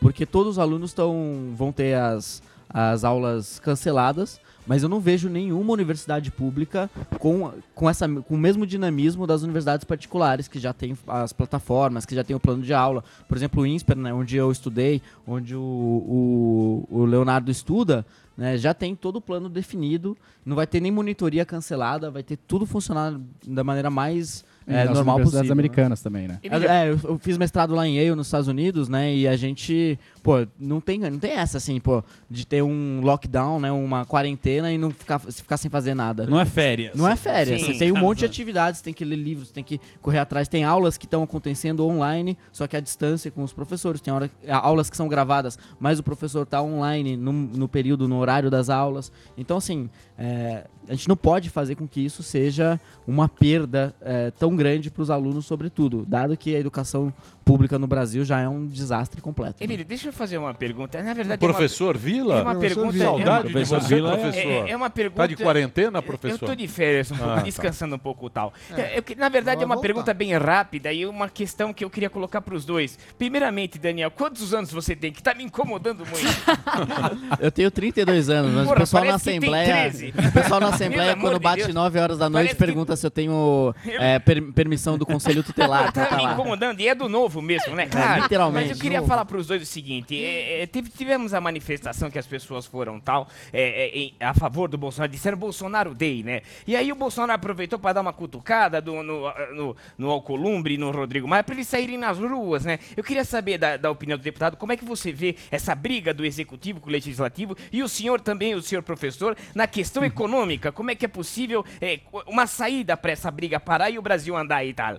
[0.00, 5.28] porque todos os alunos tão, vão ter as, as aulas canceladas, mas eu não vejo
[5.28, 10.72] nenhuma universidade pública com, com, essa, com o mesmo dinamismo das universidades particulares, que já
[10.72, 13.04] tem as plataformas, que já tem o plano de aula.
[13.28, 18.04] Por exemplo, o INSPER, né, onde eu estudei, onde o, o, o Leonardo estuda,
[18.36, 22.36] né, já tem todo o plano definido, não vai ter nem monitoria cancelada, vai ter
[22.36, 25.46] tudo funcionar da maneira mais é, nas normal universidades possível.
[25.46, 25.52] né?
[25.52, 26.38] americanas também, né?
[26.42, 29.14] É, eu, eu fiz mestrado lá em Yale, nos Estados Unidos, né?
[29.14, 33.60] E a gente, pô, não tem, não tem essa, assim, pô, de ter um lockdown,
[33.60, 33.70] né?
[33.70, 36.26] Uma quarentena e não ficar, se ficar sem fazer nada.
[36.26, 36.96] Não é férias.
[36.96, 37.60] Não é férias.
[37.60, 37.72] Sim.
[37.72, 40.48] Você tem um monte de atividades, tem que ler livros, tem que correr atrás.
[40.48, 44.00] Tem aulas que estão acontecendo online, só que à distância com os professores.
[44.00, 48.18] Tem hora, aulas que são gravadas, mas o professor tá online no, no período, no
[48.18, 49.12] horário das aulas.
[49.38, 49.88] Então, assim,
[50.18, 54.90] é, a gente não pode fazer com que isso seja uma perda é, tão grande
[54.90, 57.14] para os alunos, sobretudo, dado que a educação
[57.46, 59.62] pública no Brasil já é um desastre completo.
[59.62, 61.00] Emílio, deixa eu fazer uma pergunta.
[61.00, 62.38] Na verdade, Professor é uma, Vila?
[62.38, 62.92] É uma Professor pergunta.
[62.92, 63.04] Vila.
[63.04, 64.50] é Saudade de você, Vila é- professor.
[64.50, 65.22] É, é uma pergunta.
[65.22, 66.44] Tá de quarentena, Eu professor?
[66.48, 67.42] tô de férias, um pouco, Ah, tá.
[67.42, 68.52] descansando um pouco e tal.
[68.96, 72.10] Eu que- na verdade, é uma pergunta bem rápida e uma questão que eu queria
[72.10, 72.98] colocar para os dois.
[73.16, 75.12] Primeiramente, Daniel, quantos anos você tem?
[75.12, 76.10] Que tá me incomodando muito.
[77.38, 79.74] Eu tenho 32 anos, mas Porra, o pessoal na que Assembleia.
[79.90, 80.08] 13.
[80.28, 81.74] O pessoal na Assembleia, quando de bate Deus.
[81.74, 85.44] 9 horas da noite, Parece que- pergunta se eu tenho é, per- permissão do Conselho
[85.44, 85.92] Tutelar.
[85.92, 87.86] pra tá tá me incomodando, e é do novo mesmo, né?
[87.86, 88.22] Claro.
[88.22, 91.40] literalmente, Mas eu queria falar para os dois o seguinte: é, é, teve- tivemos a
[91.40, 96.22] manifestação que as pessoas foram tal, é, é, a favor do Bolsonaro, disseram Bolsonaro Day,
[96.22, 96.42] né?
[96.66, 99.22] E aí o Bolsonaro aproveitou para dar uma cutucada do- no,
[99.54, 102.78] no, no Alcolumbre e no Rodrigo Maia para eles saírem nas ruas, né?
[102.96, 106.12] Eu queria saber da, da opinião do deputado, como é que você vê essa briga
[106.14, 110.72] do executivo com o legislativo e o senhor também, o senhor professor, na questão econômica,
[110.72, 114.36] como é que é possível é, uma saída para essa briga parar e o Brasil
[114.36, 114.98] andar e tal?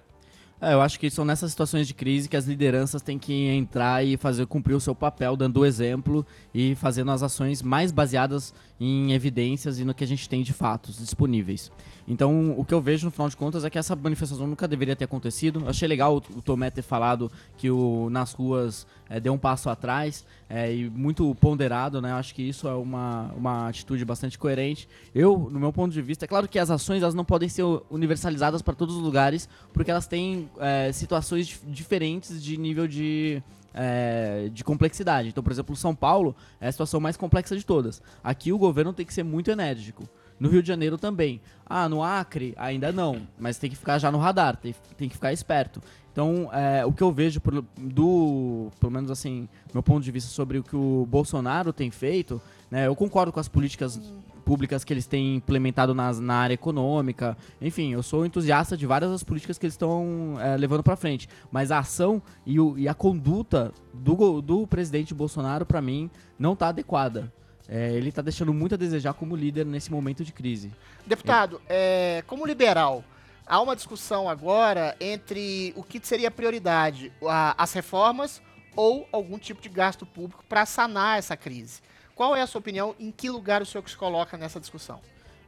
[0.59, 4.03] É, eu acho que são nessas situações de crise que as lideranças têm que entrar
[4.03, 8.55] e fazer cumprir o seu papel, dando o exemplo e fazendo as ações mais baseadas
[8.79, 11.71] em evidências e no que a gente tem de fatos disponíveis.
[12.07, 14.95] Então, o que eu vejo no final de contas é que essa manifestação nunca deveria
[14.95, 15.59] ter acontecido.
[15.59, 19.69] Eu achei legal o, Tomé ter falado que o nas ruas é, deu um passo
[19.69, 22.11] atrás é, e muito ponderado, né?
[22.13, 24.87] Acho que isso é uma, uma atitude bastante coerente.
[25.13, 27.63] Eu, no meu ponto de vista, é claro que as ações elas não podem ser
[27.89, 33.41] universalizadas para todos os lugares, porque elas têm é, situações dif- diferentes de nível de,
[33.73, 35.29] é, de complexidade.
[35.29, 38.01] Então, por exemplo, São Paulo é a situação mais complexa de todas.
[38.23, 40.07] Aqui o governo tem que ser muito enérgico.
[40.39, 41.41] No Rio de Janeiro também.
[41.65, 45.15] Ah, no Acre ainda não, mas tem que ficar já no radar, tem, tem que
[45.15, 45.81] ficar esperto.
[46.17, 50.31] Então, é, o que eu vejo por- do, pelo menos assim, meu ponto de vista
[50.31, 52.41] sobre o que o Bolsonaro tem feito,
[52.71, 54.01] né, eu concordo com as políticas
[54.43, 57.37] públicas que eles têm implementado nas, na área econômica.
[57.61, 61.29] Enfim, eu sou entusiasta de várias das políticas que eles estão é, levando para frente.
[61.51, 66.53] Mas a ação e, o- e a conduta do, do presidente Bolsonaro, para mim, não
[66.53, 67.31] está adequada.
[67.69, 70.71] É, ele está deixando muito a desejar como líder nesse momento de crise.
[71.05, 73.03] Deputado, é, como liberal,
[73.47, 77.11] há uma discussão agora entre o que seria prioridade,
[77.57, 78.41] as reformas
[78.75, 81.81] ou algum tipo de gasto público para sanar essa crise.
[82.13, 82.95] Qual é a sua opinião?
[82.99, 84.99] Em que lugar o senhor se coloca nessa discussão?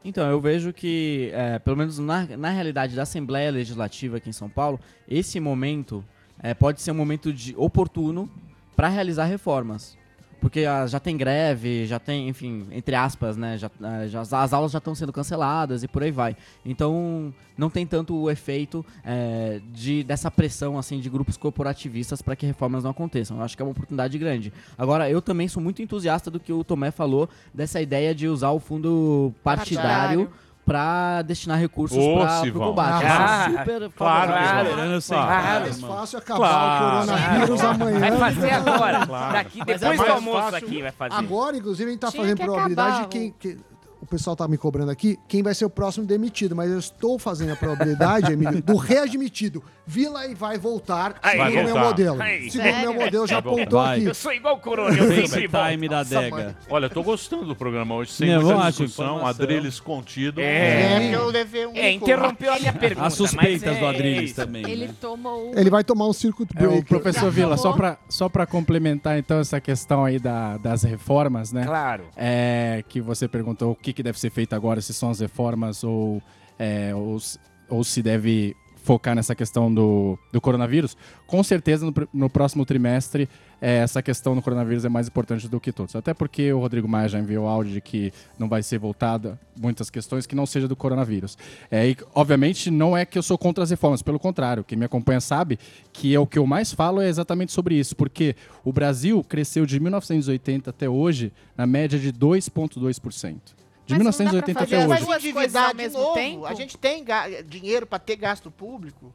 [0.04, 4.34] Então, eu vejo que, é, pelo menos na, na realidade da Assembleia Legislativa aqui em
[4.34, 6.06] São Paulo, esse momento
[6.42, 8.32] é, pode ser um momento de oportuno
[8.76, 9.98] para realizar reformas.
[10.40, 13.58] Porque ah, já tem greve, já tem, enfim, entre aspas, né?
[13.58, 16.36] Já, ah, já- as aulas já estão sendo canceladas e por aí vai.
[16.66, 22.36] Então, não tem tanto o efeito é, de, dessa pressão assim de grupos corporativistas para
[22.36, 23.38] que reformas não aconteçam.
[23.38, 24.54] Eu acho que é uma oportunidade grande.
[24.78, 28.52] Agora, eu também sou muito entusiasta do que o Tomé falou dessa ideia de usar
[28.52, 29.90] o fundo partidário
[30.26, 30.49] Partidário.
[30.70, 33.06] Para destinar recursos Ô, para o combate.
[33.08, 34.76] Ah, sou super claro, favorável.
[34.76, 35.32] claro, claro.
[35.56, 38.00] É mais fácil acabar o coronavírus amanhã.
[38.00, 39.06] Vai fazer agora.
[39.08, 39.34] Claro.
[39.34, 41.16] Daqui, depois é do almoço fácil- aqui vai fazer.
[41.16, 43.32] Agora, inclusive, a gente tá Tinha fazendo que probabilidade acabar, de quem.
[43.40, 43.58] que-
[44.02, 47.18] o pessoal tá me cobrando aqui, quem vai ser o próximo demitido, mas eu estou
[47.20, 49.62] fazendo a probabilidade, Emílio, do readmitido.
[49.90, 51.32] Vila e vai voltar, Aí.
[51.32, 51.84] segundo Vai o meu voltar.
[51.90, 52.22] modelo.
[52.22, 52.52] Aí.
[52.52, 52.94] Segundo o meu Sério?
[52.94, 53.62] modelo, já Vai voltar.
[53.64, 53.98] apontou Vai.
[53.98, 54.06] aqui.
[54.06, 55.72] Eu sou igual o Corona, eu sempre volto.
[55.72, 56.58] Time da Nossa, adega.
[56.70, 59.44] Olha, eu tô gostando do programa hoje, sem Não, muita eu acho discussão, informação.
[59.44, 60.40] Adriles contido.
[60.42, 61.10] É.
[61.16, 61.76] eu levei um.
[61.76, 63.08] É, interrompeu a minha pergunta.
[63.08, 64.36] As suspeitas mas é do Adriles isso.
[64.36, 64.70] também.
[64.70, 64.96] Ele né?
[65.02, 66.80] tomou Ele vai tomar um circuit É, breaker.
[66.80, 71.52] o professor Vila, só para só pra complementar então essa questão aí da- das reformas,
[71.52, 71.66] né?
[71.66, 72.04] Claro.
[72.16, 75.84] É, que você perguntou o que, que deve ser feito agora, se são as reformas
[75.84, 76.22] ou,
[76.60, 78.56] é, ou se deve
[78.90, 80.98] focar nessa questão do, do coronavírus.
[81.28, 83.30] Com certeza, no, no próximo trimestre,
[83.62, 85.96] é, essa questão do coronavírus é mais importante do que todos.
[85.96, 89.92] Até porque o Rodrigo Maia já enviou áudio de que não vai ser voltada muitas
[89.92, 91.38] questões que não seja do coronavírus.
[91.70, 94.64] É, e, obviamente, não é que eu sou contra as reformas, pelo contrário.
[94.64, 95.60] Quem me acompanha sabe
[95.94, 98.36] que é o que eu mais falo é exatamente sobre isso, porque
[98.66, 103.60] o Brasil cresceu de 1980 até hoje na média de 2,2%.
[103.90, 105.06] De 1980 até Mas hoje.
[105.34, 106.14] vai de novo.
[106.14, 106.46] tempo?
[106.46, 107.04] A gente tem
[107.48, 109.12] dinheiro para ter gasto público?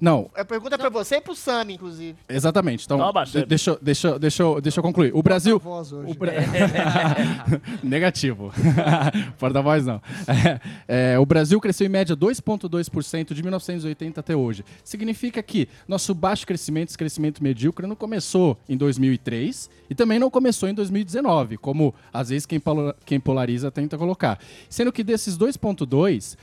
[0.00, 2.16] Não, A pergunta é para você e para o Sami, inclusive.
[2.28, 2.84] Exatamente.
[2.84, 3.46] Então, Toma, de- Sami.
[3.46, 5.10] deixa, eu- deixa, deixa, deixa eu concluir.
[5.14, 5.58] O Brasil.
[5.58, 6.12] voz hoje.
[6.12, 6.32] o Bra-
[7.82, 8.52] Negativo.
[9.38, 10.00] Porta-voz não.
[10.26, 10.60] É,
[11.14, 14.64] é, o Brasil cresceu em média 2,2% de 1980 até hoje.
[14.84, 20.30] Significa que nosso baixo crescimento, esse crescimento medíocre, não começou em 2003 e também não
[20.30, 24.38] começou em 2019, como às vezes quem, polo- quem polariza tenta colocar.
[24.68, 26.36] Sendo que desses 2,2%,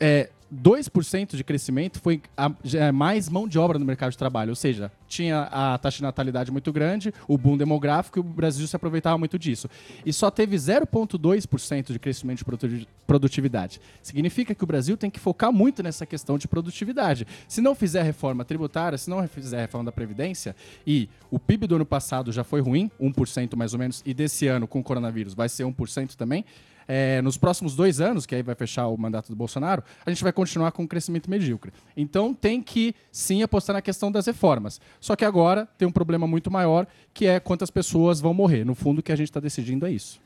[0.00, 4.50] é, 2% de crescimento foi a- é mais mão de obra no mercado de trabalho,
[4.50, 8.66] ou seja, tinha a taxa de natalidade muito grande, o boom demográfico e o Brasil
[8.66, 9.68] se aproveitava muito disso.
[10.04, 13.80] E só teve 0,2% de crescimento de produti- produtividade.
[14.02, 17.26] Significa que o Brasil tem que focar muito nessa questão de produtividade.
[17.48, 20.54] Se não fizer reforma tributária, se não fizer reforma da Previdência,
[20.86, 24.46] e o PIB do ano passado já foi ruim, 1% mais ou menos, e desse
[24.46, 26.44] ano com o coronavírus vai ser 1% também,
[26.86, 30.22] é, nos próximos dois anos, que aí vai fechar o mandato do Bolsonaro, a gente
[30.22, 31.72] vai continuar com um crescimento medíocre.
[31.96, 34.80] Então tem que sim apostar na questão das reformas.
[35.00, 38.64] Só que agora tem um problema muito maior, que é quantas pessoas vão morrer.
[38.64, 40.20] No fundo, o que a gente está decidindo é isso.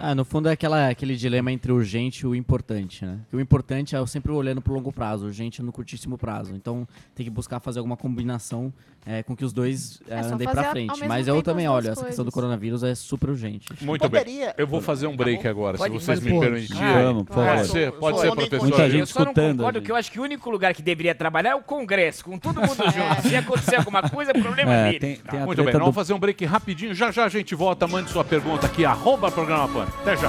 [0.00, 3.18] Ah, no fundo é aquela, aquele dilema entre o urgente e o importante, né?
[3.30, 6.54] Que o importante é eu sempre olhando pro longo prazo, o urgente no curtíssimo prazo.
[6.54, 8.72] Então tem que buscar fazer alguma combinação
[9.06, 11.06] é, com que os dois é, É andem pra frente.
[11.06, 13.66] Mas eu tempo também olho, essa questão do coronavírus é super urgente.
[13.82, 14.22] Muito bem.
[14.56, 17.24] Eu vou fazer um break agora, Pode- se vocês me permitirem.
[17.24, 17.56] Por favor.
[17.56, 18.60] Pode ser, pode ser, eu professor.
[18.68, 19.86] Muita gente eu só não escutando, concordo gente.
[19.86, 22.56] que eu acho que o único lugar que deveria trabalhar é o Congresso, com todo
[22.60, 23.28] mundo junto.
[23.28, 24.98] Se acontecer alguma coisa, é problema É, dele.
[24.98, 26.94] tem- tem Muito bem, nós vamos do- fazer um break rapidinho.
[26.94, 27.86] Já já a gente volta.
[27.86, 29.86] Mande sua pergunta aqui, arroba programa Pan.
[30.02, 30.28] Até já.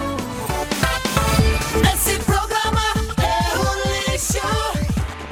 [1.94, 2.82] Esse programa
[3.22, 3.74] é um
[4.12, 4.40] lixo.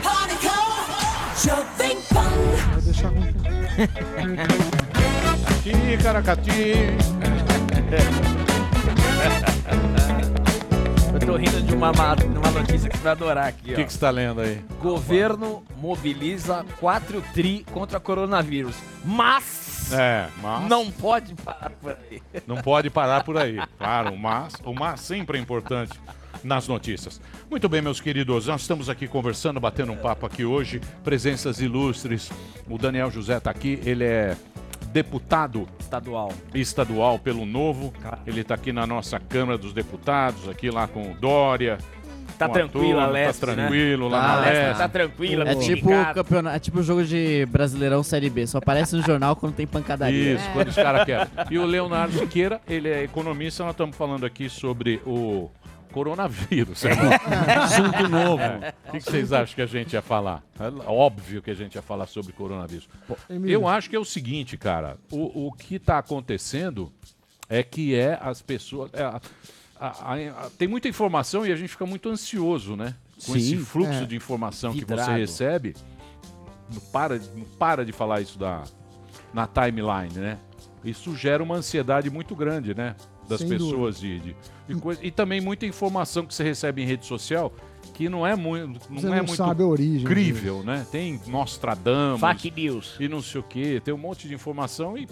[0.04, 0.56] Pânico,
[1.44, 2.30] Jovem Pan.
[2.74, 3.22] Vou deixar com...
[5.64, 6.98] Ticaracati.
[11.14, 13.86] Eu tô rindo de uma, de uma notícia que você vai adorar aqui, O que
[13.86, 14.62] que você tá lendo aí?
[14.82, 18.76] Governo mobiliza 4 tri contra coronavírus.
[19.04, 20.68] Mas É, mas...
[20.70, 22.22] não pode parar por aí.
[22.46, 23.58] Não pode parar por aí.
[23.78, 26.00] Claro, mas, o mas sempre é importante
[26.44, 27.20] nas notícias.
[27.50, 30.82] Muito bem, meus queridos, nós estamos aqui conversando, batendo um papo aqui hoje.
[31.04, 32.30] Presenças ilustres.
[32.70, 34.36] O Daniel José está aqui, ele é
[34.92, 37.94] deputado estadual estadual pelo Novo.
[38.26, 41.78] Ele está aqui na nossa Câmara dos Deputados, aqui lá com o Dória.
[42.38, 43.56] Tá com a Leste, Tá né?
[43.56, 44.78] tranquilo lá Tá, na Leste, Leste.
[44.78, 48.46] tá tranquila, É tipo, campeonato, é tipo jogo de Brasileirão Série B.
[48.48, 50.34] Só aparece no jornal quando tem pancadaria.
[50.36, 51.28] Isso, quando os caras querem.
[51.50, 55.50] E o Leonardo Siqueira, ele é economista, nós estamos falando aqui sobre o
[55.92, 56.86] coronavírus.
[56.86, 56.92] é.
[57.58, 58.42] Assunto novo.
[58.44, 58.74] É.
[58.88, 60.44] O que, que vocês acham que a gente ia falar?
[60.60, 62.88] É óbvio que a gente ia falar sobre coronavírus.
[63.46, 64.98] Eu acho que é o seguinte, cara.
[65.12, 66.92] O, o que está acontecendo
[67.50, 68.92] é que é as pessoas...
[68.94, 69.20] é
[69.80, 72.96] a- a- tem muita informação e a gente fica muito ansioso, né?
[73.26, 74.06] Com Sim, esse fluxo é.
[74.06, 75.06] de informação que Vidrado.
[75.12, 75.76] você recebe.
[76.74, 78.64] Não para, não para de falar isso da,
[79.34, 80.38] na timeline, né?
[80.84, 82.96] Isso gera uma ansiedade muito grande, né?
[83.28, 84.36] Das Sem pessoas de, de,
[84.70, 85.04] de coisa.
[85.06, 87.52] E também muita informação que você recebe em rede social
[87.94, 90.86] que não é muito, não Você é não muito sabe a origem crível, né?
[90.92, 92.20] Tem Nostradamus.
[92.22, 92.96] Fake news.
[93.00, 93.82] E não sei o quê.
[93.84, 95.08] Tem um monte de informação e.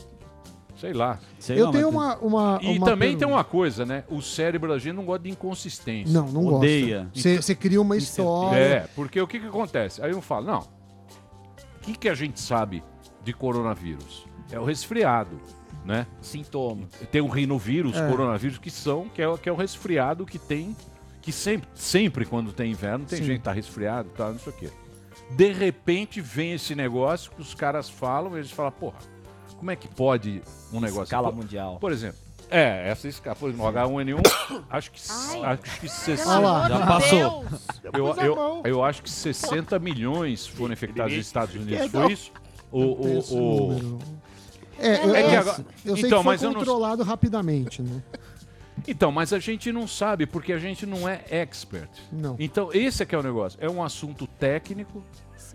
[0.77, 1.17] Sei lá.
[1.47, 3.37] Eu tenho uma, uma, E uma também tem pergunta.
[3.37, 4.03] uma coisa, né?
[4.09, 6.13] O cérebro da gente não gosta de inconsistência.
[6.13, 7.09] Não, não gosta.
[7.13, 8.57] Você você cria uma história.
[8.59, 10.01] É, porque o que, que acontece?
[10.03, 10.59] Aí eu falo, não.
[10.59, 12.83] O que, que a gente sabe
[13.23, 14.25] de coronavírus?
[14.51, 15.39] É o resfriado,
[15.85, 16.05] né?
[16.21, 16.87] Sintoma.
[17.11, 18.09] Tem o rinovírus, É.
[18.09, 20.75] coronavírus, que são, que é, o- que é o resfriado que tem.
[21.21, 23.25] Que sempre, sempre quando tem inverno, tem Sim.
[23.25, 24.69] gente que tá resfriado e tal, não sei o quê.
[25.31, 28.99] De repente vem esse negócio que os caras falam e eles falam, porra,
[29.57, 30.41] como é que pode
[30.71, 31.77] um negócio Escala Por- mundial.
[31.79, 32.17] Por exemplo,
[32.49, 34.99] é, essa escala, por exemplo, o H1N1, acho que,
[35.43, 36.67] acho que 60, Olha lá.
[36.69, 37.45] Já passou.
[37.93, 42.31] Eu, eu, eu acho que 60 milhões foram infectados nos Estados Unidos, É, foi isso?
[42.71, 43.99] O, o, o- número.
[44.77, 47.03] É, eu, É que eu- agora- eu sei então, que foi mas eu não- controlado
[47.03, 48.03] rapidamente, né?
[48.87, 51.89] Então, mas a gente não sabe porque a gente não é expert.
[52.11, 52.35] Não.
[52.37, 53.57] Então, esse é que é o negócio.
[53.61, 55.01] É um assunto técnico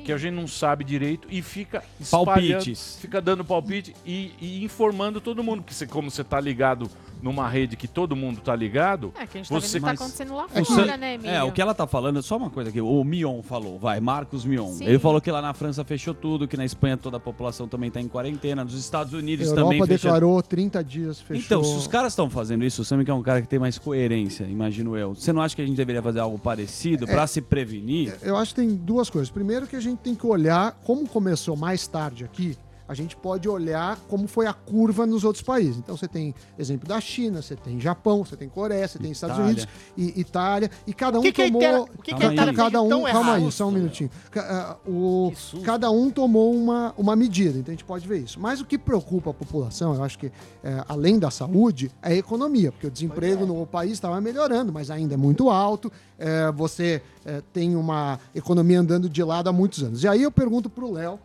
[0.05, 2.99] que a gente não sabe direito e fica Palpites.
[3.01, 5.63] fica dando palpite e, e informando todo mundo.
[5.63, 6.91] Que você, como você tá ligado
[7.23, 9.79] numa rede que todo mundo tá ligado, É, que a gente tá vendo o você
[9.79, 11.31] que tá acontecendo lá O fora, Sam- né, Emílio?
[11.31, 14.45] É, o que ela tá falando, só uma coisa aqui, o Mion falou, vai, Marcos
[14.45, 14.73] Mion.
[14.73, 14.85] Sim.
[14.87, 17.91] Ele falou que lá na França fechou tudo, que na Espanha toda a população também
[17.91, 19.97] tá em quarentena, nos Estados Unidos Europa também fechou.
[20.11, 21.43] declarou 30 dias, fechou.
[21.43, 23.59] Então, se os caras estão fazendo isso, o Sam que é um cara que tem
[23.59, 25.15] mais coerência, imagino eu.
[25.15, 28.15] Você não acha que a gente deveria fazer algo parecido pra se prevenir?
[28.23, 29.31] Eu acho que tem duas coisas.
[29.31, 32.57] Primeiro que a gente tem que olhar, como começou mais tarde aqui,
[32.91, 35.77] a gente pode olhar como foi a curva nos outros países.
[35.77, 39.39] Então você tem exemplo da China, você tem Japão, você tem Coreia, você tem Estados.
[39.39, 40.69] Unidos e Itália.
[40.89, 41.89] E cada um que tomou.
[41.97, 43.53] O que Itália cada um, tão calma aí, errado?
[43.53, 44.11] só um minutinho.
[44.35, 48.41] Ah, o, cada um tomou uma, uma medida, então a gente pode ver isso.
[48.41, 50.33] Mas o que preocupa a população, eu acho que
[50.65, 54.91] é, além da saúde, é a economia, porque o desemprego no país estava melhorando, mas
[54.91, 55.93] ainda é muito alto.
[56.19, 60.03] É, você é, tem uma economia andando de lado há muitos anos.
[60.03, 61.21] E aí eu pergunto para o Léo,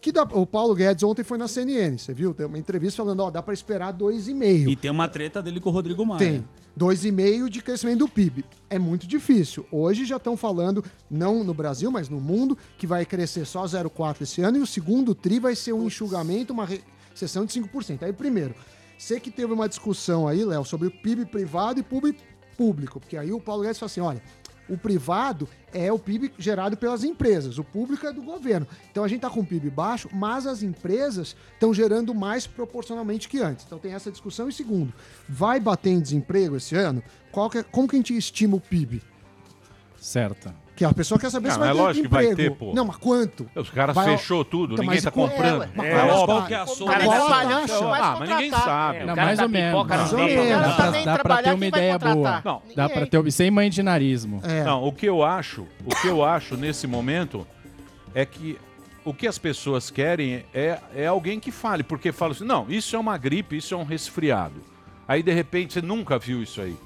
[0.00, 2.32] que dá, o Paulo Guedes ontem foi na CNN, você viu?
[2.32, 4.68] Tem uma entrevista falando, ó, dá para esperar 2,5.
[4.68, 6.18] E tem uma treta dele com o Rodrigo Maia.
[6.18, 6.44] Tem.
[6.78, 8.44] 2,5% de crescimento do PIB.
[8.70, 9.66] É muito difícil.
[9.72, 14.22] Hoje já estão falando, não no Brasil, mas no mundo, que vai crescer só 0,4%
[14.22, 16.68] esse ano e o segundo TRI vai ser um enxugamento, uma
[17.12, 18.04] recessão de 5%.
[18.04, 18.54] Aí, primeiro,
[18.96, 22.16] sei que teve uma discussão aí, Léo, sobre o PIB privado e PIB
[22.56, 24.22] público, porque aí o Paulo Guedes fala assim: olha.
[24.68, 28.66] O privado é o PIB gerado pelas empresas, o público é do governo.
[28.90, 33.28] Então a gente está com o PIB baixo, mas as empresas estão gerando mais proporcionalmente
[33.28, 33.64] que antes.
[33.64, 34.48] Então tem essa discussão.
[34.48, 34.92] E segundo,
[35.28, 37.02] vai bater em desemprego esse ano?
[37.50, 39.02] Que é- como que a gente estima o PIB?
[39.96, 40.54] Certa.
[40.78, 42.54] Que a pessoa quer saber Não, se vai é ter lógico que vai emprego.
[42.54, 42.72] ter, pô.
[42.72, 43.50] Não, mas quanto?
[43.56, 45.62] Os caras Vai- fechou tudo, Então, ninguém mas tá qual- comprando.
[45.64, 46.46] é, mas É, qual é óbvio.
[46.46, 47.58] que é a Mas soma qual dessa a taxa?
[47.66, 47.84] taxa?
[48.04, 49.04] Ah, mas ninguém sabe.
[49.04, 49.86] Não, mais ou menos.
[49.88, 52.42] Mais ou Dá pra, dá pra ter uma ideia boa.
[52.44, 52.62] Não.
[52.76, 54.40] Dá pra ter sem mandinarismo.
[54.64, 57.44] Não, o que eu acho, o que eu acho nesse momento
[58.14, 58.56] é que
[59.04, 62.94] o que as pessoas querem é, é alguém que fale, porque fala assim, não, isso
[62.94, 64.60] é uma gripe, isso é um resfriado.
[65.08, 66.76] Aí de repente você nunca viu isso aí.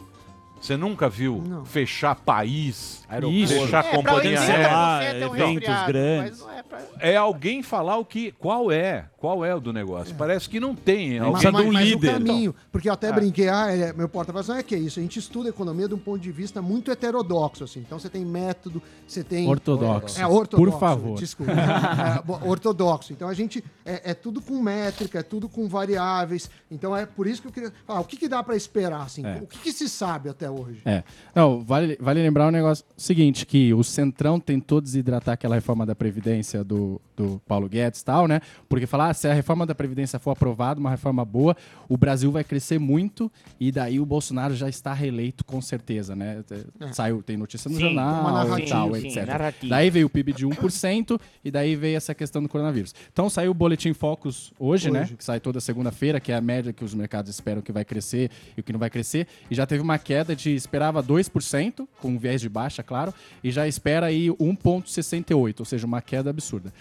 [0.63, 3.47] Você nunca viu fechar país, Aeroporto.
[3.49, 5.25] fechar É, companhia 80% aérea?
[5.25, 6.31] é um Eventos grandes.
[6.31, 6.79] mas não é pra...
[7.01, 10.15] É alguém falar o que, qual é, qual é o do negócio.
[10.15, 11.19] Parece que não tem.
[11.19, 12.09] Mas, Alguém mas- do mas líder.
[12.09, 13.13] o caminho, porque eu até Ah.
[13.13, 15.01] brinquei, ah, é, meu porta-voz não é que é isso.
[15.01, 17.81] A gente estuda economia de um ponto de vista muito heterodoxo, assim.
[17.81, 19.49] Então você tem método, você tem...
[19.49, 20.21] Ortodoxo.
[20.21, 20.71] É, ortodoxo.
[20.73, 21.19] Por favor.
[21.19, 21.53] Desculpa.
[21.53, 23.13] É, ortodoxo.
[23.13, 26.49] Então a gente, é, é tudo com métrica, é tudo com variáveis.
[26.71, 29.27] Então é por isso que eu queria falar, o que, que dá para esperar, assim?
[29.27, 29.39] É.
[29.43, 30.81] O que, que se sabe até hoje?
[30.85, 31.03] É.
[31.35, 35.95] Não, vale, vale lembrar um negócio seguinte, que o Centrão tentou desidratar aquela reforma da
[35.95, 38.41] Previdência do, do Paulo Guedes e tal, né?
[38.69, 41.57] Porque falar, ah, se a reforma da Previdência for aprovada, uma reforma boa,
[41.89, 43.31] o Brasil vai crescer muito
[43.61, 46.43] e daí o Bolsonaro já está reeleito com certeza, né?
[46.81, 46.93] É.
[46.93, 49.27] Saiu, tem notícia no Sim, jornal e tal, Sim, etc.
[49.27, 49.71] narrativa.
[49.71, 52.95] Daí veio o PIB de 1% e daí veio essa questão do coronavírus.
[53.13, 55.03] Então saiu o Boletim Focus hoje, né?
[55.03, 55.17] Hoje.
[55.17, 58.31] Que sai toda segunda-feira, que é a média que os mercados esperam que vai crescer
[58.57, 59.27] e o que não vai crescer.
[59.51, 63.67] E já teve uma queda de esperava 2%, com viés de baixa, claro, e já
[63.67, 66.73] espera aí 1,68%, ou seja, uma queda absurda.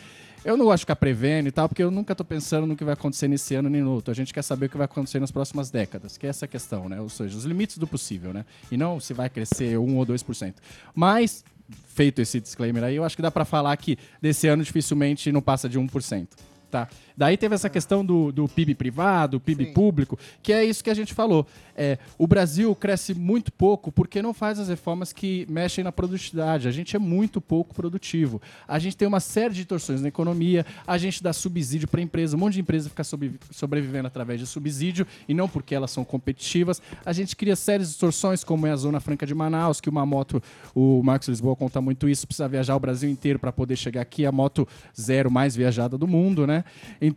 [0.43, 2.83] Eu não gosto de ficar prevendo e tal, porque eu nunca tô pensando no que
[2.83, 4.11] vai acontecer nesse ano nem no outro.
[4.11, 6.89] A gente quer saber o que vai acontecer nas próximas décadas, que é essa questão,
[6.89, 6.99] né?
[6.99, 8.43] Ou seja, os limites do possível, né?
[8.71, 10.55] E não se vai crescer 1 ou 2%.
[10.95, 11.45] Mas,
[11.93, 15.43] feito esse disclaimer aí, eu acho que dá para falar que desse ano dificilmente não
[15.43, 16.27] passa de 1%.
[16.71, 16.88] Tá?
[17.22, 20.93] Daí teve essa questão do, do PIB privado, PIB público, que é isso que a
[20.95, 21.45] gente falou.
[21.76, 26.68] É, o Brasil cresce muito pouco porque não faz as reformas que mexem na produtividade.
[26.68, 28.41] A gente é muito pouco produtivo.
[28.68, 32.35] A gente tem uma série de distorções na economia, a gente dá subsídio para empresa,
[32.35, 36.03] um monte de empresa fica sobre- sobrevivendo através de subsídio e não porque elas são
[36.03, 36.81] competitivas.
[37.06, 40.41] A gente cria sérias distorções, como é a Zona Franca de Manaus, que uma moto,
[40.73, 44.26] o Marcos Lisboa conta muito isso, precisa viajar o Brasil inteiro para poder chegar aqui,
[44.26, 44.68] a moto
[44.99, 46.64] zero mais viajada do mundo, né?
[46.99, 47.10] Então,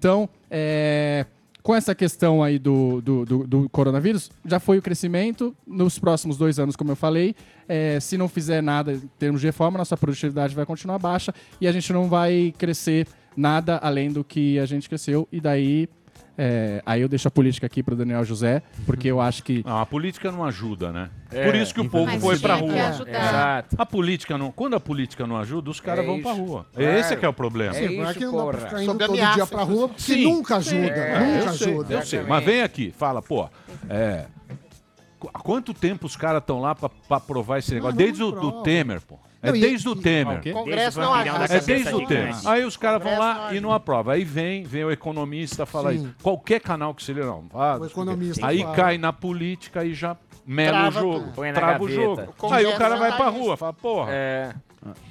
[0.50, 1.26] é,
[1.62, 5.54] com essa questão aí do, do, do- do coronavírus, já foi o crescimento.
[5.66, 7.34] Nos próximos dois anos, como eu falei,
[7.68, 11.66] é, se não fizer nada em termos de reforma, nossa produtividade vai continuar baixa e
[11.66, 13.06] a gente não vai crescer
[13.36, 15.26] nada além do que a gente cresceu.
[15.32, 15.88] E daí,
[16.36, 19.62] é, aí eu deixo a política aqui para o Daniel José, porque eu acho que.
[19.65, 21.11] Não, a política não ajuda, né?
[21.31, 22.89] É, Por isso que o povo Mas foi que rua.
[22.89, 23.11] ajudar.
[23.11, 23.77] Exato.
[23.78, 26.43] A política não, quando a política não ajuda, os caras É vão pra isso.
[26.44, 26.66] rua.
[26.74, 26.90] Claro.
[26.98, 27.74] Esse é que é o problema.
[27.74, 30.24] Sim, não é que não dá ficar indo todo ameaça, dia pra rua, porque Sim.
[30.24, 30.86] nunca ajuda.
[30.86, 31.94] É, nunca eu sei, ajuda.
[31.94, 33.48] Eu sei, mas vem aqui, fala, pô,
[33.89, 34.27] é,
[35.32, 37.97] há quanto tempo os caras estão lá pra, pra aprovar esse negócio?
[37.97, 39.19] Desde o do Temer, pô.
[39.44, 40.40] É Não, e- desde o e- Temer.
[40.40, 40.52] O?
[40.52, 41.14] Congresso não.
[41.16, 42.34] É desde o Temer.
[42.46, 44.14] Aí os caras vão lá não e não aprova.
[44.14, 45.96] Aí vem, vem o economista falar Sim.
[46.04, 46.14] isso.
[46.22, 47.44] Qualquer canal que se lê, não.
[47.52, 48.74] Ah, O economista Aí fala.
[48.74, 50.16] cai na política e já
[50.46, 51.32] mela o jogo.
[51.34, 52.34] Põe na Trava o jogo.
[52.40, 54.08] O Aí o cara vai tá pra rua, fala, porra.
[54.12, 54.54] É.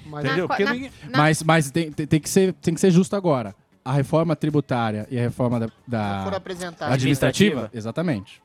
[0.06, 0.48] Mas- Entendeu?
[0.48, 3.56] Porque ninguém- Mas, mas tem, tem, tem que ser, tem que ser justo agora.
[3.86, 6.94] A reforma tributária e a reforma da, da apresentadas.
[6.94, 8.42] administrativa, exatamente.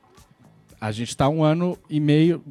[0.81, 2.43] A gente está um ano e meio,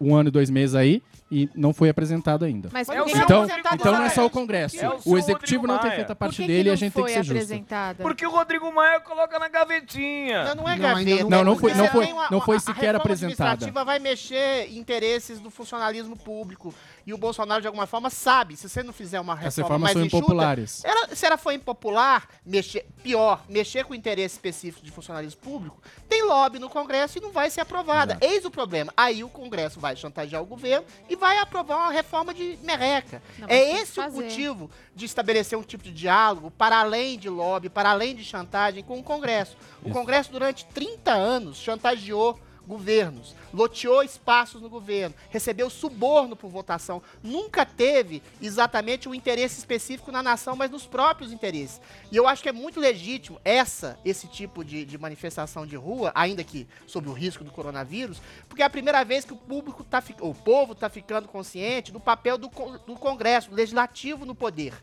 [0.00, 2.68] um ano e dois meses aí e não foi apresentado ainda.
[2.72, 4.30] Mas por então, então não é só o?
[4.30, 4.76] Congresso.
[4.84, 6.92] É o o executivo não tem feito a parte que dele que e a gente
[6.92, 7.54] tem que ser justo.
[8.02, 10.44] Porque o Rodrigo Maia coloca na gavetinha.
[10.44, 11.22] Não, não é gaveta.
[11.22, 13.50] não- Não, não foi- não foi- não foi a- sequer a reforma apresentada.
[13.52, 16.74] administrativa vai mexer em interesses do funcionalismo público.
[17.06, 18.56] E o Bolsonaro, de alguma forma, sabe.
[18.56, 20.84] Se você não fizer uma reforma reformas mais são enxuta, impopulares.
[20.84, 26.22] ela- se ela for impopular, mexer, pior, mexer com interesse específico de funcionalismo público, tem
[26.24, 28.16] lobby no Congresso e não vai ser aprovada.
[28.20, 28.92] Eis o problema.
[28.96, 33.22] Aí o Congresso vai chantagear o governo e vai aprovar uma reforma de merreca.
[33.38, 37.68] Não, é esse o motivo de estabelecer um tipo de diálogo para além de lobby,
[37.68, 39.56] para além de chantagem com o Congresso.
[39.82, 47.02] O Congresso, durante 30 anos, chantageou governos, loteou espaços no governo, recebeu suborno por votação,
[47.22, 51.80] nunca teve exatamente um interesse específico na nação, mas nos próprios interesses.
[52.10, 56.12] E eu acho que é muito legítimo essa, esse tipo de, de manifestação de rua,
[56.14, 59.84] ainda que sob o risco do coronavírus, porque é a primeira vez que o público
[59.84, 62.48] tá, o povo está ficando consciente do papel do,
[62.86, 64.74] do Congresso, do legislativo no poder.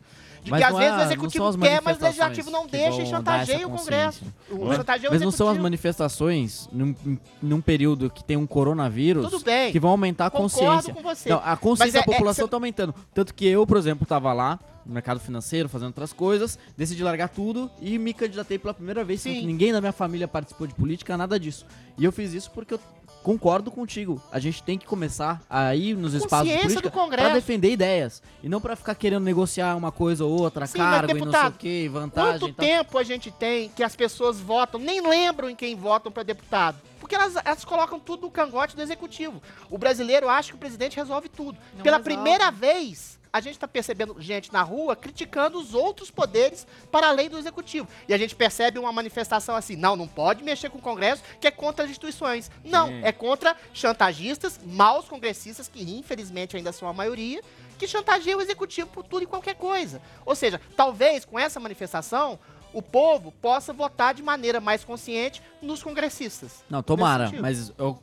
[0.42, 3.02] De Mas que às vezes é- o não executivo quer, mas o legislativo não deixa
[3.02, 4.24] e chantageia o Congresso.
[4.50, 6.96] O Mas- chantageia o Mas não são as manifestações num,
[7.42, 9.72] num período que tem um coronavírus Tudo bem.
[9.72, 10.94] que vão aumentar a Concordo consciência.
[10.94, 11.30] com você.
[11.30, 12.96] Não, a consciência é- da é que população você- está aumentando.
[13.14, 17.30] Tanto que eu, por exemplo, estava lá no mercado financeiro fazendo outras coisas, decidi largar
[17.30, 19.24] tudo e me candidatei pela primeira vez.
[19.24, 21.66] que Ninguém da minha família participou de política, nada disso.
[21.98, 22.80] E eu fiz isso porque eu
[23.22, 24.22] concordo contigo.
[24.32, 26.50] A gente tem que começar a ir nos espaços
[26.92, 27.28] Congresso.
[27.28, 28.24] para defender ideias.
[28.42, 31.20] E não para ficar querendo negociar uma coisa ou outra, Sim, mas, cargo e não
[31.20, 35.02] sei o deputado, que, vantagem Quanto tempo a gente tem que as pessoas votam, nem
[35.06, 36.78] lembram em quem votam para deputado?
[37.10, 39.42] Porque elas, elas colocam tudo no cangote do executivo.
[39.68, 41.58] O brasileiro acha que o presidente resolve tudo.
[41.74, 42.04] Não Pela resolve.
[42.04, 47.28] primeira vez, a gente está percebendo gente na rua criticando os outros poderes para além
[47.28, 47.88] do executivo.
[48.08, 51.48] E a gente percebe uma manifestação assim: não, não pode mexer com o Congresso, que
[51.48, 52.52] é contra as instituições.
[52.64, 53.02] Não, Sim.
[53.04, 57.42] é contra chantagistas, maus congressistas, que infelizmente ainda são a maioria,
[57.80, 60.00] que chantageiam o executivo por tudo e qualquer coisa.
[60.24, 62.38] Ou seja, talvez com essa manifestação.
[62.74, 66.64] O povo possa votar de maneira mais consciente nos congressistas.
[66.70, 67.98] Não, tomara, mas eu,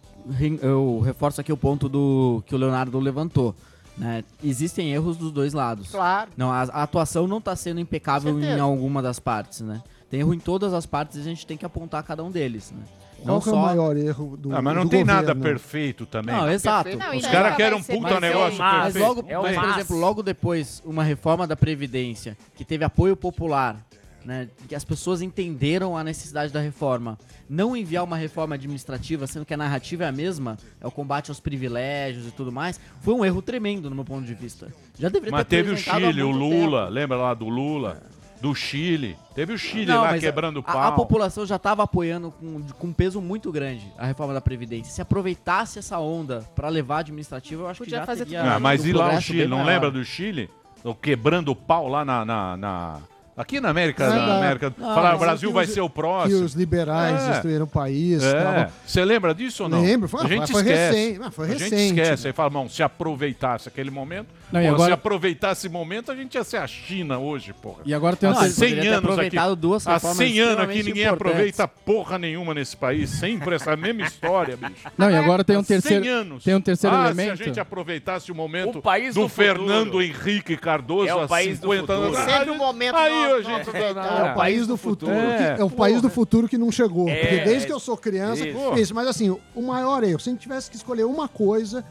[0.61, 3.55] eu reforço aqui o ponto do que o Leonardo levantou.
[3.97, 4.25] Né?
[4.45, 5.91] Existem erros dos dois lados.
[5.91, 6.31] Claro.
[6.37, 9.83] Não, a, a atuação não está sendo impecável em alguma das partes, né?
[10.11, 12.73] Tem erro em todas as partes e a gente tem que apontar cada um deles,
[12.73, 12.83] né?
[13.25, 15.43] Qual que é o maior erro do Ah, mas não do tem nada governo?
[15.43, 16.35] perfeito também.
[16.35, 16.91] Não, exato.
[16.91, 19.07] Os Não, caras então querem um puta mas é negócio mas perfeito.
[19.09, 23.85] logo, mas, por exemplo, logo depois, uma reforma da Previdência que teve apoio popular,
[24.27, 27.17] né, que as pessoas entenderam a necessidade da reforma.
[27.49, 31.31] Não enviar uma reforma administrativa, sendo que a narrativa é a mesma, é o combate
[31.31, 34.67] aos privilégios e tudo mais, foi um erro tremendo no meu ponto de vista.
[34.99, 36.93] Já deveria Mas ter teve o Chile, o Lula, tempo.
[36.93, 38.03] lembra lá do Lula?
[38.41, 39.17] Do Chile.
[39.35, 40.83] Teve o Chile Não, lá quebrando o a, pau.
[40.83, 44.93] a população já estava apoiando com, com um peso muito grande a reforma da Previdência.
[44.93, 48.43] Se aproveitasse essa onda para levar a administrativa, eu acho Podia que já fazer teria
[48.55, 49.47] Ah, mas um e lá o Chile?
[49.47, 49.69] Não maior.
[49.69, 50.51] lembra do Chile?
[50.85, 52.25] O quebrando o pau lá na.
[52.27, 53.01] na- na-
[53.37, 54.09] Aqui na América.
[54.09, 54.37] Não, na não.
[54.39, 56.43] América Não, falar, o Brasil que vai os- ser o Que próximo.
[56.45, 57.31] os liberais É.
[57.33, 58.23] destruíram o país.
[58.25, 58.71] É.
[58.87, 59.83] Você lembra disso ou não?
[59.83, 60.97] Lembro, foi- a gente foi esquece.
[60.97, 62.01] recém, ah, foi a gente recente.
[62.01, 62.27] esquece.
[62.29, 64.29] Aí fala, irmão, se aproveitasse aquele momento.
[64.53, 67.79] Não, porra, agora- Se aproveitasse esse momento, a gente ia ser a China hoje, porra.
[67.85, 69.57] E agora tem Há uma ter- 100 poderia ter anos aqui.
[69.61, 71.13] duas Há reformas 100 anos aqui ninguém importantes.
[71.13, 73.11] aproveita porra nenhuma nesse país.
[73.11, 74.87] Sempre essa mesma história, bicho.
[74.97, 76.45] Não, e agora tem um Há 100 terceiro- anos.
[76.45, 77.37] tem um terceiro ah, elemento.
[77.37, 79.29] se a gente aproveitasse o momento O país do, do.
[79.29, 82.17] Fernando Henrique Cardoso É o há país do 50 anos.
[82.17, 82.31] futuro.
[82.33, 83.99] Sempre o momento Aí a gente feito.
[83.99, 85.13] É o país do futuro.
[85.13, 87.09] É, que- É, o país do futuro que não chegou.
[87.09, 88.75] É, porque desde que eu sou criança, isso.
[88.79, 88.95] isso.
[88.95, 91.85] Mas assim, o maior erro, se a gente tivesse que escolher uma coisa,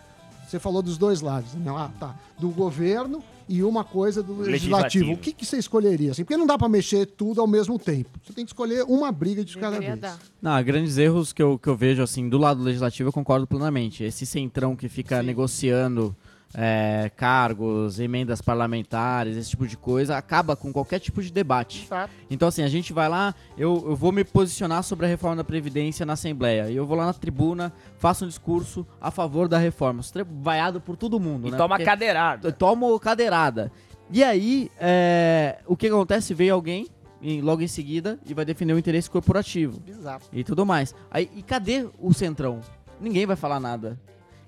[0.48, 1.72] você falou dos dois lados, né?
[1.76, 2.16] Ah, tá.
[2.40, 4.52] Do governo e uma coisa do legislativo.
[4.52, 5.12] Legislativo.
[5.14, 6.12] O que, que você escolheria?
[6.12, 8.10] Assim, porque não dá pra mexer tudo ao mesmo tempo.
[8.24, 10.00] Você tem que escolher uma briga de cada vez.
[10.42, 14.04] Não, grandes erros que eu, que eu vejo, assim, do lado legislativo, eu concordo plenamente.
[14.04, 16.16] Esse centrão que fica negociando
[16.58, 21.88] é, cargos, emendas parlamentares, esse tipo de coisa, acaba com qualquer tipo de debate.
[22.30, 25.44] Então, assim, a gente vai lá, eu, eu vou me posicionar sobre a reforma da
[25.44, 26.70] Previdência na Assembleia.
[26.70, 30.02] E eu vou lá na tribuna, faço um discurso a favor da reforma.
[30.42, 31.58] Vaiado por todo mundo, E né?
[31.58, 32.52] toma Porque- cadeirada.
[32.52, 33.72] Tomo cadeirada.
[34.10, 36.34] E aí, é, o que acontece?
[36.34, 36.88] Veio alguém,
[37.22, 39.82] em- logo em seguida, e vai defender o interesse corporativo.
[39.88, 40.28] Exato.
[40.32, 40.94] E tudo mais.
[41.12, 42.62] Aí, e cadê o Centrão?
[43.02, 44.00] Ninguém vai falar nada.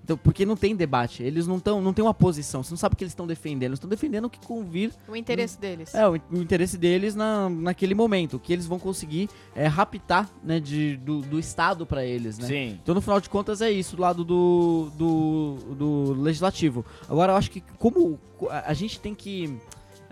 [0.07, 1.21] Então, porque não tem debate.
[1.21, 2.63] Eles não estão, não tem uma posição.
[2.63, 3.71] Você não sabe o que eles estão defendendo.
[3.71, 4.93] Eles estão defendendo o que convir.
[5.05, 5.93] O interesse deles.
[5.93, 8.37] É, o, o interesse deles na, naquele momento.
[8.37, 12.47] O que eles vão conseguir é raptar né, de, do, do Estado para eles, né?
[12.47, 12.79] Sim.
[12.81, 16.85] Então, no final de contas, é isso do lado do, do, do legislativo.
[17.09, 18.17] Agora, eu acho que como
[18.49, 19.57] a a gente tem que.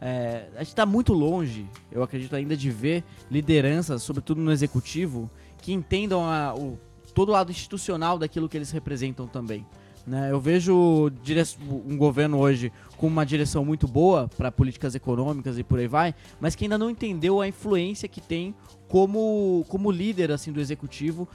[0.01, 3.01] é, a gente está muito longe, eu acredito ainda, de ver
[3.31, 5.31] lideranças, sobretudo no executivo,
[5.61, 6.77] que entendam a- o,
[7.13, 9.65] todo o lado institucional daquilo que eles representam também.
[10.05, 10.31] Né?
[10.31, 11.11] Eu vejo
[11.85, 16.15] um governo hoje com uma direção muito boa para políticas econômicas e por aí vai,
[16.39, 18.53] mas que ainda não entendeu a influência que tem
[18.87, 21.27] como, como líder assim do executivo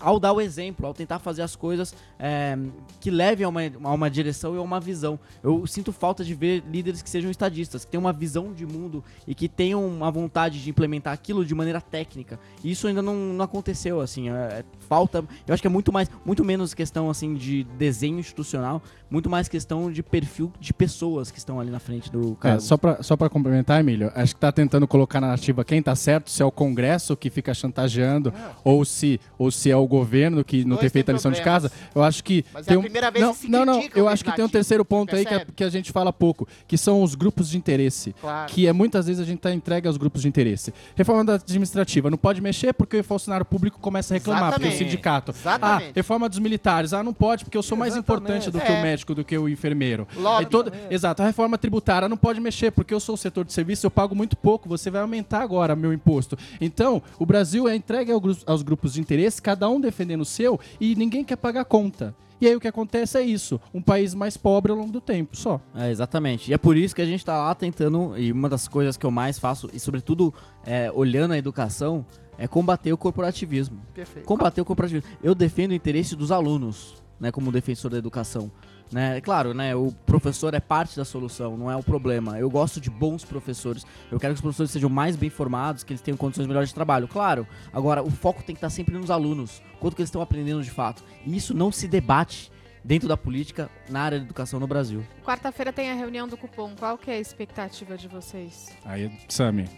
[0.00, 2.56] ao dar o exemplo, ao tentar fazer as coisas é,
[3.00, 5.18] que levem a uma, a uma direção e a uma visão.
[5.42, 9.02] Eu sinto falta de ver líderes que sejam estadistas, que tenham uma visão de mundo
[9.26, 12.38] e que tenham uma vontade de implementar aquilo de maneira técnica.
[12.62, 14.28] E isso ainda não, não aconteceu, assim.
[14.28, 15.22] é- é falta.
[15.46, 19.48] Eu acho que é muito mais, muito menos questão assim de desenho institucional, muito mais
[19.48, 22.60] questão de perfil de pessoas que estão ali na frente do É, cargo.
[22.60, 25.94] só pra, só pra complementar, Emílio, acho que tá tentando colocar na narrativa quem tá
[25.94, 28.32] certo, se é o Congresso que fica chantageando,
[28.64, 31.30] ou, se, ou se é o governo que não Dois tem feito tem a lição
[31.32, 31.70] de casa.
[31.94, 32.44] Eu acho que.
[32.52, 34.32] Mas é tem a um- primeira vez não, que se Não, não, eu acho que
[34.32, 35.52] tem um terceiro ponto aí que, é- percebe?
[35.56, 38.14] que a gente fala pouco, que são os grupos de interesse.
[38.20, 38.52] Claro.
[38.52, 40.72] Que é muitas vezes a gente tá entregue aos grupos de interesse.
[40.96, 44.68] Reforma da administrativa, não pode mexer porque o funcionário público começa a reclamar, porque o
[44.68, 44.90] Exatamente.
[44.90, 45.30] sindicato.
[45.32, 45.88] Exatamente.
[45.90, 48.78] Ah, reforma dos militares, ah, não pode porque eu sou mais importante do que É.
[48.78, 50.06] o médico, do que o enfermeiro.
[50.50, 53.86] Todo- Exato, a reforma tributária não pode mexer, porque eu sou o setor de serviço,
[53.86, 56.36] eu pago muito pouco, você vai aumentar agora meu imposto.
[56.60, 58.12] Então, o Brasil é entregue
[58.46, 62.14] aos grupos de interesse, cada um defendendo o seu, e ninguém quer pagar conta.
[62.40, 65.36] E aí o que acontece é isso, um país mais pobre ao longo do tempo,
[65.36, 65.60] só.
[65.74, 66.48] É, exatamente.
[66.50, 69.04] E é por isso que a gente tá lá tentando, e uma das coisas que
[69.04, 70.32] eu mais faço, e sobretudo
[70.64, 72.06] é, olhando a educação,
[72.38, 73.80] é combater o corporativismo.
[73.92, 74.24] Perfeito.
[74.24, 75.10] Combater o corporativismo.
[75.20, 78.48] Eu defendo o interesse dos alunos, né, como defensor da educação.
[78.90, 79.18] Né?
[79.18, 82.38] É Claro, né, o professor é parte da solução, não é o problema.
[82.38, 83.84] Eu gosto de bons professores.
[84.10, 86.74] Eu quero que os professores sejam mais bem formados, que eles tenham condições melhores de
[86.74, 87.06] trabalho.
[87.06, 87.46] Claro.
[87.72, 89.62] Agora, o foco tem que estar sempre nos alunos.
[89.80, 91.04] Quanto que eles estão aprendendo de fato.
[91.26, 92.50] E isso não se debate
[92.82, 95.04] dentro da política na área de educação no Brasil.
[95.24, 96.74] Quarta-feira tem a reunião do cupom.
[96.78, 98.68] Qual que é a expectativa de vocês?
[98.84, 99.68] Aí, Sami.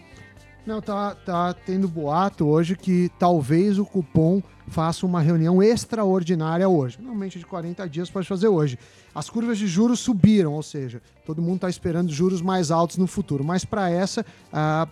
[0.67, 6.99] Não, tá, tá tendo boato hoje que talvez o cupom faça uma reunião extraordinária hoje.
[6.99, 8.79] Normalmente de 40 dias pode fazer hoje.
[9.15, 13.07] As curvas de juros subiram, ou seja, todo mundo está esperando juros mais altos no
[13.07, 13.43] futuro.
[13.43, 14.87] Mas para essa, ah,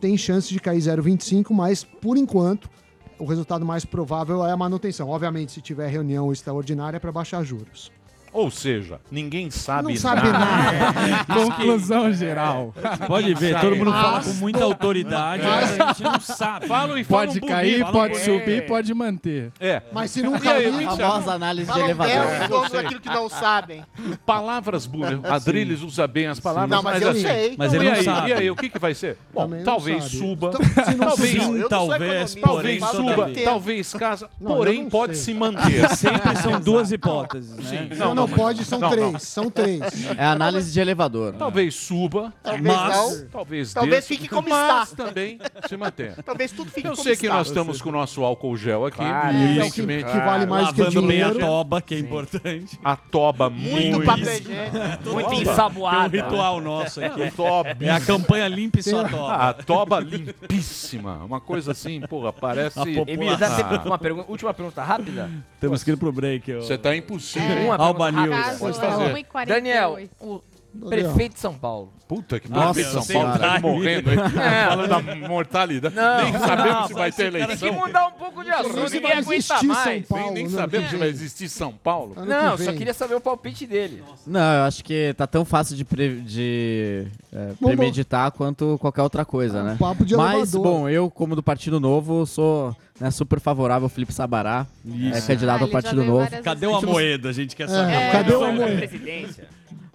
[0.00, 2.70] tem chance de cair 0,25, mas por enquanto
[3.18, 5.08] o resultado mais provável é a manutenção.
[5.08, 7.90] Obviamente, se tiver reunião extraordinária é para baixar juros.
[8.32, 11.24] Ou seja, ninguém sabe Não sabe nada.
[11.34, 12.74] Conclusão geral.
[13.06, 16.66] Pode ver, todo mundo fala Mas- com muita autoridade, mas a gente não sabe.
[16.66, 18.24] Falam e falam Pode bonito, cair, pode bonito.
[18.24, 19.52] subir, pode manter.
[19.60, 19.82] É.
[19.92, 22.12] Mas se não cair, você famosa análise de elevador.
[22.14, 22.76] É, você.
[22.82, 23.84] daquilo que não sabem.
[24.26, 25.30] Palavras bonitas.
[25.30, 27.22] Adriles usa bem as palavras, Não, mas eu assim.
[27.22, 27.54] sei.
[27.56, 28.28] Mas Então, ele e não aí, sabe.
[28.28, 29.16] E aí, o que, que vai ser?
[29.32, 30.16] Bom, não talvez sabe.
[30.16, 30.48] suba.
[30.54, 35.88] Então, se não talvez, não sou talvez, falo suba, talvez casa, porém pode se manter.
[35.96, 37.88] Sempre são duas hipóteses, né?
[37.90, 37.98] Sim.
[37.98, 39.12] Não, não, pode, são Não, três.
[39.12, 39.18] não.
[39.20, 39.80] São três.
[40.16, 41.34] É a análise de elevador.
[41.34, 43.26] Talvez suba, Talvez mas não.
[43.28, 45.04] talvez Talvez desça, fique como mas está.
[45.04, 45.38] também
[45.68, 46.16] se mantenha.
[46.24, 47.36] Talvez tudo fique Eu como sei que está.
[47.38, 49.26] nós estamos com o nosso álcool gel aqui, Claro.
[49.28, 50.04] É o que, evidentemente.
[50.10, 51.46] que vale mais que Lavando bem a dinheiro.
[51.46, 52.78] toba, que é importante.
[52.84, 54.06] A toba Muito muito.
[54.06, 54.76] papel higiênico.
[55.12, 57.22] Muito Tem um ritual nosso aqui.
[57.24, 57.76] A toba.
[57.80, 59.34] É a campanha limpa e só Ah, toba.
[59.34, 61.24] a toba limpíssima.
[61.24, 62.78] Uma coisa assim, porra, parece.
[62.78, 63.14] A população.
[63.14, 65.30] Emílio, dá tempo de uma pergunta, última pergunta rápida?
[65.60, 66.54] Temos que ir pro break.
[66.54, 66.60] ó.
[66.60, 67.48] Você tá impossível.
[67.66, 67.78] Uma pergunta
[68.10, 68.58] News.
[68.58, 69.14] Pode fazer.
[69.14, 69.46] 1h48.
[69.46, 70.40] Daniel, o
[70.88, 71.92] prefeito de São Paulo.
[72.06, 73.52] Puta que Nossa prefeito de São Paulo Senhora.
[73.54, 74.16] tá morrendo aí.
[74.18, 74.66] É.
[74.68, 75.94] Falando da mortalidade.
[75.94, 76.22] Não.
[76.24, 77.72] nem sabemos Não, se vai ter Tem que eleição.
[77.74, 80.06] mudar um pouco de assunto, ninguém vai aguenta existir São mais.
[80.06, 80.24] Paulo.
[80.24, 82.12] Nem, nem ano sabemos se vai existir São Paulo.
[82.16, 84.02] Ano Não, que só queria saber o palpite dele.
[84.26, 89.02] Não, eu acho que tá tão fácil de, pre- de é, Bom, premeditar quanto qualquer
[89.02, 89.76] outra coisa, né?
[89.78, 90.62] Papo de Mas, elevador.
[90.62, 94.66] bom, eu, como do Partido Novo, sou né, super favorável ao Felipe Sabará,
[95.14, 96.28] é candidato Ah, ao Partido Novo.
[96.42, 97.28] Cadê o Amoedo?
[97.28, 98.12] A gente quer É, saber.
[98.12, 98.76] cadê o Amoedo?
[98.78, 99.48] presidência.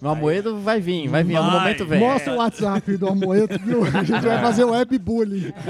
[0.03, 1.59] O Amoedo vai vir, vai vir, em algum Vai.
[1.61, 1.99] momento vem.
[1.99, 3.83] Mostra o WhatsApp do Amoedo, viu?
[3.85, 5.53] A gente vai fazer web bullying.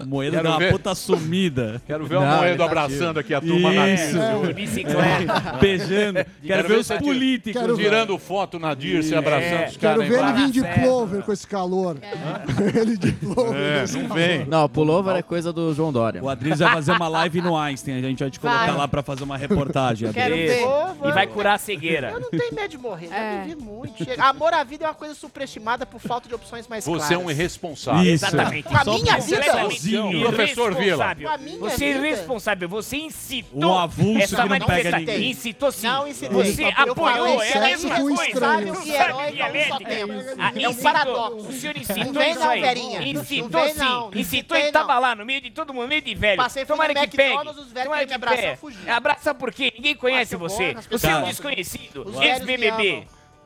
[0.00, 0.72] O Moedo Quero dá uma ver.
[0.72, 1.80] puta sumida.
[1.86, 4.12] Quero ver Não, o ele Moedo tá abraçando aqui a turma na Isso.
[4.18, 4.46] Dirce.
[4.46, 5.40] De bicicleta.
[5.60, 6.14] Beijando.
[6.24, 7.60] Quero, Quero ver ver os políticos.
[7.60, 7.82] Quero ver.
[7.84, 10.08] Tirando foto na Dirce, abraçando os Quero caras.
[10.08, 10.80] ver ele vir de Certo.
[10.80, 11.96] plover com esse calor.
[12.74, 13.54] ele de plover.
[13.56, 14.14] É, não calor.
[14.14, 14.44] vem.
[14.46, 16.22] Não, o pullover é coisa do João Dória.
[16.22, 17.98] O Adriles vai fazer uma live no Einstein.
[17.98, 18.76] A gente vai te colocar Vai.
[18.76, 20.12] lá pra fazer uma reportagem.
[20.12, 20.56] Quero Adriles.
[20.58, 21.08] ver.
[21.08, 22.10] E vai curar a cegueira.
[22.10, 23.42] Eu não tenho medo de morrer, já É.
[23.42, 24.04] vivi muito.
[24.04, 24.22] Chega.
[24.24, 27.04] Amor à vida é uma coisa superestimada por falta de opções mais claras.
[27.04, 28.02] Você é um irresponsável.
[28.02, 28.26] Isso.
[28.26, 28.68] Exatamente.
[28.68, 30.28] Com a minha vida?
[30.28, 31.16] Professor Vila.
[31.60, 32.68] Você é irresponsável.
[32.68, 35.30] Você incitou Um avulso essa que não pega ninguém.
[35.30, 35.86] Incitou sim.
[35.86, 36.30] Não, incitei.
[36.52, 37.42] Você Eu apoiou.
[37.42, 38.26] É a mesma coisa.
[38.28, 39.84] e sabe herói não só dialética.
[39.84, 40.24] temos.
[40.38, 40.82] Ah, É um incitou.
[40.92, 41.48] paradoxo.
[41.48, 43.10] O senhor incitou isso aí.
[43.10, 44.18] Incitou sim.
[44.20, 46.36] Incitou e tava lá no meio de todo mundo, meio de velho.
[46.36, 47.32] Passei, Tomara no que pegue.
[47.32, 48.90] McDonald's, os velhos Tomara que pegue.
[48.90, 49.72] Abraça por quê?
[49.76, 50.74] Ninguém conhece você.
[50.90, 52.04] Você é um desconhecido.
[52.06, 52.77] Os velhos me Ex-BBB.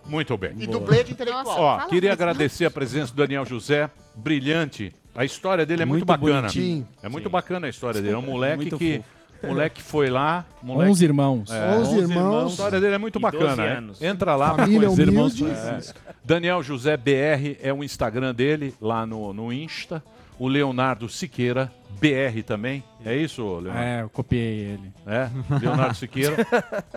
[0.07, 0.53] Muito bem.
[0.59, 1.61] E dublê de intelectual.
[1.61, 4.93] Ó, queria agradecer a presença do Daniel José, brilhante.
[5.15, 6.41] A história dele é muito, Muito bacana.
[6.43, 6.89] bonitinho.
[7.03, 8.15] É muito bacana a história dele.
[8.15, 9.03] É um moleque Muito que
[9.47, 11.51] moleque foi lá, moleque 11 irmãos.
[11.53, 12.51] É, 11 A irmãos.
[12.53, 13.65] história dele é muito E 12 bacana.
[13.65, 13.77] é.
[13.77, 14.03] anos.
[14.03, 14.55] Entra lá.
[14.55, 15.09] Família conhecer.
[15.09, 15.45] humilde.
[15.47, 15.81] É.
[16.25, 20.03] Daniel José BR é o Instagram dele lá no, no Insta.
[20.39, 22.83] O Leonardo Siqueira BR também.
[23.05, 23.79] É isso, Leonardo?
[23.81, 24.93] É, eu copiei ele.
[25.07, 25.29] É,
[25.61, 26.37] Leonardo Siqueira,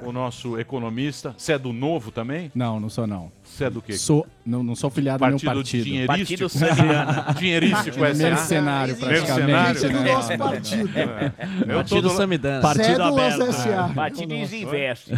[0.04, 1.34] o nosso economista.
[1.38, 2.52] Você é do Novo também?
[2.56, 3.32] Não, não sou não.
[3.44, 3.94] Você é do quê?
[3.94, 5.84] Sou, não, não sou filiado a nenhum Partido partido.
[5.84, 6.50] dinheirístico?
[6.50, 7.34] Partido Samiana.
[7.38, 8.14] Dinheirístico, SA?
[8.14, 8.98] Mercenário, Mercenário.
[8.98, 9.88] praticamente.
[9.88, 10.14] do né?
[10.14, 11.00] nosso partido.
[11.00, 11.34] É.
[11.72, 12.10] Eu Partido tô do...
[12.10, 12.62] Samidana.
[12.62, 13.54] Partido aberto.
[13.54, 13.92] SA.
[13.96, 15.12] Partido Desinveste.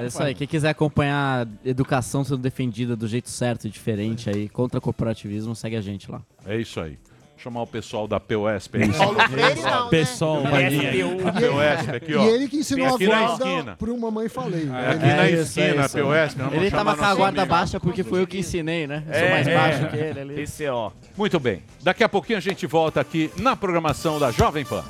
[0.00, 0.34] É isso aí.
[0.34, 5.54] Quem quiser acompanhar a educação sendo defendida do jeito certo e diferente aí, contra corporativismo,
[5.54, 6.22] segue a gente lá.
[6.46, 6.98] É isso aí.
[7.42, 8.76] Chamar o pessoal da POSP.
[8.82, 8.98] É isso.
[8.98, 9.88] Paulo Freire não, né?
[9.90, 10.78] Pessoal, aí.
[10.78, 11.26] PSTU.
[11.28, 12.22] A POSP aqui, ó.
[12.24, 13.76] E ele que ensinou a Aqui na guarda esquina.
[13.78, 14.68] pro Mamãe Falei.
[14.70, 15.98] Aqui É na isso, esquina, é a isso.
[15.98, 16.04] POSP.
[16.04, 17.54] nós vamos Ele chamar tava com a nosso guarda amigo.
[17.56, 19.02] baixa porque foi eu que ensinei, né?
[19.08, 19.54] Eu sou É, mais é.
[19.54, 20.34] baixo que ele ali.
[20.46, 20.92] PCO.
[21.16, 21.62] Muito bem.
[21.82, 24.84] Daqui a pouquinho a gente volta aqui na programação da Jovem Pan.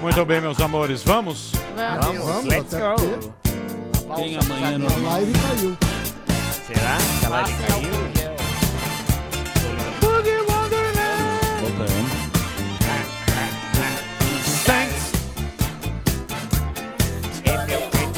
[0.00, 1.02] Muito bem, meus amores.
[1.02, 1.52] Vamos?
[1.76, 2.24] Vamos.
[2.24, 3.34] Vamos, Let's até go.
[4.06, 5.02] porque Quem amanhã a não.
[5.04, 5.76] live caiu.
[6.66, 6.96] Será?
[7.20, 8.23] que a live caiu?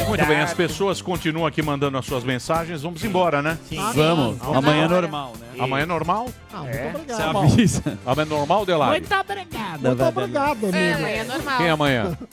[0.08, 2.82] Muito bem, as pessoas continuam aqui mandando as suas mensagens.
[2.82, 3.58] Vamos embora, né?
[3.94, 4.38] Vamos.
[4.42, 5.46] Amanhã é normal, né?
[5.58, 6.28] Amanhã é normal?
[6.52, 7.36] Ah, muito Você obrigado.
[7.38, 7.98] avisa.
[8.06, 9.00] Amanhã é normal, Delari?
[9.00, 10.98] Muito obrigada, Muito obrigado, É, amigo.
[10.98, 11.56] amanhã é normal.
[11.58, 12.18] Quem é amanhã?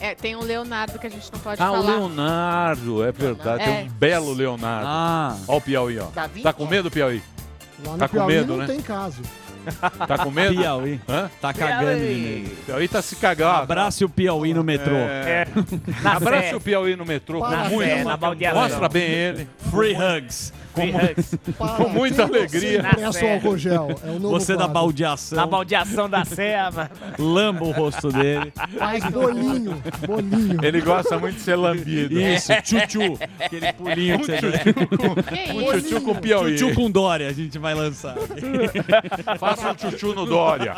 [0.00, 1.96] É, tem o Leonardo que a gente não pode Ah, o falar.
[1.96, 3.02] Leonardo.
[3.04, 3.64] É verdade.
[3.64, 3.82] Tem É.
[3.82, 4.86] um belo Leonardo.
[4.88, 5.36] Ah.
[5.48, 6.04] Ó o Piauí, ó.
[6.40, 7.20] Tá com medo, Piauí?
[7.84, 8.66] Lá no Tá com Piauí medo, não né?
[8.68, 9.20] tem caso.
[10.06, 10.54] Tá com medo?
[10.56, 11.00] Piauí.
[11.08, 11.30] Hã?
[11.40, 12.56] Tá cagando de medo.
[12.66, 13.56] Piauí tá se cagando.
[13.62, 14.94] Abrace o Piauí no metrô.
[14.96, 15.46] É.
[16.02, 17.88] Na Abrace o Piauí no metrô com Na muito.
[17.88, 18.62] fé, na baldeação.
[18.62, 19.48] Mostra bem ele.
[19.70, 20.52] Free hugs.
[20.78, 21.38] Com, Free hugs.
[21.76, 22.78] com muita alegria.
[22.78, 23.88] empresta o álcool gel?
[24.04, 24.74] É o novo Você da quadro.
[24.74, 25.36] baldeação.
[25.36, 26.90] Na baldeação da serra.
[27.18, 28.52] Lamba o rosto dele.
[28.78, 30.58] Faz bolinho, bolinho.
[30.64, 32.18] Ele gosta muito de ser lambido.
[32.20, 33.18] Isso, tchutchu.
[33.40, 34.70] Aquele pulinho Um que você tchutchu
[35.54, 35.82] um isso?
[35.88, 36.54] tchutchu com Piauí.
[36.56, 38.14] Tchutchu com Dória, a gente vai lançar.
[39.38, 40.76] Faça um tchutchu no Dória.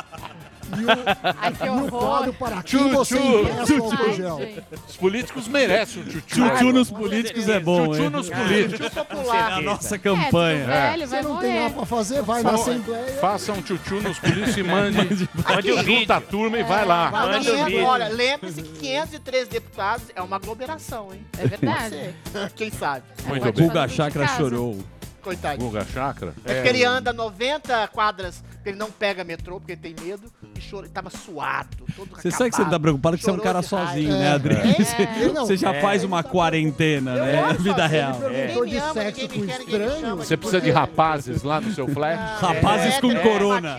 [1.41, 1.91] Ai, que o horror.
[2.01, 4.39] quadro para quem Tchu, você tchu, empresta o tchu, álcool Ai, gel.
[4.39, 4.63] gente.
[4.89, 6.27] Os políticos merecem um tchutchu.
[6.49, 8.11] Tchutchu nos políticos é bom, Tchutchu hein?
[8.11, 8.87] nos políticos.
[8.97, 9.53] É popular.
[9.53, 10.67] a nossa É, campanha.
[10.67, 11.61] velho, Você vai não tem morrer.
[11.63, 13.13] nada pra fazer, vai na Fa- Assembleia.
[13.21, 14.99] Faça um tchutchu nos políticos e mande,
[15.49, 16.13] Mande o junta vídeo.
[16.15, 17.11] a turma e vai lá.
[17.11, 17.85] Mas Manda o 500, vídeo.
[17.85, 21.25] olha, lembre-se que 503 deputados é uma aglomeração, hein?
[21.39, 22.15] É verdade.
[22.57, 23.03] Quem sabe?
[23.27, 23.69] Muito Pode bem.
[23.69, 24.37] Guga de Chakra casa.
[24.39, 24.79] chorou.
[25.23, 25.69] Coitadinho.
[25.69, 26.33] Guga Chakra?
[26.47, 30.33] É porque ele anda 90 quadras, porque ele não pega metrô, porque ele tem medo,
[30.61, 32.81] e chora, ele tava suado, todo Você sabe que você não tá acabado.
[32.82, 34.19] preocupado que você é um Chorou cara sozinho, É.
[34.19, 34.55] né, Adri?
[34.55, 35.28] É.
[35.41, 35.81] Você já É.
[35.81, 37.53] faz uma quarentena, Eu né?
[37.59, 38.31] Vida sozinho, real.
[38.31, 40.16] Ele de sexo com estranho.
[40.16, 42.41] Você precisa de rapazes lá no seu flash?
[42.41, 43.78] Rapazes É, com corona.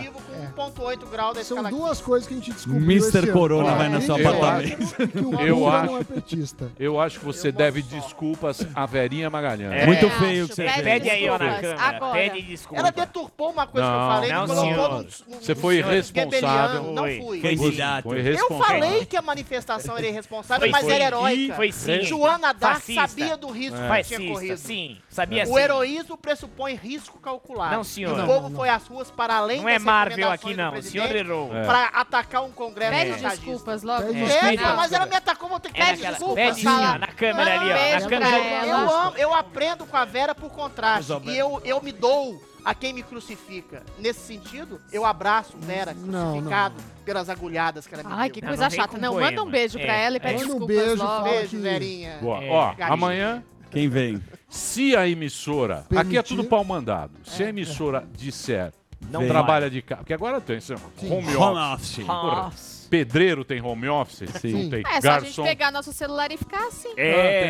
[0.52, 3.08] Ativo com 1.8 grau da São duas coisas que a gente descobriu Mr.
[3.08, 3.32] esse ano.
[3.32, 4.94] Corona Ó, vai no seu eu apartamento.
[5.08, 6.72] Que o Eu Lula acho- não é petista.
[6.78, 9.82] Eu acho que você deve desculpas à Verinha Magalhães.
[9.82, 9.86] É.
[9.86, 10.48] Muito É, feio acho.
[10.50, 10.84] que você Pede fez.
[10.84, 11.80] Pede aí, ó, na câmera.
[11.80, 12.12] Agora.
[12.12, 12.80] Pede desculpa.
[12.80, 14.90] Ela deturpou uma coisa que eu Não, falei, não, colocou senhor.
[14.90, 15.02] no,
[15.36, 16.82] no, Você foi irresponsável.
[16.92, 17.20] Não Foi.
[17.20, 17.40] fui.
[17.40, 18.02] Candidato.
[18.04, 21.54] Foi Eu falei que a manifestação era irresponsável, Foi mas era heróica.
[21.54, 22.02] Foi sim.
[22.02, 24.56] Joana Dark sabia do risco que Fascista, tinha corrido.
[24.56, 24.98] sim.
[25.08, 25.52] Sabia sim.
[25.52, 27.74] O heroísmo pressupõe risco calculado.
[27.76, 28.16] Não, senhor.
[28.16, 28.56] Não, o povo não, não.
[28.56, 30.74] foi às ruas para além Não é Marvel aqui, não.
[30.74, 31.56] O senhor errou.
[31.56, 31.64] É.
[31.64, 34.02] Para atacar um congresso Pede desculpas logo.
[34.06, 34.24] Pede É.
[34.24, 34.50] desculpas.
[34.50, 36.34] Pede, mas ela me atacou, vou ter que É pedir naquela- desculpa.
[36.34, 36.92] Pede Fala.
[36.92, 38.00] sim, na câmera ali, ó.
[38.00, 38.66] Na pra câmera.
[38.66, 41.12] Eu amo, eu aprendo com a Vera por contraste.
[41.24, 43.82] E eu, eu me dou a quem me crucifica.
[43.98, 48.34] Nesse sentido, eu abraço Vera Não, crucificado pelas agulhadas que ela me Ai, deu.
[48.34, 48.98] que Não, coisa não chata.
[48.98, 49.30] Não, poema.
[49.30, 51.24] manda um beijo pra É, ela e pede Manda um desculpas beijo, logo.
[51.24, 52.18] Beijo, Verinha.
[52.20, 52.44] Boa.
[52.44, 52.50] É.
[52.50, 54.22] Ó, amanhã, Quem vem?
[54.48, 55.78] se a emissora.
[55.78, 56.22] Aqui é Permitir.
[56.36, 57.12] tudo pau mandado.
[57.24, 58.72] Se a emissora disser.
[59.10, 59.28] Não Vem.
[59.28, 60.00] trabalha de casa.
[60.00, 61.98] Porque agora tem isso, home Home office.
[61.98, 62.04] office.
[62.06, 62.52] Porra,
[62.92, 64.28] Pedreiro tem home office?
[64.38, 64.64] Sim.
[64.64, 64.80] Não tem.
[64.86, 65.44] É só a gente Garçom.
[65.44, 66.90] pegar nosso celular e ficar assim.
[66.90, 67.04] Ah, tem.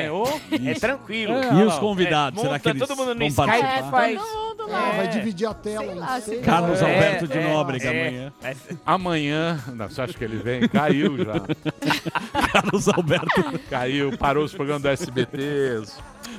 [0.07, 0.25] É, Ô,
[0.71, 1.33] é tranquilo.
[1.35, 2.39] É, E os convidados?
[2.39, 3.91] É, Será monta que eles todo mundo no vão Skype, participar?
[3.91, 4.21] faz.
[4.21, 4.91] Todo mundo lá.
[4.93, 6.45] vai dividir a tela Sei lá, seis.
[6.45, 6.85] Carlos É.
[6.95, 8.09] Alberto de é, Nóbrega é.
[8.09, 8.33] amanhã.
[8.45, 8.57] É,
[8.87, 9.65] Amanhã.
[9.75, 10.69] Não, você acha que ele vem?
[10.69, 11.35] Caiu já.
[12.53, 13.59] Carlos Alberto.
[13.69, 15.83] Caiu, parou os programas do SBT.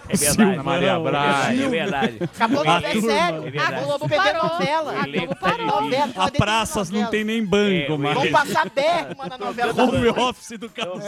[0.10, 0.36] É verdade.
[0.36, 1.54] Silvio, Maria Braga.
[1.54, 2.18] É verdade.
[2.22, 3.36] Acabou A a novela, é sério.
[3.44, 3.86] É a verdade.
[3.86, 4.50] Globo perdeu Parou.
[4.50, 4.94] novela.
[5.02, 5.66] A Globo parou.
[5.82, 6.12] novela.
[6.18, 8.16] A praças não tem nem banco É, mais.
[8.16, 11.04] Vamos passar Bergman na novela Home office do Carlos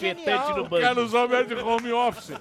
[0.00, 0.56] genial.
[0.56, 0.82] no banco.
[0.82, 2.32] Carlos Alberto de home office.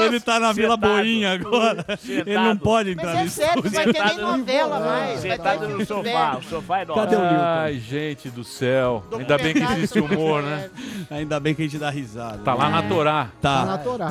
[0.00, 0.76] Ele tá na Vila.
[0.76, 1.84] Boinha agora.
[2.08, 3.36] Ele não pode Mas entrar é nisso.
[3.36, 5.20] sério, não vai ter nem novela mais.
[5.20, 6.36] Sentado no sofá.
[6.38, 7.00] O sofá é nosso.
[7.00, 7.36] Cadê o Newton?
[7.40, 9.04] Ai, gente do céu.
[9.18, 10.70] Ainda bem que existe humor, né?
[11.10, 12.38] Ainda bem que a gente dá risada.
[12.38, 13.28] Tá lá na Torá.
[13.42, 13.58] Tá.
[13.60, 14.08] Tá na Torá.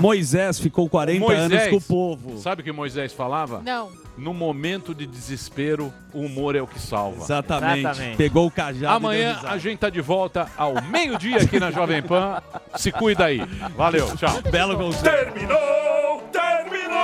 [0.60, 1.70] Moisés ficou 40 anos Moisés.
[1.70, 2.38] com o povo.
[2.38, 3.62] Sabe o que Moisés falava?
[3.64, 3.90] Não.
[4.18, 7.24] No momento de desespero, o humor é o que salva.
[7.24, 7.80] Exatamente.
[7.80, 8.18] Exatamente.
[8.18, 11.72] Pegou o cajado e deu Amanhã a gente tá de volta ao meio-dia aqui na
[11.72, 12.42] Jovem Pan.
[12.76, 13.40] Se cuida aí.
[13.76, 14.42] Valeu, tchau.
[14.52, 15.32] Belo conselho.
[15.32, 16.24] Terminou!
[16.32, 17.00] Terminou!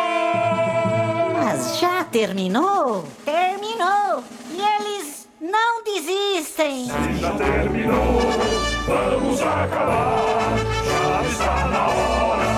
[1.33, 3.07] Mas já terminou?
[3.23, 4.23] Terminou!
[4.51, 6.87] E eles não desistem!
[7.19, 8.19] Já terminou,
[8.87, 10.57] vamos acabar.
[10.85, 12.54] Já está na hora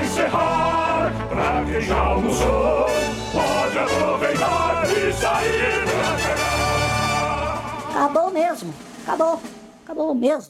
[0.00, 1.12] encerrar.
[1.28, 2.86] Pra quem já almoçou,
[3.32, 7.90] pode aproveitar e sair pra cá.
[7.90, 8.74] Acabou mesmo!
[9.04, 9.40] Acabou!
[9.84, 10.40] Acabou mesmo!